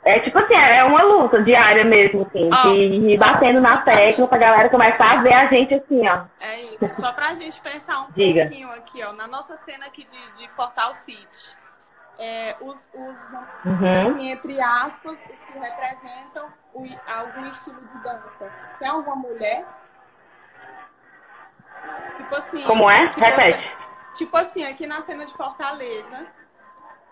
é 0.04 0.20
tipo 0.22 0.38
assim, 0.40 0.54
é 0.54 0.84
uma 0.84 1.02
luta 1.04 1.44
diária 1.44 1.84
mesmo, 1.84 2.22
assim, 2.22 2.50
oh, 2.54 2.72
de 2.72 3.14
ir 3.14 3.18
batendo 3.18 3.60
na 3.60 3.82
tecla 3.82 4.28
pra 4.28 4.38
galera 4.38 4.70
começar 4.70 5.20
a 5.20 5.22
ver 5.22 5.34
a 5.34 5.48
gente 5.48 5.74
assim, 5.74 6.08
ó. 6.08 6.26
É 6.40 6.62
isso, 6.62 6.94
só 6.94 7.12
pra 7.12 7.34
gente 7.34 7.60
pensar 7.62 8.02
um 8.02 8.12
Diga. 8.12 8.44
pouquinho 8.44 8.72
aqui, 8.72 9.04
ó, 9.04 9.12
na 9.14 9.28
nossa 9.28 9.58
cena 9.58 9.86
aqui 9.86 10.08
de, 10.10 10.38
de 10.38 10.50
Portal 10.54 10.94
City. 10.94 11.58
É, 12.20 12.56
os, 12.62 12.90
os 12.96 13.24
uhum. 13.64 14.10
assim, 14.10 14.32
entre 14.32 14.60
aspas, 14.60 15.24
os 15.32 15.46
que 15.46 15.60
representam 15.60 16.48
o, 16.74 16.84
algum 17.06 17.46
estilo 17.48 17.80
de 17.80 18.04
dança. 18.04 18.52
Tem 18.80 18.88
alguma 18.88 19.16
mulher? 19.18 19.66
Tipo 22.18 22.36
assim. 22.36 22.64
Como 22.64 22.90
é? 22.90 23.12
Repete. 23.16 23.72
Tipo 24.16 24.36
assim, 24.36 24.66
aqui 24.66 24.88
na 24.88 25.02
cena 25.02 25.26
de 25.26 25.34
Fortaleza, 25.34 26.26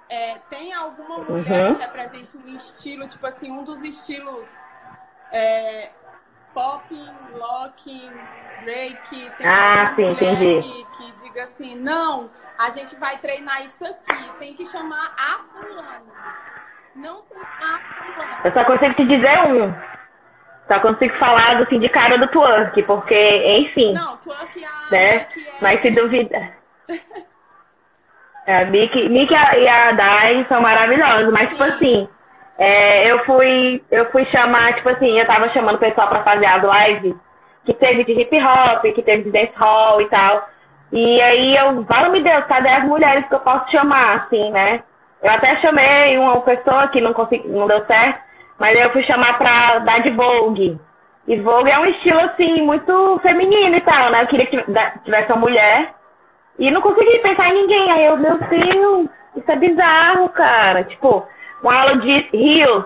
é, 0.09 0.37
tem 0.49 0.73
alguma 0.73 1.19
mulher 1.19 1.65
uhum. 1.65 1.75
que 1.75 1.81
represente 1.81 2.37
um 2.37 2.55
estilo, 2.55 3.07
tipo 3.07 3.25
assim, 3.25 3.51
um 3.51 3.63
dos 3.63 3.81
estilos 3.81 4.47
é, 5.31 5.89
pop, 6.53 6.83
locking, 7.33 8.11
break? 8.63 9.29
Tem 9.37 9.47
ah, 9.47 9.93
sim, 9.95 10.11
entendi. 10.11 10.61
Que, 10.61 10.85
que 10.97 11.23
diga 11.23 11.43
assim, 11.43 11.75
não, 11.75 12.29
a 12.57 12.69
gente 12.69 12.95
vai 12.95 13.17
treinar 13.17 13.63
isso 13.63 13.83
aqui, 13.85 14.29
tem 14.39 14.53
que 14.53 14.65
chamar 14.65 15.13
a 15.17 15.39
fulana. 15.39 16.01
Não 16.95 17.21
tem 17.23 17.41
a 17.41 17.79
fulana. 17.79 18.41
Eu 18.43 18.53
só 18.53 18.63
consigo 18.63 18.93
te 18.93 19.05
dizer 19.05 19.39
um. 19.47 19.73
Só 20.67 20.79
consigo 20.79 21.15
falar 21.17 21.61
assim, 21.61 21.79
de 21.79 21.89
cara 21.89 22.17
do 22.17 22.27
twerk, 22.29 22.81
porque, 22.83 23.59
enfim. 23.59 23.93
Não, 23.93 24.17
twerk 24.17 24.63
é 24.63 24.67
a. 24.67 24.91
Né? 24.91 25.15
É... 25.15 25.27
Mas 25.61 25.81
se 25.81 25.91
duvida. 25.91 26.53
É, 28.45 28.57
a 28.61 28.65
Mickey, 28.65 29.09
Mickey 29.09 29.33
e 29.33 29.67
a 29.67 29.91
Dai 29.91 30.45
são 30.47 30.61
maravilhosos, 30.61 31.31
mas 31.31 31.49
tipo 31.49 31.63
assim, 31.63 32.07
é, 32.57 33.11
eu 33.11 33.25
fui 33.25 33.83
eu 33.91 34.11
fui 34.11 34.25
chamar, 34.25 34.75
tipo 34.75 34.89
assim, 34.89 35.19
eu 35.19 35.25
tava 35.25 35.49
chamando 35.49 35.75
o 35.75 35.79
pessoal 35.79 36.07
pra 36.07 36.23
fazer 36.23 36.45
as 36.45 36.63
lives 36.63 37.15
que 37.65 37.73
teve 37.73 38.03
de 38.03 38.13
hip 38.13 38.37
hop, 38.39 38.83
que 38.93 39.01
teve 39.01 39.23
de 39.23 39.31
dance 39.31 39.53
hall 39.55 39.99
e 40.01 40.05
tal. 40.09 40.47
E 40.91 41.21
aí 41.21 41.57
eu, 41.57 41.83
fala 41.85 42.09
me 42.09 42.21
Deus, 42.21 42.45
cadê 42.45 42.69
as 42.69 42.85
mulheres 42.85 43.27
que 43.27 43.33
eu 43.33 43.39
posso 43.39 43.69
chamar, 43.71 44.17
assim, 44.17 44.51
né? 44.51 44.83
Eu 45.21 45.31
até 45.31 45.55
chamei 45.57 46.17
uma 46.17 46.39
pessoa 46.41 46.87
que 46.89 47.01
não 47.01 47.13
consegui, 47.13 47.47
não 47.47 47.67
deu 47.67 47.83
certo, 47.85 48.19
mas 48.59 48.79
eu 48.79 48.91
fui 48.91 49.03
chamar 49.03 49.37
pra 49.37 49.79
dar 49.79 50.03
de 50.03 50.11
Vogue. 50.11 50.79
E 51.27 51.39
Vogue 51.39 51.71
é 51.71 51.79
um 51.79 51.85
estilo, 51.85 52.19
assim, 52.19 52.61
muito 52.61 53.19
feminino 53.23 53.75
e 53.75 53.81
tal, 53.81 54.11
né? 54.11 54.21
Eu 54.21 54.27
queria 54.27 54.45
que 54.45 54.57
tivesse 55.03 55.31
uma 55.31 55.41
mulher. 55.41 55.93
E 56.57 56.71
não 56.71 56.81
consegui 56.81 57.19
pensar 57.19 57.49
em 57.49 57.61
ninguém. 57.61 57.91
Aí 57.91 58.05
eu, 58.05 58.17
meu 58.17 58.37
Deus, 58.37 59.09
isso 59.35 59.51
é 59.51 59.55
bizarro, 59.55 60.29
cara. 60.29 60.83
Tipo, 60.83 61.27
uma 61.61 61.75
aula 61.75 61.97
de 61.97 62.29
rios. 62.33 62.85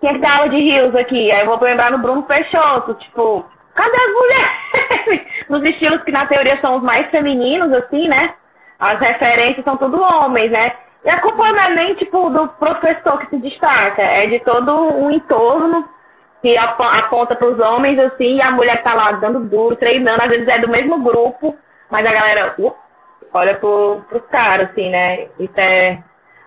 Quem 0.00 0.10
é 0.10 0.12
que 0.14 0.18
dá 0.18 0.36
aula 0.36 0.48
de 0.48 0.56
rios 0.56 0.94
aqui? 0.94 1.30
Aí 1.32 1.40
eu 1.40 1.46
vou 1.46 1.60
lembrar 1.60 1.90
no 1.90 1.98
Bruno 1.98 2.22
Peixoto, 2.24 2.94
tipo, 2.94 3.44
cadê 3.74 3.96
as 3.96 4.12
mulheres? 4.12 5.26
Nos 5.48 5.62
estilos 5.64 6.02
que 6.02 6.12
na 6.12 6.26
teoria 6.26 6.56
são 6.56 6.76
os 6.76 6.82
mais 6.82 7.08
femininos, 7.10 7.72
assim, 7.72 8.08
né? 8.08 8.34
As 8.78 9.00
referências 9.00 9.64
são 9.64 9.76
tudo 9.76 10.00
homens, 10.00 10.50
né? 10.50 10.72
E 11.04 11.08
a 11.08 11.20
culpa 11.20 11.50
não 11.50 11.60
é 11.60 11.70
nem, 11.70 11.94
tipo, 11.94 12.28
do 12.30 12.48
professor 12.48 13.18
que 13.20 13.30
se 13.30 13.38
destaca, 13.38 14.02
é 14.02 14.26
de 14.26 14.40
todo 14.40 14.72
um 14.72 15.10
entorno 15.10 15.88
que 16.42 16.56
aponta 16.58 17.34
para 17.34 17.48
os 17.48 17.58
homens, 17.58 17.98
assim, 17.98 18.36
e 18.36 18.42
a 18.42 18.50
mulher 18.50 18.82
tá 18.82 18.92
lá 18.92 19.12
dando 19.12 19.40
duro, 19.40 19.76
treinando, 19.76 20.22
às 20.22 20.28
vezes 20.28 20.48
é 20.48 20.58
do 20.58 20.68
mesmo 20.68 20.98
grupo, 20.98 21.56
mas 21.90 22.04
a 22.04 22.12
galera 22.12 22.54
uh, 22.58 22.74
olha 23.32 23.54
pro, 23.56 24.02
pros 24.08 24.24
caras, 24.26 24.70
assim, 24.70 24.90
né? 24.90 25.28
Isso 25.38 25.58
é 25.58 25.98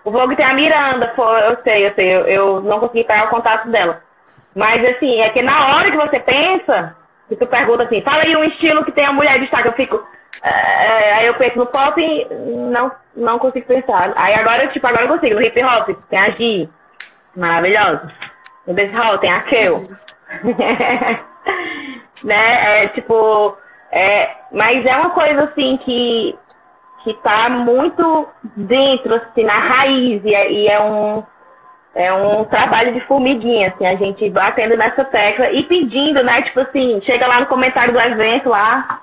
o 0.04 0.10
Vogue 0.10 0.36
tem 0.36 0.44
a 0.44 0.54
Miranda, 0.54 1.12
eu 1.16 1.58
sei, 1.62 1.86
eu 1.86 1.94
sei, 1.94 2.14
eu, 2.14 2.20
eu 2.26 2.60
não 2.62 2.80
consegui 2.80 3.04
pegar 3.04 3.26
o 3.26 3.30
contato 3.30 3.68
dela. 3.68 4.02
Mas 4.54 4.84
assim, 4.84 5.20
é 5.20 5.28
que 5.30 5.42
na 5.42 5.76
hora 5.76 5.90
que 5.90 5.96
você 5.96 6.18
pensa, 6.20 6.96
que 7.28 7.36
tu 7.36 7.46
pergunta 7.46 7.84
assim, 7.84 8.00
fala 8.02 8.22
aí 8.22 8.34
um 8.34 8.44
estilo 8.44 8.84
que 8.84 8.92
tem 8.92 9.04
a 9.04 9.12
mulher 9.12 9.34
de 9.34 9.40
destaque, 9.40 9.68
eu 9.68 9.72
fico. 9.72 10.02
É, 10.42 11.12
aí 11.14 11.26
eu 11.26 11.34
penso 11.34 11.58
no 11.58 11.66
pop 11.66 12.00
e 12.00 12.26
não, 12.70 12.90
não 13.14 13.38
consigo 13.38 13.66
pensar. 13.66 14.12
Aí 14.16 14.34
agora, 14.34 14.68
tipo, 14.68 14.86
agora 14.86 15.04
eu 15.04 15.08
consigo. 15.08 15.34
No 15.34 15.42
hip 15.42 15.62
hop 15.62 15.88
tem 16.08 16.18
a 16.18 16.30
G, 16.30 16.68
maravilhosa. 17.36 18.10
No 18.66 18.74
dancehall 18.74 19.18
tem 19.18 19.30
a 19.30 19.42
Kel. 19.42 19.80
né? 22.24 22.84
É 22.84 22.88
tipo. 22.88 23.56
É, 23.92 24.30
mas 24.52 24.86
é 24.86 24.96
uma 24.96 25.10
coisa 25.10 25.44
assim 25.44 25.76
que 25.78 26.38
que 27.02 27.10
está 27.10 27.48
muito 27.48 28.28
dentro, 28.56 29.14
assim, 29.14 29.44
na 29.44 29.58
raiz, 29.58 30.22
e 30.24 30.34
é, 30.34 30.52
e 30.52 30.68
é, 30.68 30.82
um, 30.82 31.24
é 31.94 32.12
um 32.12 32.44
trabalho 32.44 32.92
de 32.92 33.00
formiguinha, 33.06 33.68
assim, 33.68 33.86
a 33.86 33.96
gente 33.96 34.28
batendo 34.30 34.76
nessa 34.76 35.04
tecla 35.04 35.50
e 35.50 35.62
pedindo, 35.64 36.22
né, 36.22 36.42
tipo 36.42 36.60
assim, 36.60 37.00
chega 37.02 37.26
lá 37.26 37.40
no 37.40 37.46
comentário 37.46 37.92
do 37.92 38.00
evento 38.00 38.50
lá, 38.50 39.00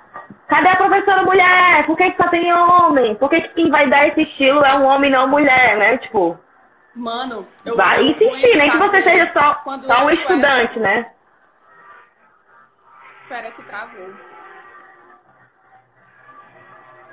cadê 0.48 0.70
a 0.70 0.76
professora 0.76 1.24
mulher? 1.24 1.86
Por 1.86 1.98
que, 1.98 2.12
que 2.12 2.24
só 2.24 2.30
tem 2.30 2.54
homem? 2.54 3.16
Por 3.16 3.30
que, 3.30 3.42
que 3.42 3.50
quem 3.50 3.70
vai 3.70 3.90
dar 3.90 4.08
esse 4.08 4.22
estilo 4.22 4.64
é 4.64 4.76
um 4.76 4.86
homem 4.86 5.10
não 5.10 5.28
mulher, 5.28 5.78
né, 5.78 5.98
tipo... 5.98 6.38
Mano, 6.96 7.48
eu, 7.64 7.76
vai 7.76 8.00
eu 8.00 8.06
insistir, 8.06 8.58
nem 8.58 8.72
que 8.72 8.78
você 8.78 9.04
seja 9.04 9.32
só, 9.32 9.62
só 9.82 10.06
um 10.06 10.10
estudante, 10.10 10.80
né? 10.80 11.12
Espera 13.24 13.52
que 13.52 13.62
travou. 13.64 14.27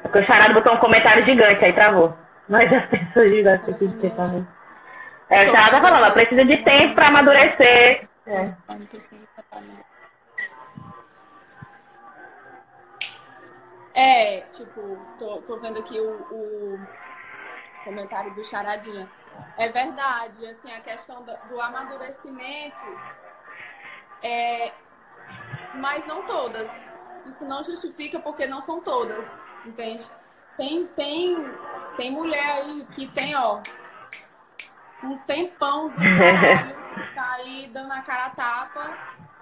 Porque 0.04 0.18
o 0.18 0.26
Charado 0.26 0.52
botou 0.52 0.74
um 0.74 0.78
comentário 0.78 1.24
gigante, 1.24 1.64
aí 1.64 1.72
travou. 1.72 2.14
Mas 2.46 2.70
as 2.70 2.86
pessoas 2.90 3.42
gostam 3.42 3.88
de 3.88 3.96
ter 3.96 4.10
também. 4.10 4.46
É, 5.30 5.42
o 5.44 5.46
Charado 5.46 5.70
tá 5.70 5.80
falando, 5.80 6.04
ela 6.04 6.10
precisa 6.10 6.44
de 6.44 6.58
tempo 6.58 6.94
para 6.94 7.08
amadurecer. 7.08 8.06
É. 8.26 8.54
É, 13.94 14.40
tipo, 14.52 14.98
tô, 15.18 15.38
tô 15.42 15.56
vendo 15.56 15.78
aqui 15.78 15.98
o, 15.98 16.10
o 16.30 16.78
comentário 17.82 18.34
do 18.34 18.44
Charadinha. 18.44 19.08
É 19.56 19.68
verdade, 19.70 20.46
assim, 20.46 20.70
a 20.70 20.80
questão 20.80 21.22
do, 21.22 21.32
do 21.48 21.60
amadurecimento 21.60 22.76
é, 24.22 24.70
mas 25.74 26.06
não 26.06 26.26
todas. 26.26 26.70
Isso 27.24 27.46
não 27.46 27.64
justifica 27.64 28.20
porque 28.20 28.46
não 28.46 28.60
são 28.60 28.80
todas 28.80 29.38
entende? 29.64 30.04
Tem, 30.56 30.86
tem, 30.88 31.50
tem 31.96 32.12
mulher 32.12 32.62
aí 32.62 32.86
que 32.94 33.06
tem, 33.08 33.34
ó, 33.34 33.60
um 35.02 35.18
tempão 35.18 35.88
do 35.88 35.96
caralho, 35.96 36.76
tá 37.14 37.32
aí 37.38 37.70
dando 37.72 37.92
a 37.92 38.00
cara 38.02 38.26
a 38.26 38.30
tapa, 38.30 38.90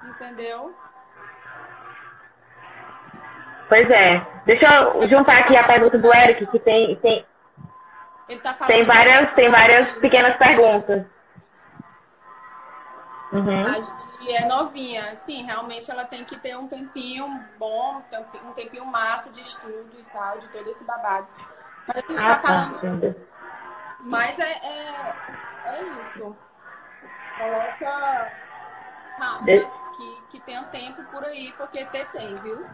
entendeu? 0.04 0.74
Pois 3.68 3.90
é. 3.90 4.26
Deixa 4.44 4.66
eu 4.66 5.08
juntar 5.08 5.38
aqui 5.38 5.56
a 5.56 5.64
pergunta 5.64 5.98
do 5.98 6.14
Eric, 6.14 6.46
que 6.46 6.58
tem, 6.58 6.96
tem, 6.96 7.24
tá 8.42 8.54
tem 8.66 8.84
várias, 8.84 9.30
tem 9.32 9.50
várias 9.50 9.90
pequenas 9.98 10.36
perguntas. 10.36 11.04
Uhum. 13.32 13.64
A 13.66 14.30
é 14.30 14.46
novinha. 14.46 15.16
Sim, 15.16 15.44
realmente 15.44 15.90
ela 15.90 16.04
tem 16.04 16.24
que 16.24 16.38
ter 16.38 16.56
um 16.56 16.68
tempinho 16.68 17.26
bom, 17.58 18.02
um 18.44 18.52
tempinho 18.52 18.84
massa 18.84 19.30
de 19.30 19.40
estudo 19.40 19.90
e 19.98 20.04
tal, 20.12 20.38
de 20.38 20.48
todo 20.48 20.68
esse 20.68 20.84
babado. 20.84 21.26
Mas 21.88 21.96
a 21.96 22.00
gente 22.00 22.20
ah, 22.20 22.36
tá, 22.36 22.70
falando. 22.78 23.16
Mas 24.00 24.38
é, 24.38 24.52
é, 24.52 25.14
é 25.66 25.82
isso. 26.02 26.36
Coloca 27.38 28.32
raças 29.18 29.80
que, 29.96 30.22
que 30.30 30.40
tenham 30.40 30.64
tempo 30.64 31.02
por 31.04 31.24
aí, 31.24 31.52
porque 31.56 31.84
ter 31.86 32.06
tem, 32.10 32.34
viu? 32.36 32.66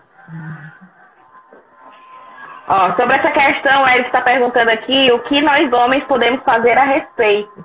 Ó, 2.66 2.96
sobre 2.96 3.16
essa 3.16 3.30
questão, 3.30 3.88
ele 3.88 4.06
está 4.06 4.20
perguntando 4.20 4.70
aqui 4.70 5.11
o 5.12 5.20
que 5.20 5.40
nós 5.40 5.72
homens 5.72 6.04
podemos 6.04 6.42
fazer 6.42 6.76
a 6.76 6.84
respeito. 6.84 7.64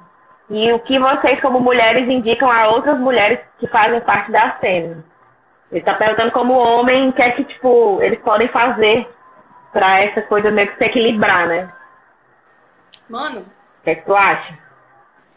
E 0.53 0.71
o 0.71 0.79
que 0.81 0.99
vocês, 0.99 1.41
como 1.41 1.59
mulheres, 1.59 2.07
indicam 2.07 2.47
a 2.47 2.67
outras 2.67 2.99
mulheres 2.99 3.39
que 3.57 3.65
fazem 3.65 3.99
parte 4.01 4.31
da 4.31 4.55
cena? 4.59 5.03
Ele 5.71 5.79
está 5.79 5.95
perguntando 5.95 6.31
como 6.31 6.53
homem, 6.53 7.09
o 7.09 7.13
que 7.13 7.23
é 7.23 7.31
que, 7.31 7.43
tipo, 7.43 7.99
eles 8.03 8.19
podem 8.19 8.47
fazer 8.49 9.11
para 9.71 10.01
essa 10.01 10.21
coisa 10.21 10.51
meio 10.51 10.67
que 10.67 10.77
se 10.77 10.83
equilibrar, 10.83 11.47
né? 11.47 11.73
Mano. 13.09 13.39
O 13.39 13.83
que 13.83 13.89
é 13.89 13.95
que 13.95 14.05
tu 14.05 14.15
acha? 14.15 14.55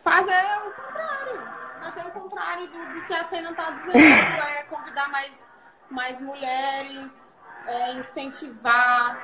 Fazer 0.05 0.45
o 0.67 0.71
contrário. 0.71 1.41
Fazer 1.81 2.07
o 2.09 2.11
contrário 2.11 2.67
do, 2.67 2.79
do 2.93 3.07
que 3.07 3.15
a 3.15 3.25
cena 3.25 3.51
está 3.53 3.71
dizendo. 3.71 3.99
é 3.99 4.63
convidar 4.65 5.09
mais, 5.09 5.51
mais 5.91 6.21
mulheres, 6.21 7.35
é 7.67 7.93
incentivar, 7.95 9.17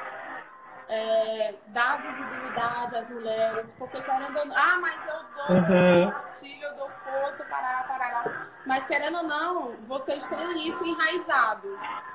é, 0.92 1.54
dar 1.68 2.02
visibilidade 2.02 2.96
às 2.96 3.08
mulheres, 3.08 3.72
porque 3.78 4.02
querendo 4.02 4.38
ou 4.38 4.44
não, 4.44 4.54
ah, 4.54 4.78
mas 4.78 5.06
eu 5.06 5.24
dou 5.34 5.56
uhum. 5.56 6.10
gatilho, 6.10 6.64
eu 6.66 6.74
dou 6.76 6.90
força, 6.90 7.44
parará, 7.46 7.84
parará. 7.84 8.50
Mas 8.66 8.86
querendo 8.86 9.16
ou 9.16 9.22
não, 9.22 9.72
vocês 9.88 10.26
têm 10.26 10.68
isso 10.68 10.84
enraizado 10.84 11.66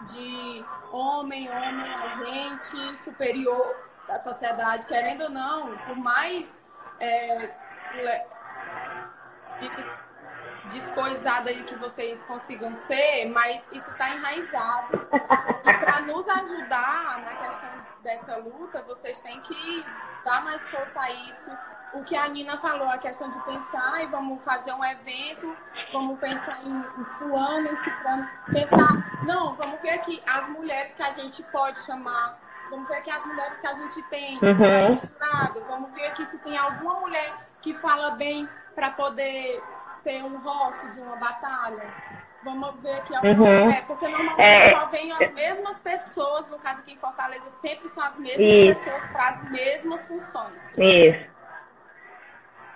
de 0.04 0.64
homem, 0.92 1.50
homem, 1.50 1.94
agente 1.96 3.02
superior 3.02 3.76
da 4.08 4.20
sociedade, 4.20 4.86
querendo 4.86 5.24
ou 5.24 5.30
não, 5.32 5.76
por 5.80 5.96
mais 5.96 6.64
é, 7.00 7.50
descoisada 10.68 11.50
aí 11.50 11.64
que 11.64 11.76
vocês 11.76 12.24
consigam 12.26 12.76
ser, 12.88 13.30
mas 13.30 13.68
isso 13.72 13.90
está 13.92 14.16
enraizado. 14.16 15.08
E 15.64 15.74
para 15.74 16.02
nos 16.02 16.28
ajudar 16.28 17.22
na 17.24 17.36
questão 17.46 17.70
dessa 18.02 18.38
luta, 18.38 18.82
vocês 18.84 19.20
têm 19.22 19.40
que 19.42 19.86
dar 20.24 20.44
mais 20.44 20.68
força 20.70 21.00
a 21.00 21.12
isso. 21.30 21.52
O 21.94 22.04
que 22.04 22.16
a 22.16 22.28
Nina 22.28 22.58
falou, 22.58 22.88
a 22.90 22.98
questão 22.98 23.30
de 23.30 23.40
pensar 23.46 24.04
e 24.04 24.08
vamos 24.08 24.44
fazer 24.44 24.74
um 24.74 24.84
evento, 24.84 25.56
vamos 25.94 26.20
pensar 26.20 26.60
em, 26.66 26.78
em 26.78 27.06
fulano, 27.18 27.70
em 27.70 27.78
ciclano, 27.78 28.30
pensar, 28.52 29.24
não, 29.26 29.56
vamos 29.56 29.80
ver 29.82 29.92
aqui 29.92 30.22
as 30.28 30.50
mulheres 30.50 30.94
que 30.96 31.04
a 31.04 31.12
gente 31.12 31.42
pode 31.44 31.80
chamar, 31.80 32.38
vamos 32.70 32.88
ver 32.90 32.98
aqui 32.98 33.10
as 33.10 33.26
mulheres 33.26 33.60
que 33.60 33.68
a 33.68 33.74
gente 33.74 34.04
tem 34.04 34.36
uhum. 34.36 35.00
jurado, 35.00 35.64
vamos 35.68 35.92
ver 35.94 36.08
aqui 36.08 36.26
se 36.26 36.38
tem 36.40 36.58
alguma 36.58 37.00
mulher 37.00 37.34
que 37.62 37.74
fala 37.76 38.12
bem 38.12 38.48
para 38.76 38.92
poder 38.92 39.64
ser 39.88 40.24
um 40.24 40.38
rosto 40.38 40.90
de 40.92 41.00
uma 41.00 41.16
batalha. 41.16 41.84
Vamos 42.44 42.82
ver 42.82 42.94
aqui 42.94 43.14
uhum. 43.14 43.70
é, 43.70 43.82
porque 43.82 44.08
normalmente 44.08 44.42
é, 44.42 44.78
só 44.78 44.86
vêm 44.88 45.12
as 45.12 45.34
mesmas 45.34 45.80
pessoas, 45.80 46.50
no 46.50 46.58
caso 46.60 46.80
aqui 46.82 46.94
em 46.94 46.98
Fortaleza, 46.98 47.50
sempre 47.50 47.90
são 47.90 48.04
as 48.04 48.18
mesmas 48.18 48.40
isso. 48.40 48.86
pessoas 48.86 49.08
para 49.08 49.28
as 49.30 49.52
mesmas 49.52 50.08
funções. 50.08 50.78
Isso. 50.78 51.30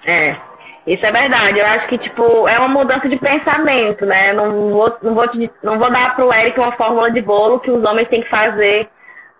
É. 0.05 0.51
Isso 0.87 1.05
é 1.05 1.11
verdade. 1.11 1.59
Eu 1.59 1.65
acho 1.65 1.87
que, 1.87 1.97
tipo, 1.99 2.47
é 2.47 2.57
uma 2.57 2.67
mudança 2.67 3.07
de 3.07 3.17
pensamento, 3.17 4.03
né? 4.05 4.33
Não 4.33 4.71
vou, 4.71 4.97
não 5.03 5.13
vou, 5.13 5.27
te, 5.27 5.51
não 5.61 5.77
vou 5.77 5.91
dar 5.91 6.15
pro 6.15 6.33
Eric 6.33 6.59
uma 6.59 6.71
fórmula 6.71 7.11
de 7.11 7.21
bolo 7.21 7.59
que 7.59 7.69
os 7.69 7.83
homens 7.83 8.07
têm 8.09 8.23
que 8.23 8.29
fazer 8.29 8.89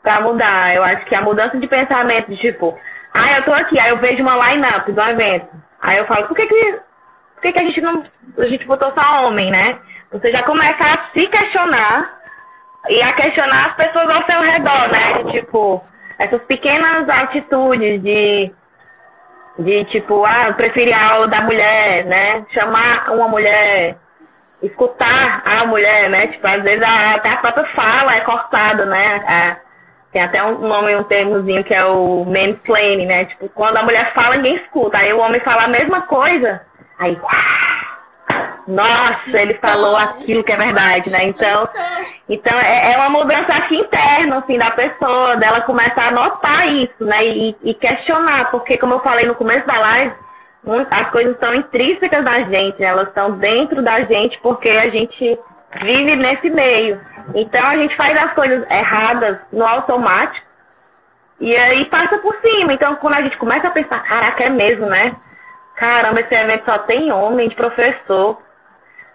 pra 0.03 0.22
mudar. 0.22 0.76
Eu 0.76 0.84
acho 0.84 1.05
que 1.05 1.15
a 1.15 1.22
mudança 1.22 1.57
de 1.57 1.67
pensamento, 1.67 2.30
de, 2.30 2.38
tipo, 2.38 2.78
ah, 3.13 3.38
eu 3.38 3.43
tô 3.43 3.53
aqui, 3.53 3.80
aí 3.80 3.89
eu 3.89 3.97
vejo 3.97 4.22
uma 4.22 4.36
line-up 4.51 4.91
do 4.91 5.01
evento. 5.01 5.47
Aí 5.82 5.97
eu 5.97 6.05
falo, 6.05 6.28
por 6.28 6.36
que 6.36 6.45
que, 6.45 6.80
por 7.42 7.48
que 7.48 7.54
que 7.54 7.60
a 7.60 7.64
gente 7.64 7.82
não, 7.82 8.04
a 8.38 8.46
gente 8.46 8.68
botou 8.68 8.94
só 8.94 9.26
homem, 9.26 9.50
né? 9.50 9.80
Você 10.12 10.32
já 10.32 10.44
começa 10.44 10.84
a 10.84 11.10
se 11.12 11.26
questionar 11.26 12.20
e 12.88 13.02
a 13.02 13.14
questionar 13.14 13.70
as 13.70 13.76
pessoas 13.76 14.10
ao 14.10 14.24
seu 14.26 14.42
redor, 14.42 14.92
né? 14.92 15.32
Tipo, 15.32 15.84
essas 16.20 16.39
pequenas 16.44 17.10
atitudes 17.10 18.00
de, 18.04 18.52
de 19.58 19.86
tipo, 19.86 20.24
ah, 20.24 20.54
preferir 20.56 20.94
a 20.94 21.14
aula 21.14 21.28
da 21.30 21.42
mulher, 21.42 22.06
né? 22.06 22.46
Chamar 22.54 23.10
uma 23.10 23.28
mulher, 23.28 23.98
escutar 24.62 25.42
a 25.44 25.66
mulher, 25.66 26.12
né? 26.12 26.28
Tipo, 26.28 26.48
às 26.48 26.62
vezes 26.62 26.84
a, 26.84 27.16
até 27.16 27.30
a 27.30 27.38
própria 27.38 27.66
fala 27.74 28.18
é 28.18 28.22
cortada, 28.22 28.86
né? 28.86 29.58
Tem 30.12 30.22
até 30.22 30.44
um 30.44 30.60
nome, 30.60 30.96
um 30.96 31.04
termozinho 31.06 31.64
que 31.64 31.74
é 31.74 31.86
o 31.86 32.24
mansplaining, 32.26 33.08
né? 33.08 33.26
Tipo, 33.26 33.50
quando 33.50 33.78
a 33.78 33.84
mulher 33.84 34.14
fala, 34.14 34.36
ninguém 34.36 34.58
escuta. 34.58 35.00
Aí 35.00 35.12
o 35.12 35.20
homem 35.20 35.42
fala 35.42 35.64
a 35.64 35.70
mesma 35.70 36.02
coisa, 36.02 36.62
aí, 37.00 37.18
nossa, 38.68 39.42
ele 39.42 39.56
falou 39.56 39.98
aquilo 39.98 40.44
que 40.44 40.52
é 40.52 40.58
verdade, 40.58 41.10
né? 41.10 41.26
Então, 41.26 41.68
então 42.30 42.58
é, 42.60 42.94
é 42.94 42.98
uma 42.98 43.10
mudança 43.10 43.54
aqui 43.54 43.76
interna, 43.76 44.38
assim, 44.38 44.58
da 44.58 44.72
pessoa, 44.72 45.36
dela 45.38 45.62
começar 45.62 46.08
a 46.08 46.12
notar 46.12 46.68
isso, 46.68 47.04
né? 47.04 47.26
E, 47.26 47.56
e 47.64 47.74
questionar, 47.74 48.52
porque 48.52 48.78
como 48.78 48.96
eu 48.96 49.00
falei 49.00 49.26
no 49.26 49.36
começo 49.36 49.66
da 49.66 49.80
live, 49.80 50.14
as 50.92 51.10
coisas 51.10 51.38
são 51.39 51.56
intrínsecas 51.56 52.24
da 52.24 52.42
gente, 52.44 52.80
né? 52.80 52.88
elas 52.88 53.08
estão 53.08 53.32
dentro 53.32 53.82
da 53.82 54.02
gente 54.02 54.39
porque 54.42 54.70
a 54.70 54.89
gente 54.89 55.39
vive 55.82 56.16
nesse 56.16 56.50
meio. 56.52 57.02
Então 57.34 57.66
a 57.66 57.76
gente 57.78 57.96
faz 57.96 58.16
as 58.16 58.34
coisas 58.34 58.70
erradas 58.70 59.39
no 59.52 59.66
automático 59.66 60.46
e 61.39 61.56
aí 61.56 61.86
passa 61.86 62.20
por 62.20 62.36
cima. 62.42 62.74
Então 62.74 62.96
quando 62.98 63.16
a 63.16 63.22
gente 63.24 63.38
começa 63.38 63.70
a 63.70 63.72
pensar, 63.72 64.04
caraca, 64.04 64.44
é 64.44 64.50
mesmo, 64.50 64.86
né? 64.86 65.16
Caramba, 65.76 66.22
esse 66.22 66.34
evento 66.34 66.65
só 66.65 66.80
tem 66.80 67.11
homem 67.11 67.49
de 67.49 67.55
professor. 67.55 68.41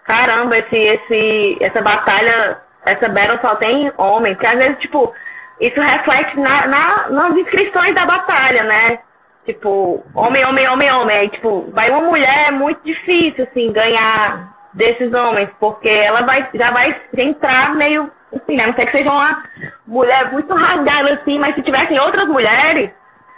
Caramba, 0.05 0.57
esse, 0.57 0.77
esse, 0.77 1.57
essa 1.61 1.81
batalha, 1.81 2.61
essa 2.85 3.07
battle 3.09 3.39
só 3.41 3.55
tem 3.55 3.91
homem. 3.97 4.33
Porque 4.33 4.47
às 4.47 4.57
vezes, 4.57 4.79
tipo, 4.79 5.13
isso 5.59 5.79
reflete 5.79 6.39
na, 6.39 6.67
na, 6.67 7.09
nas 7.09 7.37
inscrições 7.37 7.95
da 7.95 8.05
batalha, 8.05 8.63
né? 8.63 8.99
Tipo, 9.45 10.03
homem, 10.13 10.45
homem, 10.45 10.67
homem, 10.67 10.91
homem. 10.91 11.17
Aí, 11.17 11.29
tipo, 11.29 11.71
vai 11.71 11.89
uma 11.89 12.01
mulher, 12.01 12.49
é 12.49 12.51
muito 12.51 12.81
difícil, 12.83 13.45
assim, 13.45 13.71
ganhar 13.71 14.55
desses 14.73 15.11
homens, 15.13 15.49
porque 15.59 15.89
ela 15.89 16.21
vai, 16.21 16.47
já 16.53 16.71
vai 16.71 16.95
entrar 17.17 17.73
meio, 17.75 18.11
assim, 18.35 18.55
né? 18.55 18.67
Não 18.67 18.73
sei 18.73 18.85
que 18.85 18.91
seja 18.91 19.09
uma 19.09 19.43
mulher 19.87 20.31
muito 20.31 20.53
rasgada, 20.53 21.13
assim, 21.13 21.39
mas 21.39 21.55
se 21.55 21.63
tivessem 21.63 21.99
outras 21.99 22.27
mulheres, 22.27 22.91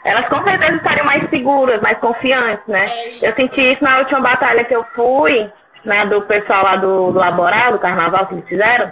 elas 0.05 0.27
com 0.29 0.43
certeza 0.43 0.77
estariam 0.77 1.05
mais 1.05 1.29
seguras, 1.29 1.81
mais 1.81 1.97
confiantes, 1.99 2.65
né? 2.67 2.85
É 2.85 3.27
eu 3.27 3.31
senti 3.33 3.73
isso 3.73 3.83
na 3.83 3.99
última 3.99 4.21
batalha 4.21 4.63
que 4.63 4.75
eu 4.75 4.83
fui, 4.95 5.51
né, 5.83 6.05
do 6.05 6.21
pessoal 6.23 6.63
lá 6.63 6.75
do, 6.77 7.11
do 7.11 7.19
Laboral, 7.19 7.73
do 7.73 7.79
carnaval 7.79 8.27
que 8.27 8.35
eles 8.35 8.47
fizeram. 8.47 8.91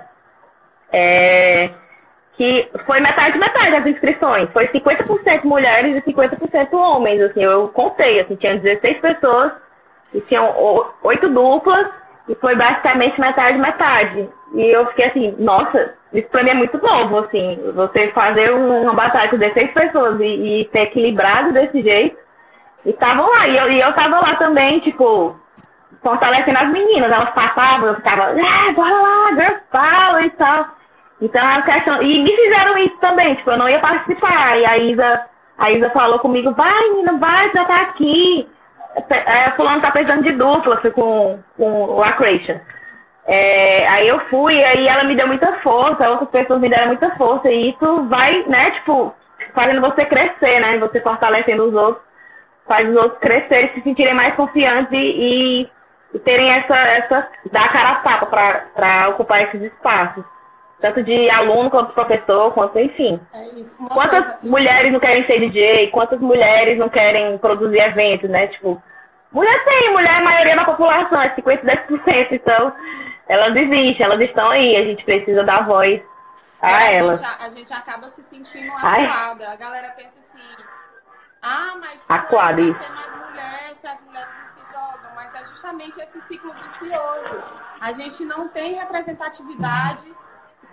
É, 0.92 1.70
que 2.38 2.70
foi 2.86 3.00
metade 3.00 3.38
metade 3.38 3.72
das 3.72 3.86
inscrições. 3.88 4.50
Foi 4.52 4.68
50% 4.68 5.44
mulheres 5.44 5.96
e 5.96 6.12
50% 6.12 6.74
homens, 6.74 7.22
assim, 7.22 7.44
eu 7.44 7.70
contei, 7.70 8.20
assim, 8.20 8.36
tinha 8.36 8.58
16 8.58 9.00
pessoas 9.00 9.52
e 10.14 10.22
tinham 10.22 10.54
oito 11.04 11.28
duplas 11.30 11.88
e 12.28 12.36
foi 12.36 12.56
basicamente 12.56 13.20
metade, 13.20 13.58
metade. 13.58 14.30
E 14.54 14.62
eu 14.62 14.86
fiquei 14.88 15.06
assim, 15.06 15.36
nossa, 15.40 15.94
isso 16.14 16.28
pra 16.30 16.44
mim 16.44 16.50
é 16.50 16.54
muito 16.54 16.78
novo, 16.78 17.20
assim. 17.20 17.60
Você 17.74 18.10
fazer 18.10 18.52
uma 18.52 18.94
batalha 18.94 19.30
com 19.30 19.38
16 19.38 19.72
pessoas 19.72 20.20
e, 20.20 20.26
e 20.26 20.70
ser 20.72 20.84
equilibrado 20.84 21.54
desse 21.54 21.82
jeito. 21.82 22.18
E 22.86 22.90
estavam 22.90 23.30
lá. 23.30 23.48
E 23.48 23.58
eu, 23.58 23.72
e 23.72 23.80
eu 23.80 23.94
tava 23.94 24.20
lá 24.20 24.36
também, 24.36 24.80
tipo, 24.82 25.36
fortalecendo 26.02 26.58
as 26.58 26.70
meninas. 26.70 27.12
Elas 27.12 27.30
passavam, 27.32 27.90
eu 27.90 27.96
ficava, 27.96 28.24
ah, 28.24 28.74
bora 28.74 29.02
lá, 29.02 29.30
girl 29.30 29.58
power 29.72 30.26
e 30.26 30.30
tal. 30.32 30.66
Então 31.22 31.42
a 31.46 31.62
questão. 31.62 32.02
E 32.02 32.24
me 32.24 32.36
fizeram 32.36 32.78
isso 32.78 32.98
também, 32.98 33.36
tipo, 33.36 33.52
eu 33.52 33.58
não 33.58 33.70
ia 33.70 33.80
participar. 33.80 34.60
E 34.60 34.66
a 34.66 34.78
Isa, 34.78 35.26
a 35.58 35.72
Isa 35.72 35.90
falou 35.92 36.20
comigo, 36.20 36.52
vai, 36.52 36.90
menina, 36.90 37.18
vai, 37.18 37.52
já 37.52 37.64
tá 37.64 37.82
aqui 37.84 38.48
é, 39.10 39.52
fulano 39.52 39.82
tá 39.82 39.92
precisando 39.92 40.24
de 40.24 40.32
dupla 40.34 40.78
com, 40.92 41.40
com 41.56 41.86
o 41.86 42.04
Acration. 42.04 42.60
É, 43.26 43.88
aí 43.90 44.08
eu 44.08 44.20
fui, 44.30 44.64
aí 44.64 44.88
ela 44.88 45.04
me 45.04 45.16
deu 45.16 45.28
muita 45.28 45.52
força, 45.60 46.10
outras 46.10 46.30
pessoas 46.30 46.62
me 46.62 46.70
deram 46.70 46.88
muita 46.88 47.12
força, 47.18 47.50
e 47.50 47.72
isso 47.72 48.04
vai, 48.04 48.44
né, 48.48 48.72
tipo, 48.72 49.14
fazendo 49.54 49.82
você 49.82 50.06
crescer, 50.06 50.60
né? 50.62 50.78
Você 50.80 51.02
fortalecendo 51.02 51.66
os 51.66 51.74
outros, 51.74 52.04
faz 52.66 52.90
os 52.90 52.96
outros 52.96 53.20
crescerem, 53.20 53.72
se 53.74 53.82
sentirem 53.82 54.14
mais 54.14 54.34
confiantes 54.36 54.92
e, 54.94 55.70
e, 56.14 56.20
terem 56.20 56.50
essa, 56.50 56.76
essa, 56.76 57.28
dar 57.52 57.72
cara 57.72 57.90
a 57.90 57.96
tapa 57.96 58.26
para 58.74 59.10
ocupar 59.10 59.44
esses 59.44 59.62
espaços 59.62 60.24
tanto 60.80 61.04
de 61.04 61.30
aluno 61.30 61.70
quanto 61.70 61.94
professor, 61.94 62.54
quanto 62.54 62.80
enfim. 62.80 63.20
É 63.34 63.46
quantas 63.94 64.26
coisa... 64.26 64.40
mulheres 64.44 64.92
não 64.94 65.00
querem 65.00 65.26
ser 65.26 65.40
DJ? 65.40 65.90
Quantas 65.92 66.20
mulheres 66.20 66.78
não 66.78 66.90
querem 66.90 67.38
produzir 67.38 67.80
eventos, 67.80 68.30
né? 68.30 68.48
Tipo, 68.48 68.82
mulher 69.32 69.64
tem, 69.66 69.92
mulher 69.92 70.14
é 70.14 70.18
a 70.18 70.24
maioria 70.24 70.56
da 70.56 70.66
população, 70.66 71.22
é 71.22 71.34
50, 71.36 71.66
10%, 71.66 72.28
então 72.32 72.74
elas 73.28 73.56
existem, 73.56 74.06
elas 74.06 74.22
estão 74.22 74.50
aí, 74.50 74.76
a 74.76 74.86
gente 74.86 75.04
precisa 75.04 75.44
dar 75.44 75.66
voz 75.66 76.02
a 76.62 76.84
é, 76.84 76.98
elas. 76.98 77.22
A 77.22 77.26
gente, 77.26 77.44
a 77.44 77.50
gente 77.50 77.74
acaba 77.74 78.10
se 78.10 78.24
sentindo 78.24 78.72
acuada. 78.74 79.50
A 79.50 79.56
galera 79.56 79.90
pensa 79.90 80.20
assim, 80.20 80.64
ah, 81.42 81.76
mas 81.80 82.06
Acuado, 82.10 82.74
vai 82.74 82.88
ter 82.88 82.94
mais 82.94 83.30
mulheres 83.30 83.78
se 83.78 83.88
as 83.88 84.02
mulheres 84.02 84.30
não 84.42 84.50
se 84.50 84.72
jogam, 84.72 85.16
mas 85.16 85.36
é 85.36 85.46
justamente 85.46 86.00
esse 86.02 86.22
ciclo 86.22 86.52
vicioso. 86.54 87.44
A 87.80 87.92
gente 87.92 88.26
não 88.26 88.48
tem 88.50 88.74
representatividade 88.74 90.12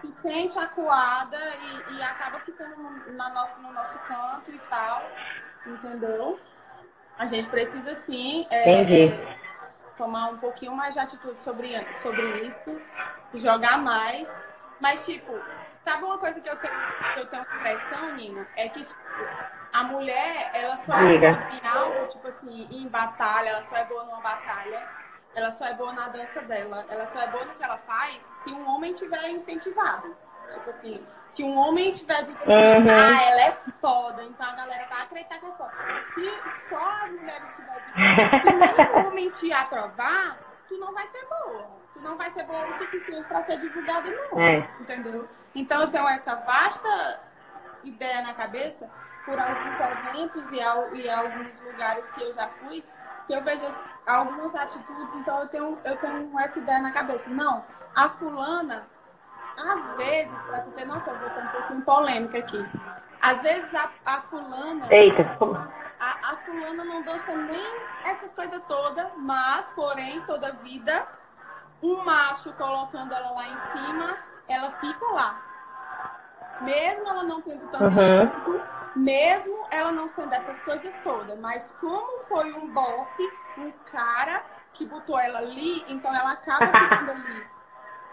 se 0.05 0.13
sente 0.13 0.59
acuada 0.59 1.39
e, 1.39 1.95
e 1.95 2.03
acaba 2.03 2.41
ficando 2.41 2.77
no, 2.77 3.13
na 3.13 3.31
nosso, 3.31 3.61
no 3.61 3.73
nosso 3.73 3.99
canto 4.01 4.51
e 4.51 4.59
tal, 4.59 5.03
entendeu? 5.67 6.39
A 7.19 7.27
gente 7.27 7.49
precisa 7.49 7.95
sim 7.95 8.47
é, 8.51 9.07
é, 9.07 9.39
tomar 9.97 10.31
um 10.31 10.39
pouquinho 10.39 10.73
mais 10.73 10.95
de 10.95 11.01
atitude 11.01 11.41
sobre, 11.41 11.73
sobre 11.95 12.49
isso, 12.49 12.83
jogar 13.35 13.79
mais. 13.79 14.29
Mas, 14.81 15.07
tipo, 15.07 15.33
sabe 15.85 16.05
uma 16.05 16.19
coisa 16.19 16.41
que 16.41 16.49
eu 16.49 16.57
tenho, 16.57 16.75
que 17.15 17.21
eu 17.21 17.27
tenho 17.27 17.43
impressão, 17.43 18.15
Nina? 18.17 18.49
É 18.57 18.69
que 18.69 18.83
tipo, 18.85 19.01
a 19.73 19.85
mulher, 19.85 20.51
ela 20.53 20.77
só 20.77 20.95
é 20.99 21.19
boa 21.19 21.31
em 21.31 21.67
algo, 21.67 22.07
tipo 22.09 22.27
assim, 22.27 22.67
em 22.71 22.89
batalha, 22.89 23.51
ela 23.51 23.63
só 23.63 23.77
é 23.77 23.85
boa 23.85 24.05
numa 24.05 24.21
batalha 24.21 25.04
ela 25.35 25.51
só 25.51 25.67
é 25.67 25.75
boa 25.75 25.93
na 25.93 26.09
dança 26.09 26.41
dela, 26.43 26.85
ela 26.89 27.07
só 27.07 27.21
é 27.21 27.29
boa 27.29 27.45
no 27.45 27.55
que 27.55 27.65
ela 27.65 27.79
faz 27.79 28.23
se 28.23 28.51
um 28.51 28.69
homem 28.69 28.93
tiver 28.93 29.29
incentivado. 29.31 30.15
Tipo 30.51 30.71
assim, 30.71 31.07
se 31.27 31.43
um 31.43 31.57
homem 31.57 31.91
tiver 31.91 32.21
assim, 32.21 32.35
uhum. 32.35 32.91
ah, 32.91 33.23
ela 33.23 33.41
é 33.41 33.57
foda, 33.81 34.23
então 34.25 34.47
a 34.47 34.55
galera 34.55 34.87
vai 34.87 35.03
acreditar 35.03 35.39
que 35.39 35.47
é 35.47 35.51
foda. 35.53 35.73
Se 36.03 36.69
só 36.69 36.91
as 37.05 37.11
mulheres 37.13 37.51
tiverem 37.57 37.85
dito, 37.87 38.47
se 38.47 38.53
nem 38.53 39.07
homem 39.07 39.31
te 39.31 39.53
aprovar, 39.53 40.39
tu 40.69 40.77
não 40.79 40.93
vai 40.93 41.07
ser 41.07 41.27
boa. 41.27 41.67
Tu 41.95 42.03
não 42.03 42.17
vai 42.17 42.31
ser 42.33 42.45
boa 42.45 42.67
o 42.67 42.79
suficiente 42.79 43.27
para 43.27 43.43
ser 43.45 43.59
divulgada 43.61 44.11
não. 44.11 44.41
É. 44.41 44.69
Entendeu? 44.81 45.29
Então 45.55 45.81
eu 45.81 45.91
tenho 45.91 46.09
essa 46.09 46.35
vasta 46.35 47.21
ideia 47.85 48.23
na 48.23 48.35
cabeça 48.35 48.91
por 49.25 49.39
alguns 49.39 49.81
eventos 49.81 50.53
e, 50.53 50.57
e 50.57 51.11
alguns 51.11 51.61
lugares 51.61 52.11
que 52.13 52.23
eu 52.23 52.33
já 52.33 52.49
fui, 52.49 52.85
que 53.27 53.33
eu 53.35 53.43
vejo 53.43 53.65
algumas 54.07 54.55
atitudes, 54.55 55.15
então 55.15 55.39
eu 55.41 55.49
tenho, 55.49 55.79
eu 55.85 55.97
tenho 55.97 56.41
essa 56.41 56.59
ideia 56.59 56.81
na 56.81 56.93
cabeça. 56.93 57.29
Não, 57.31 57.65
a 57.95 58.09
fulana, 58.11 58.87
às 59.57 59.93
vezes, 59.93 60.43
para 60.43 60.63
tu 60.63 60.71
ter 60.73 60.85
noção, 60.85 61.15
vou 61.19 61.31
ser 61.31 61.43
um 61.43 61.49
pouquinho 61.49 61.83
polêmica 61.83 62.39
aqui. 62.39 62.65
Às 63.21 63.43
vezes 63.43 63.75
a, 63.75 63.89
a 64.05 64.21
fulana. 64.23 64.87
Eita! 64.93 65.37
A, 65.99 66.33
a 66.33 66.37
fulana 66.45 66.85
não 66.85 67.03
dança 67.03 67.35
nem 67.35 67.81
essas 68.05 68.35
coisas 68.35 68.61
todas, 68.69 69.07
mas, 69.17 69.71
porém, 69.71 70.21
toda 70.23 70.53
vida, 70.55 71.07
um 71.83 72.05
macho 72.05 72.53
colocando 72.55 73.15
ela 73.15 73.31
lá 73.31 73.49
em 73.49 73.57
cima, 73.57 74.17
ela 74.49 74.71
fica 74.73 75.07
lá. 75.07 75.41
Mesmo 76.61 77.09
ela 77.09 77.23
não 77.23 77.41
tendo 77.41 77.67
tanto 77.69 77.85
uhum 77.85 78.84
mesmo 78.95 79.67
ela 79.71 79.93
não 79.93 80.09
sendo 80.09 80.33
essas 80.33 80.63
coisas 80.63 80.95
todas, 81.03 81.39
mas 81.39 81.77
como 81.81 82.23
foi 82.25 82.53
um 82.53 82.73
bofe, 82.73 83.31
um 83.59 83.71
cara 83.91 84.43
que 84.73 84.85
botou 84.85 85.19
ela 85.19 85.39
ali, 85.39 85.85
então 85.89 86.15
ela 86.15 86.33
acaba 86.33 86.67
ficando 86.89 87.11
ali. 87.11 87.47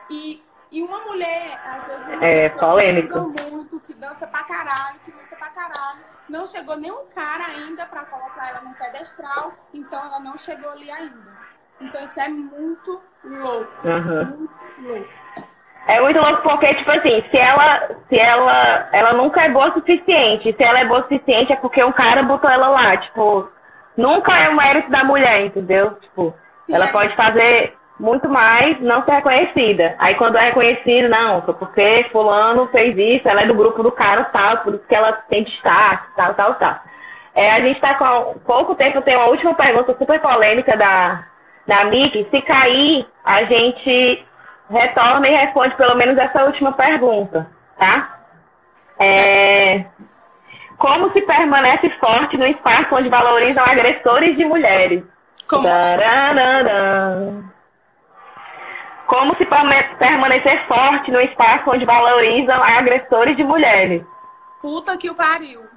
E, 0.09 0.43
e 0.71 0.84
uma 0.84 0.99
mulher, 0.99 1.59
às 1.65 1.88
vezes, 1.88 2.07
uma 2.07 2.25
é, 2.25 2.49
polêmico. 2.49 3.34
que 3.34 3.51
muito, 3.51 3.79
que 3.82 3.93
dança 3.93 4.27
pra 4.27 4.43
caralho, 4.43 4.99
que 4.99 5.11
luta 5.11 5.36
pra 5.36 5.49
caralho, 5.49 5.99
não 6.29 6.45
chegou 6.45 6.77
nenhum 6.77 7.05
cara 7.13 7.45
ainda 7.45 7.86
para 7.86 8.05
colocar 8.05 8.49
ela 8.49 8.61
no 8.61 8.73
pedestral, 8.75 9.53
então 9.73 10.03
ela 10.03 10.19
não 10.19 10.38
chegou 10.38 10.69
ali 10.71 10.89
ainda. 10.89 11.41
Então 11.79 12.03
isso 12.05 12.19
é 12.19 12.29
muito 12.29 13.01
louco. 13.23 13.88
Uhum. 13.88 14.25
Muito 14.25 14.82
louco. 14.82 15.09
É 15.91 15.99
muito 15.99 16.21
louco 16.21 16.41
porque, 16.41 16.73
tipo 16.75 16.89
assim, 16.89 17.21
se 17.29 17.37
ela, 17.37 17.89
se 18.07 18.17
ela, 18.17 18.87
ela 18.93 19.13
nunca 19.13 19.41
é 19.43 19.49
boa 19.49 19.71
o 19.71 19.73
suficiente, 19.73 20.55
se 20.55 20.63
ela 20.63 20.79
é 20.79 20.85
boa 20.85 21.01
o 21.01 21.03
suficiente 21.03 21.51
é 21.51 21.57
porque 21.57 21.83
um 21.83 21.91
cara 21.91 22.23
botou 22.23 22.49
ela 22.49 22.69
lá, 22.69 22.95
tipo, 22.95 23.49
nunca 23.97 24.31
é 24.37 24.47
o 24.47 24.55
mérito 24.55 24.89
da 24.89 25.03
mulher, 25.03 25.47
entendeu? 25.47 25.91
Tipo, 25.95 26.33
Sim, 26.65 26.75
ela 26.75 26.85
é. 26.85 26.91
pode 26.93 27.13
fazer 27.17 27.73
muito 27.99 28.29
mais, 28.29 28.79
não 28.79 29.03
ser 29.03 29.11
reconhecida. 29.11 29.95
Aí 29.99 30.15
quando 30.15 30.37
é 30.37 30.45
reconhecida, 30.45 31.09
não, 31.09 31.45
só 31.45 31.51
porque 31.51 32.07
fulano 32.09 32.67
fez 32.67 32.97
isso, 32.97 33.27
ela 33.27 33.41
é 33.41 33.47
do 33.47 33.53
grupo 33.53 33.83
do 33.83 33.91
cara 33.91 34.23
tal, 34.25 34.59
por 34.59 34.75
isso 34.75 34.87
que 34.87 34.95
ela 34.95 35.11
tem 35.29 35.43
destaque, 35.43 36.07
tal, 36.15 36.33
tal, 36.35 36.55
tal. 36.55 36.79
É, 37.35 37.51
a 37.51 37.59
gente 37.59 37.75
está 37.75 37.95
com 37.95 38.39
pouco 38.45 38.75
tempo, 38.75 39.01
tem 39.01 39.17
uma 39.17 39.27
última 39.27 39.53
pergunta 39.55 39.93
super 39.97 40.21
polêmica 40.21 40.77
da, 40.77 41.25
da 41.67 41.83
Miki. 41.85 42.25
Se 42.31 42.41
cair, 42.43 43.05
a 43.25 43.43
gente 43.43 44.25
retorna 44.72 45.28
e 45.28 45.36
responde 45.36 45.76
pelo 45.76 45.95
menos 45.95 46.17
essa 46.17 46.43
última 46.45 46.72
pergunta, 46.74 47.47
tá? 47.78 48.19
É, 48.99 49.86
como 50.78 51.11
se 51.11 51.22
permanece 51.22 51.89
forte 51.99 52.38
no 52.38 52.45
espaço 52.47 52.95
onde 52.95 53.09
valorizam 53.09 53.63
agressores 53.65 54.36
de 54.38 54.45
mulheres? 54.45 55.03
Como? 55.47 55.63
Como 59.07 59.36
se 59.36 59.45
perma- 59.45 59.84
permanecer 59.99 60.65
forte 60.67 61.11
no 61.11 61.19
espaço 61.22 61.69
onde 61.69 61.84
valorizam 61.86 62.63
agressores 62.63 63.36
de 63.36 63.43
mulheres? 63.43 64.03
Puta 64.61 64.97
que 64.97 65.09
o 65.09 65.15
pariu. 65.15 65.61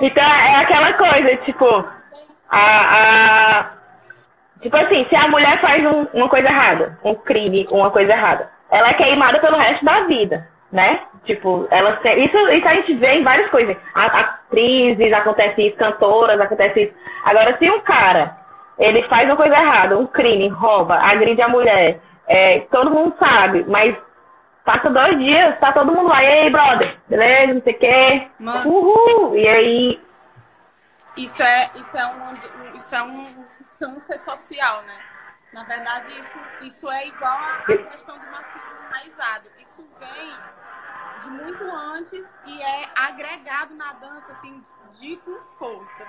Então 0.00 0.22
é 0.24 0.56
aquela 0.56 0.92
coisa, 0.94 1.36
tipo, 1.38 1.84
a, 2.58 3.60
a- 3.60 3.66
tipo 4.62 4.76
assim, 4.76 5.06
se 5.08 5.16
a 5.16 5.28
mulher 5.28 5.60
faz 5.60 5.84
um- 5.84 6.06
uma 6.14 6.28
coisa 6.28 6.48
errada, 6.48 6.98
um 7.04 7.14
crime, 7.14 7.66
uma 7.70 7.90
coisa 7.90 8.12
errada, 8.12 8.50
ela 8.70 8.88
é 8.88 8.94
queimada 8.94 9.38
pelo 9.38 9.56
resto 9.56 9.84
da 9.84 10.00
vida, 10.02 10.46
né? 10.72 11.00
Tipo, 11.24 11.66
ela 11.70 11.98
isso, 12.16 12.36
isso 12.50 12.68
a 12.68 12.74
gente 12.74 12.94
vê 12.94 13.14
em 13.14 13.22
várias 13.24 13.50
coisas. 13.50 13.76
Atrizes, 13.94 15.12
acontece 15.12 15.60
isso, 15.68 15.76
cantoras, 15.76 16.40
acontece 16.40 16.82
isso. 16.84 16.94
Agora, 17.24 17.56
se 17.58 17.68
um 17.70 17.80
cara, 17.80 18.36
ele 18.78 19.02
faz 19.04 19.26
uma 19.28 19.36
coisa 19.36 19.54
errada, 19.56 19.98
um 19.98 20.06
crime, 20.06 20.48
rouba, 20.48 20.94
agride 20.96 21.42
a 21.42 21.48
mulher, 21.48 21.98
é, 22.28 22.60
todo 22.70 22.90
mundo 22.90 23.14
sabe, 23.18 23.64
mas 23.68 23.96
passa 24.64 24.90
dois 24.90 25.18
dias, 25.18 25.58
tá 25.60 25.72
todo 25.72 25.92
mundo 25.92 26.08
lá, 26.08 26.22
e 26.22 26.26
aí, 26.26 26.50
brother, 26.50 26.94
beleza, 27.08 27.54
não 27.54 27.62
sei 27.62 27.72
o 27.72 27.78
quê, 27.78 28.22
uhul, 28.68 29.36
e 29.36 29.48
aí, 29.48 30.00
Isso 31.16 31.42
é, 31.42 31.70
isso 31.76 31.96
é, 31.96 32.06
um, 32.06 32.76
isso 32.76 32.94
é 32.94 33.02
um 33.02 33.46
câncer 33.78 34.18
social, 34.18 34.82
né? 34.82 34.98
Na 35.52 35.64
verdade, 35.64 36.12
isso, 36.20 36.38
isso 36.60 36.90
é 36.90 37.06
igual 37.06 37.38
à 37.38 37.62
questão 37.62 38.18
do 38.18 38.26
machismo 38.26 38.84
enraizado. 38.86 39.48
Isso 39.58 39.88
vem 39.98 40.36
de 41.22 41.30
muito 41.30 41.64
antes 41.64 42.26
e 42.44 42.62
é 42.62 42.90
agregado 42.94 43.74
na 43.74 43.94
dança, 43.94 44.32
assim, 44.32 44.64
de 44.98 45.16
com 45.18 45.40
força. 45.58 46.06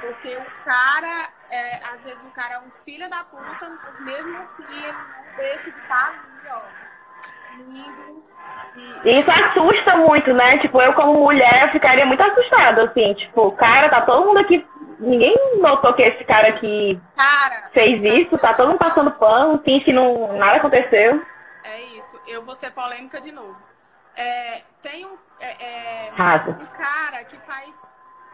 Porque 0.00 0.36
o 0.36 0.64
cara, 0.64 1.30
é, 1.50 1.82
às 1.86 2.02
vezes 2.02 2.22
o 2.22 2.30
cara 2.32 2.54
é 2.54 2.60
um 2.60 2.70
filho 2.84 3.08
da 3.08 3.24
puta, 3.24 3.70
mesmo 4.00 4.36
assim 4.38 4.64
ele 4.64 4.92
não 4.92 5.36
deixa 5.36 5.70
de 5.70 5.78
estar 5.78 6.08
ali, 6.08 6.48
ó. 6.48 6.93
E, 9.04 9.20
isso 9.20 9.30
assusta 9.30 9.96
muito, 9.96 10.32
né? 10.32 10.58
Tipo, 10.58 10.80
eu 10.80 10.92
como 10.94 11.14
mulher 11.14 11.70
ficaria 11.72 12.06
muito 12.06 12.22
assustada, 12.22 12.84
assim, 12.84 13.14
tipo, 13.14 13.52
cara, 13.52 13.88
tá 13.88 14.00
todo 14.02 14.26
mundo 14.26 14.38
aqui. 14.38 14.66
Ninguém 14.98 15.34
notou 15.60 15.92
que 15.92 16.02
esse 16.02 16.24
cara 16.24 16.48
aqui 16.48 17.00
cara, 17.16 17.68
fez 17.72 18.02
isso, 18.02 18.38
tá 18.38 18.54
todo 18.54 18.68
mundo 18.68 18.78
passando 18.78 19.10
pano, 19.10 19.60
finge 19.64 19.84
que 19.84 19.92
não, 19.92 20.32
nada 20.38 20.56
aconteceu. 20.56 21.22
É 21.64 21.80
isso. 21.98 22.20
Eu 22.26 22.44
vou 22.44 22.54
ser 22.54 22.70
polêmica 22.70 23.20
de 23.20 23.32
novo. 23.32 23.56
É, 24.16 24.62
tem 24.82 25.04
um, 25.04 25.16
é, 25.40 25.56
é, 25.60 26.12
um 26.12 26.66
cara 26.78 27.24
que 27.24 27.36
faz 27.38 27.74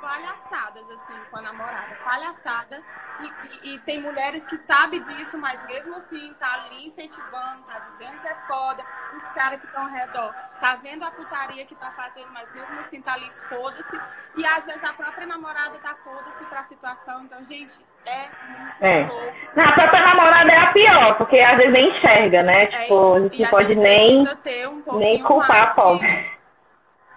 palhaçadas, 0.00 0.90
assim, 0.90 1.14
com 1.30 1.38
a 1.38 1.42
namorada. 1.42 1.94
Palhaçada. 2.04 2.80
E, 3.20 3.26
e- 3.26 3.74
e 3.74 3.78
tem 3.80 4.00
mulheres 4.00 4.46
que 4.46 4.56
sabem 4.58 5.02
disso, 5.04 5.38
mas 5.38 5.62
mesmo 5.66 5.94
assim 5.94 6.34
tá 6.40 6.54
ali 6.64 6.86
incentivando, 6.86 7.62
tá 7.68 7.78
dizendo 7.90 8.18
que 8.20 8.28
é 8.28 8.34
foda. 8.46 8.82
Os 9.16 9.24
caras 9.34 9.60
que 9.60 9.66
estão 9.66 9.82
ao 9.82 9.88
redor 9.90 10.34
tá 10.60 10.76
vendo 10.76 11.04
a 11.04 11.10
putaria 11.10 11.66
que 11.66 11.74
tá 11.74 11.90
fazendo, 11.92 12.28
mas 12.32 12.50
mesmo 12.54 12.80
assim 12.80 13.02
tá 13.02 13.12
ali 13.12 13.30
foda-se. 13.48 14.00
E 14.36 14.46
às 14.46 14.64
vezes 14.64 14.82
a 14.84 14.92
própria 14.94 15.26
namorada 15.26 15.78
tá 15.80 15.94
foda-se 16.02 16.44
pra 16.44 16.62
situação. 16.64 17.24
Então, 17.24 17.44
gente, 17.44 17.78
é 18.06 18.28
muito 18.48 18.84
É. 18.84 19.06
louco. 19.06 19.36
Não, 19.54 19.64
a 19.64 19.72
própria 19.72 20.00
namorada 20.06 20.50
é 20.50 20.56
a 20.56 20.72
pior, 20.72 21.14
porque 21.18 21.38
às 21.40 21.56
vezes 21.58 21.72
nem 21.72 21.90
enxerga, 21.96 22.42
né? 22.42 22.62
É 22.64 22.66
Tipo, 22.68 23.14
a 23.14 23.20
gente 23.20 23.44
a 23.44 23.50
pode 23.50 23.74
nem, 23.74 24.26
um 24.86 24.98
nem 24.98 25.22
culpar 25.22 25.62
a 25.70 25.74
pobre. 25.74 26.39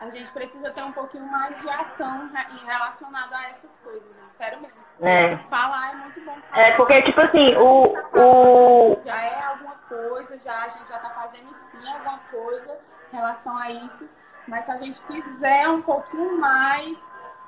A 0.03 0.09
gente 0.09 0.29
precisa 0.31 0.69
ter 0.71 0.83
um 0.83 0.91
pouquinho 0.91 1.25
mais 1.31 1.61
de 1.61 1.69
ação 1.69 2.29
re- 2.33 2.47
em 2.61 2.65
relacionado 2.65 3.33
a 3.33 3.49
essas 3.49 3.79
coisas, 3.79 4.03
né? 4.03 4.23
sério 4.27 4.59
mesmo. 4.61 4.77
É. 5.01 5.37
Falar 5.49 5.91
é 5.91 5.95
muito 5.95 6.19
bom. 6.25 6.35
Falar. 6.49 6.61
É, 6.61 6.71
porque, 6.75 7.01
tipo 7.03 7.21
assim, 7.21 7.55
o, 7.55 7.83
o, 8.19 9.01
Já 9.05 9.21
é 9.21 9.43
alguma 9.45 9.75
coisa, 9.87 10.37
já, 10.39 10.63
a 10.65 10.67
gente 10.67 10.89
já 10.89 10.99
tá 10.99 11.09
fazendo 11.09 11.53
sim 11.53 11.79
alguma 11.87 12.19
coisa 12.31 12.77
em 13.11 13.15
relação 13.15 13.57
a 13.57 13.69
isso. 13.71 14.07
Mas 14.47 14.65
se 14.65 14.71
a 14.71 14.77
gente 14.77 15.01
fizer 15.03 15.69
um 15.69 15.81
pouquinho 15.81 16.37
mais, 16.39 17.01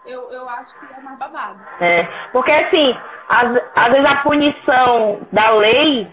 eu, 0.06 0.32
eu 0.32 0.48
acho 0.50 0.74
que 0.80 0.94
é 0.94 1.02
mais 1.02 1.18
babado. 1.18 1.60
É, 1.82 2.04
porque 2.32 2.52
assim, 2.52 2.98
às, 3.28 3.48
às 3.76 3.92
vezes 3.92 4.10
a 4.10 4.16
punição 4.18 5.20
da 5.32 5.50
lei 5.52 6.10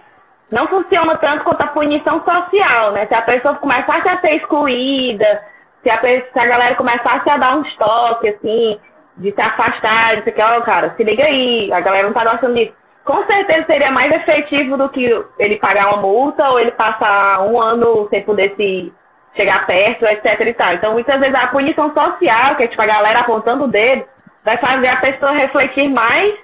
não 0.51 0.67
funciona 0.67 1.17
tanto 1.19 1.45
quanto 1.45 1.63
a 1.63 1.69
punição 1.69 2.23
social, 2.25 2.93
né? 2.93 3.07
Se 3.07 3.15
a 3.15 3.23
pessoa 3.23 3.55
começasse 3.57 4.09
a 4.09 4.21
ser 4.21 4.35
excluída, 4.37 5.52
se 5.83 5.91
a, 5.91 6.01
se 6.01 6.39
a 6.39 6.47
galera 6.47 6.75
começasse 6.75 7.29
a 7.29 7.37
dar 7.37 7.57
uns 7.57 7.77
toques, 7.77 8.35
assim, 8.35 8.79
de 9.17 9.33
se 9.33 9.41
afastar, 9.41 10.19
o 10.19 10.23
que, 10.23 10.43
ó, 10.43 10.61
cara, 10.63 10.95
se 10.97 11.05
liga 11.05 11.25
aí, 11.25 11.73
a 11.73 11.81
galera 11.81 12.07
não 12.07 12.15
tá 12.15 12.25
gostando 12.25 12.55
disso. 12.55 12.73
Com 13.05 13.25
certeza 13.27 13.67
seria 13.67 13.91
mais 13.91 14.13
efetivo 14.13 14.77
do 14.77 14.89
que 14.89 15.11
ele 15.39 15.57
pagar 15.57 15.89
uma 15.89 16.03
multa 16.03 16.49
ou 16.51 16.61
ele 16.61 16.71
passar 16.71 17.41
um 17.43 17.61
ano 17.61 18.07
sem 18.11 18.23
poder 18.23 18.55
se 18.57 18.93
chegar 19.35 19.67
perto, 19.67 20.05
etc 20.05 20.41
e 20.41 20.55
tal. 20.55 20.73
Então, 20.75 20.93
muitas 20.93 21.19
vezes 21.19 21.35
a 21.35 21.49
punição 21.49 21.93
social, 21.93 22.55
que 22.57 22.63
é 22.63 22.69
tipo 22.69 22.81
a 22.81 22.87
galera 22.87 23.21
apontando 23.21 23.65
o 23.65 23.69
dedo, 23.69 24.05
vai 24.45 24.57
fazer 24.59 24.89
a 24.89 24.97
pessoa 24.97 25.33
refletir 25.33 25.89
mais 25.89 26.35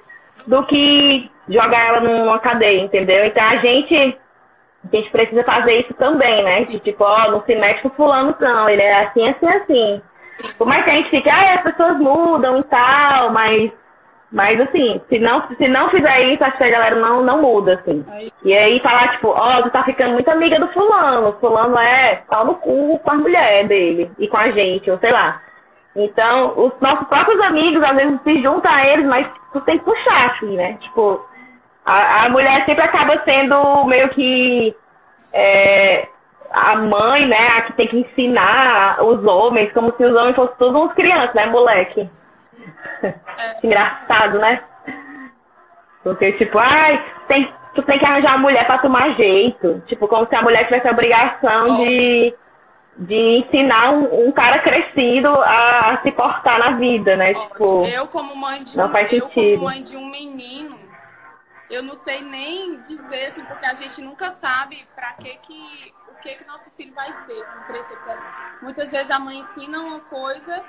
do 0.47 0.65
que 0.65 1.31
jogar 1.49 1.89
ela 1.89 2.01
numa 2.01 2.39
cadeia, 2.39 2.81
entendeu? 2.81 3.27
Então 3.27 3.45
a 3.45 3.57
gente, 3.57 4.17
a 4.85 4.97
gente 4.97 5.11
precisa 5.11 5.43
fazer 5.45 5.81
isso 5.81 5.95
também, 5.95 6.43
né? 6.45 6.65
De 6.65 6.79
tipo, 6.81 7.05
ó, 7.05 7.31
não 7.31 7.43
se 7.43 7.55
mete 7.55 7.83
com 7.83 7.91
fulano, 7.91 8.35
não, 8.41 8.69
ele 8.69 8.83
é 8.83 9.05
assim, 9.05 9.29
assim, 9.29 9.47
assim. 9.47 10.03
Por 10.57 10.67
mais 10.67 10.85
que 10.85 10.91
a 10.91 10.95
gente 10.95 11.11
fique, 11.11 11.29
ah, 11.29 11.55
as 11.55 11.63
pessoas 11.63 11.99
mudam 11.99 12.59
e 12.59 12.63
tal, 12.65 13.33
mas, 13.33 13.73
mas 14.31 14.61
assim, 14.61 15.01
se 15.09 15.19
não, 15.19 15.43
se 15.49 15.69
não 15.69 15.91
fizer 15.91 16.23
isso, 16.29 16.45
acho 16.45 16.57
que 16.57 16.65
a 16.65 16.71
galera 16.71 16.97
não, 16.97 17.23
não 17.23 17.43
muda, 17.43 17.75
assim. 17.75 18.05
E 18.45 18.57
aí 18.57 18.79
falar, 18.81 19.09
tipo, 19.13 19.29
ó, 19.29 19.63
tu 19.63 19.71
tá 19.71 19.83
ficando 19.83 20.13
muito 20.13 20.31
amiga 20.31 20.61
do 20.61 20.69
fulano, 20.69 21.37
fulano 21.41 21.77
é 21.79 22.23
pau 22.29 22.45
no 22.45 22.55
cu 22.55 22.99
com 23.01 23.11
as 23.11 23.19
mulheres 23.19 23.69
dele 23.69 24.11
e 24.19 24.29
com 24.29 24.37
a 24.37 24.51
gente, 24.53 24.91
ou 24.91 24.99
sei 24.99 25.11
lá. 25.11 25.43
Então, 25.97 26.53
os 26.57 26.73
nossos 26.81 27.09
próprios 27.09 27.41
amigos, 27.41 27.83
às 27.83 27.97
vezes, 27.97 28.21
se 28.23 28.41
juntam 28.41 28.73
a 28.73 28.87
eles, 28.87 29.07
mas 29.07 29.27
tu 29.53 29.61
tem 29.63 29.79
que 29.79 29.85
puxar, 29.85 30.31
assim, 30.31 30.57
né? 30.57 30.75
Tipo, 30.81 31.27
a, 31.89 32.27
a 32.27 32.29
mulher 32.29 32.65
sempre 32.67 32.85
acaba 32.85 33.23
sendo 33.25 33.85
meio 33.87 34.11
que 34.11 34.77
é, 35.33 36.07
a 36.51 36.77
mãe, 36.77 37.27
né? 37.27 37.49
A 37.57 37.63
que 37.63 37.73
tem 37.75 37.89
que 37.89 37.99
ensinar 37.99 39.03
os 39.03 39.25
homens, 39.25 39.73
como 39.73 39.95
se 39.97 40.05
os 40.05 40.15
homens 40.15 40.37
fossem 40.37 40.57
todos 40.59 40.83
uns 40.83 40.93
crianças, 40.93 41.35
né, 41.35 41.47
moleque? 41.47 42.09
Engraçado, 43.65 44.39
né? 44.39 44.63
Porque, 46.05 46.33
tipo, 46.33 46.59
ai, 46.59 47.03
tem, 47.27 47.53
tu 47.75 47.83
tem 47.83 47.99
que 47.99 48.05
arranjar 48.05 48.33
uma 48.33 48.39
mulher 48.39 48.67
pra 48.67 48.79
tomar 48.79 49.15
jeito. 49.15 49.83
Tipo, 49.87 50.07
como 50.09 50.27
se 50.27 50.35
a 50.37 50.43
mulher 50.43 50.65
tivesse 50.65 50.89
a 50.89 50.93
obrigação 50.93 51.77
de, 51.79 52.35
de 52.99 53.39
ensinar 53.39 53.93
um, 53.93 54.29
um 54.29 54.33
cara 54.33 54.59
crescido 54.61 55.29
a, 55.29 55.93
a 55.93 56.03
se 56.03 56.13
portar 56.13 56.59
na 56.59 56.73
vida, 56.73 57.17
né? 57.17 57.35
Tipo, 57.35 57.85
eu 57.85 58.07
como 58.09 58.37
mãe 58.37 58.63
de 58.63 58.77
não 58.77 58.87
um, 58.87 58.91
faz 58.91 59.13
eu 59.13 59.21
sentido. 59.23 59.59
como 59.61 59.71
mãe 59.71 59.83
de 59.83 59.97
um 59.97 60.07
menino, 60.07 60.78
eu 61.71 61.83
não 61.83 61.95
sei 61.97 62.23
nem 62.23 62.81
dizer 62.81 63.27
assim, 63.27 63.45
porque 63.45 63.67
a 63.67 63.75
gente 63.75 64.01
nunca 64.03 64.31
sabe 64.31 64.87
para 64.95 65.13
que 65.15 65.37
que 65.39 65.95
o 66.09 66.15
que 66.21 66.35
que 66.35 66.47
nosso 66.47 66.71
filho 66.71 66.93
vai 66.95 67.13
ser 67.13 67.45
Muitas 68.63 68.91
vezes 68.91 69.11
a 69.11 69.19
mãe 69.19 69.39
ensina 69.39 69.79
uma 69.81 70.01
coisa 70.01 70.65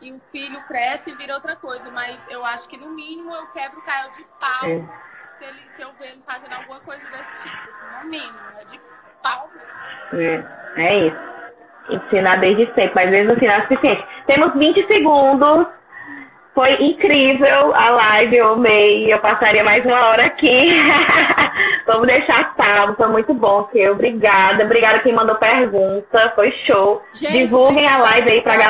e 0.00 0.12
o 0.12 0.20
filho 0.30 0.60
cresce 0.62 1.10
e 1.10 1.14
vira 1.14 1.34
outra 1.34 1.56
coisa, 1.56 1.90
mas 1.90 2.20
eu 2.28 2.44
acho 2.44 2.68
que 2.68 2.76
no 2.76 2.90
mínimo 2.90 3.34
eu 3.34 3.46
quebro 3.48 3.78
o 3.78 3.82
Caio 3.82 4.12
de 4.12 4.24
pau 4.38 4.64
É. 4.64 4.84
se, 5.38 5.44
ele, 5.44 5.60
se 5.70 5.82
eu 5.82 5.92
ver 5.94 6.08
ele 6.12 6.22
fazendo 6.22 6.52
alguma 6.52 6.80
coisa 6.80 7.02
desse 7.10 7.42
tipo, 7.42 7.70
assim, 7.70 8.04
no 8.04 8.10
mínimo, 8.10 8.38
é 8.60 8.64
de 8.64 8.80
pau. 9.22 9.50
mesmo. 10.12 10.48
É, 10.78 10.82
é 10.82 11.06
isso. 11.08 11.36
Ensinar 11.88 12.36
desde 12.40 12.66
sempre, 12.74 12.92
mas 12.94 13.04
às 13.04 13.10
vezes 13.10 13.28
não 13.28 13.36
ensinar 13.36 13.54
é 13.54 13.58
o 13.58 13.62
suficiente. 13.62 14.06
Temos 14.26 14.54
20 14.54 14.86
segundos 14.86 15.66
Foi 16.56 16.72
incrível 16.80 17.74
a 17.74 17.90
live, 17.90 18.34
eu 18.34 18.54
amei. 18.54 19.12
Eu 19.12 19.18
passaria 19.18 19.62
mais 19.62 19.84
uma 19.84 20.08
hora 20.08 20.24
aqui. 20.24 20.70
Vamos 21.86 22.06
deixar 22.06 22.54
salvo, 22.56 22.96
foi 22.96 23.08
muito 23.08 23.34
bom, 23.34 23.64
que 23.64 23.86
Obrigada. 23.90 24.64
Obrigada 24.64 25.00
quem 25.00 25.14
mandou 25.14 25.36
pergunta, 25.36 26.32
foi 26.34 26.50
show. 26.66 27.02
Gente, 27.12 27.40
Divulguem 27.40 27.86
a 27.86 27.98
live 27.98 28.30
aí 28.30 28.40
pra 28.40 28.56
galera. 28.56 28.64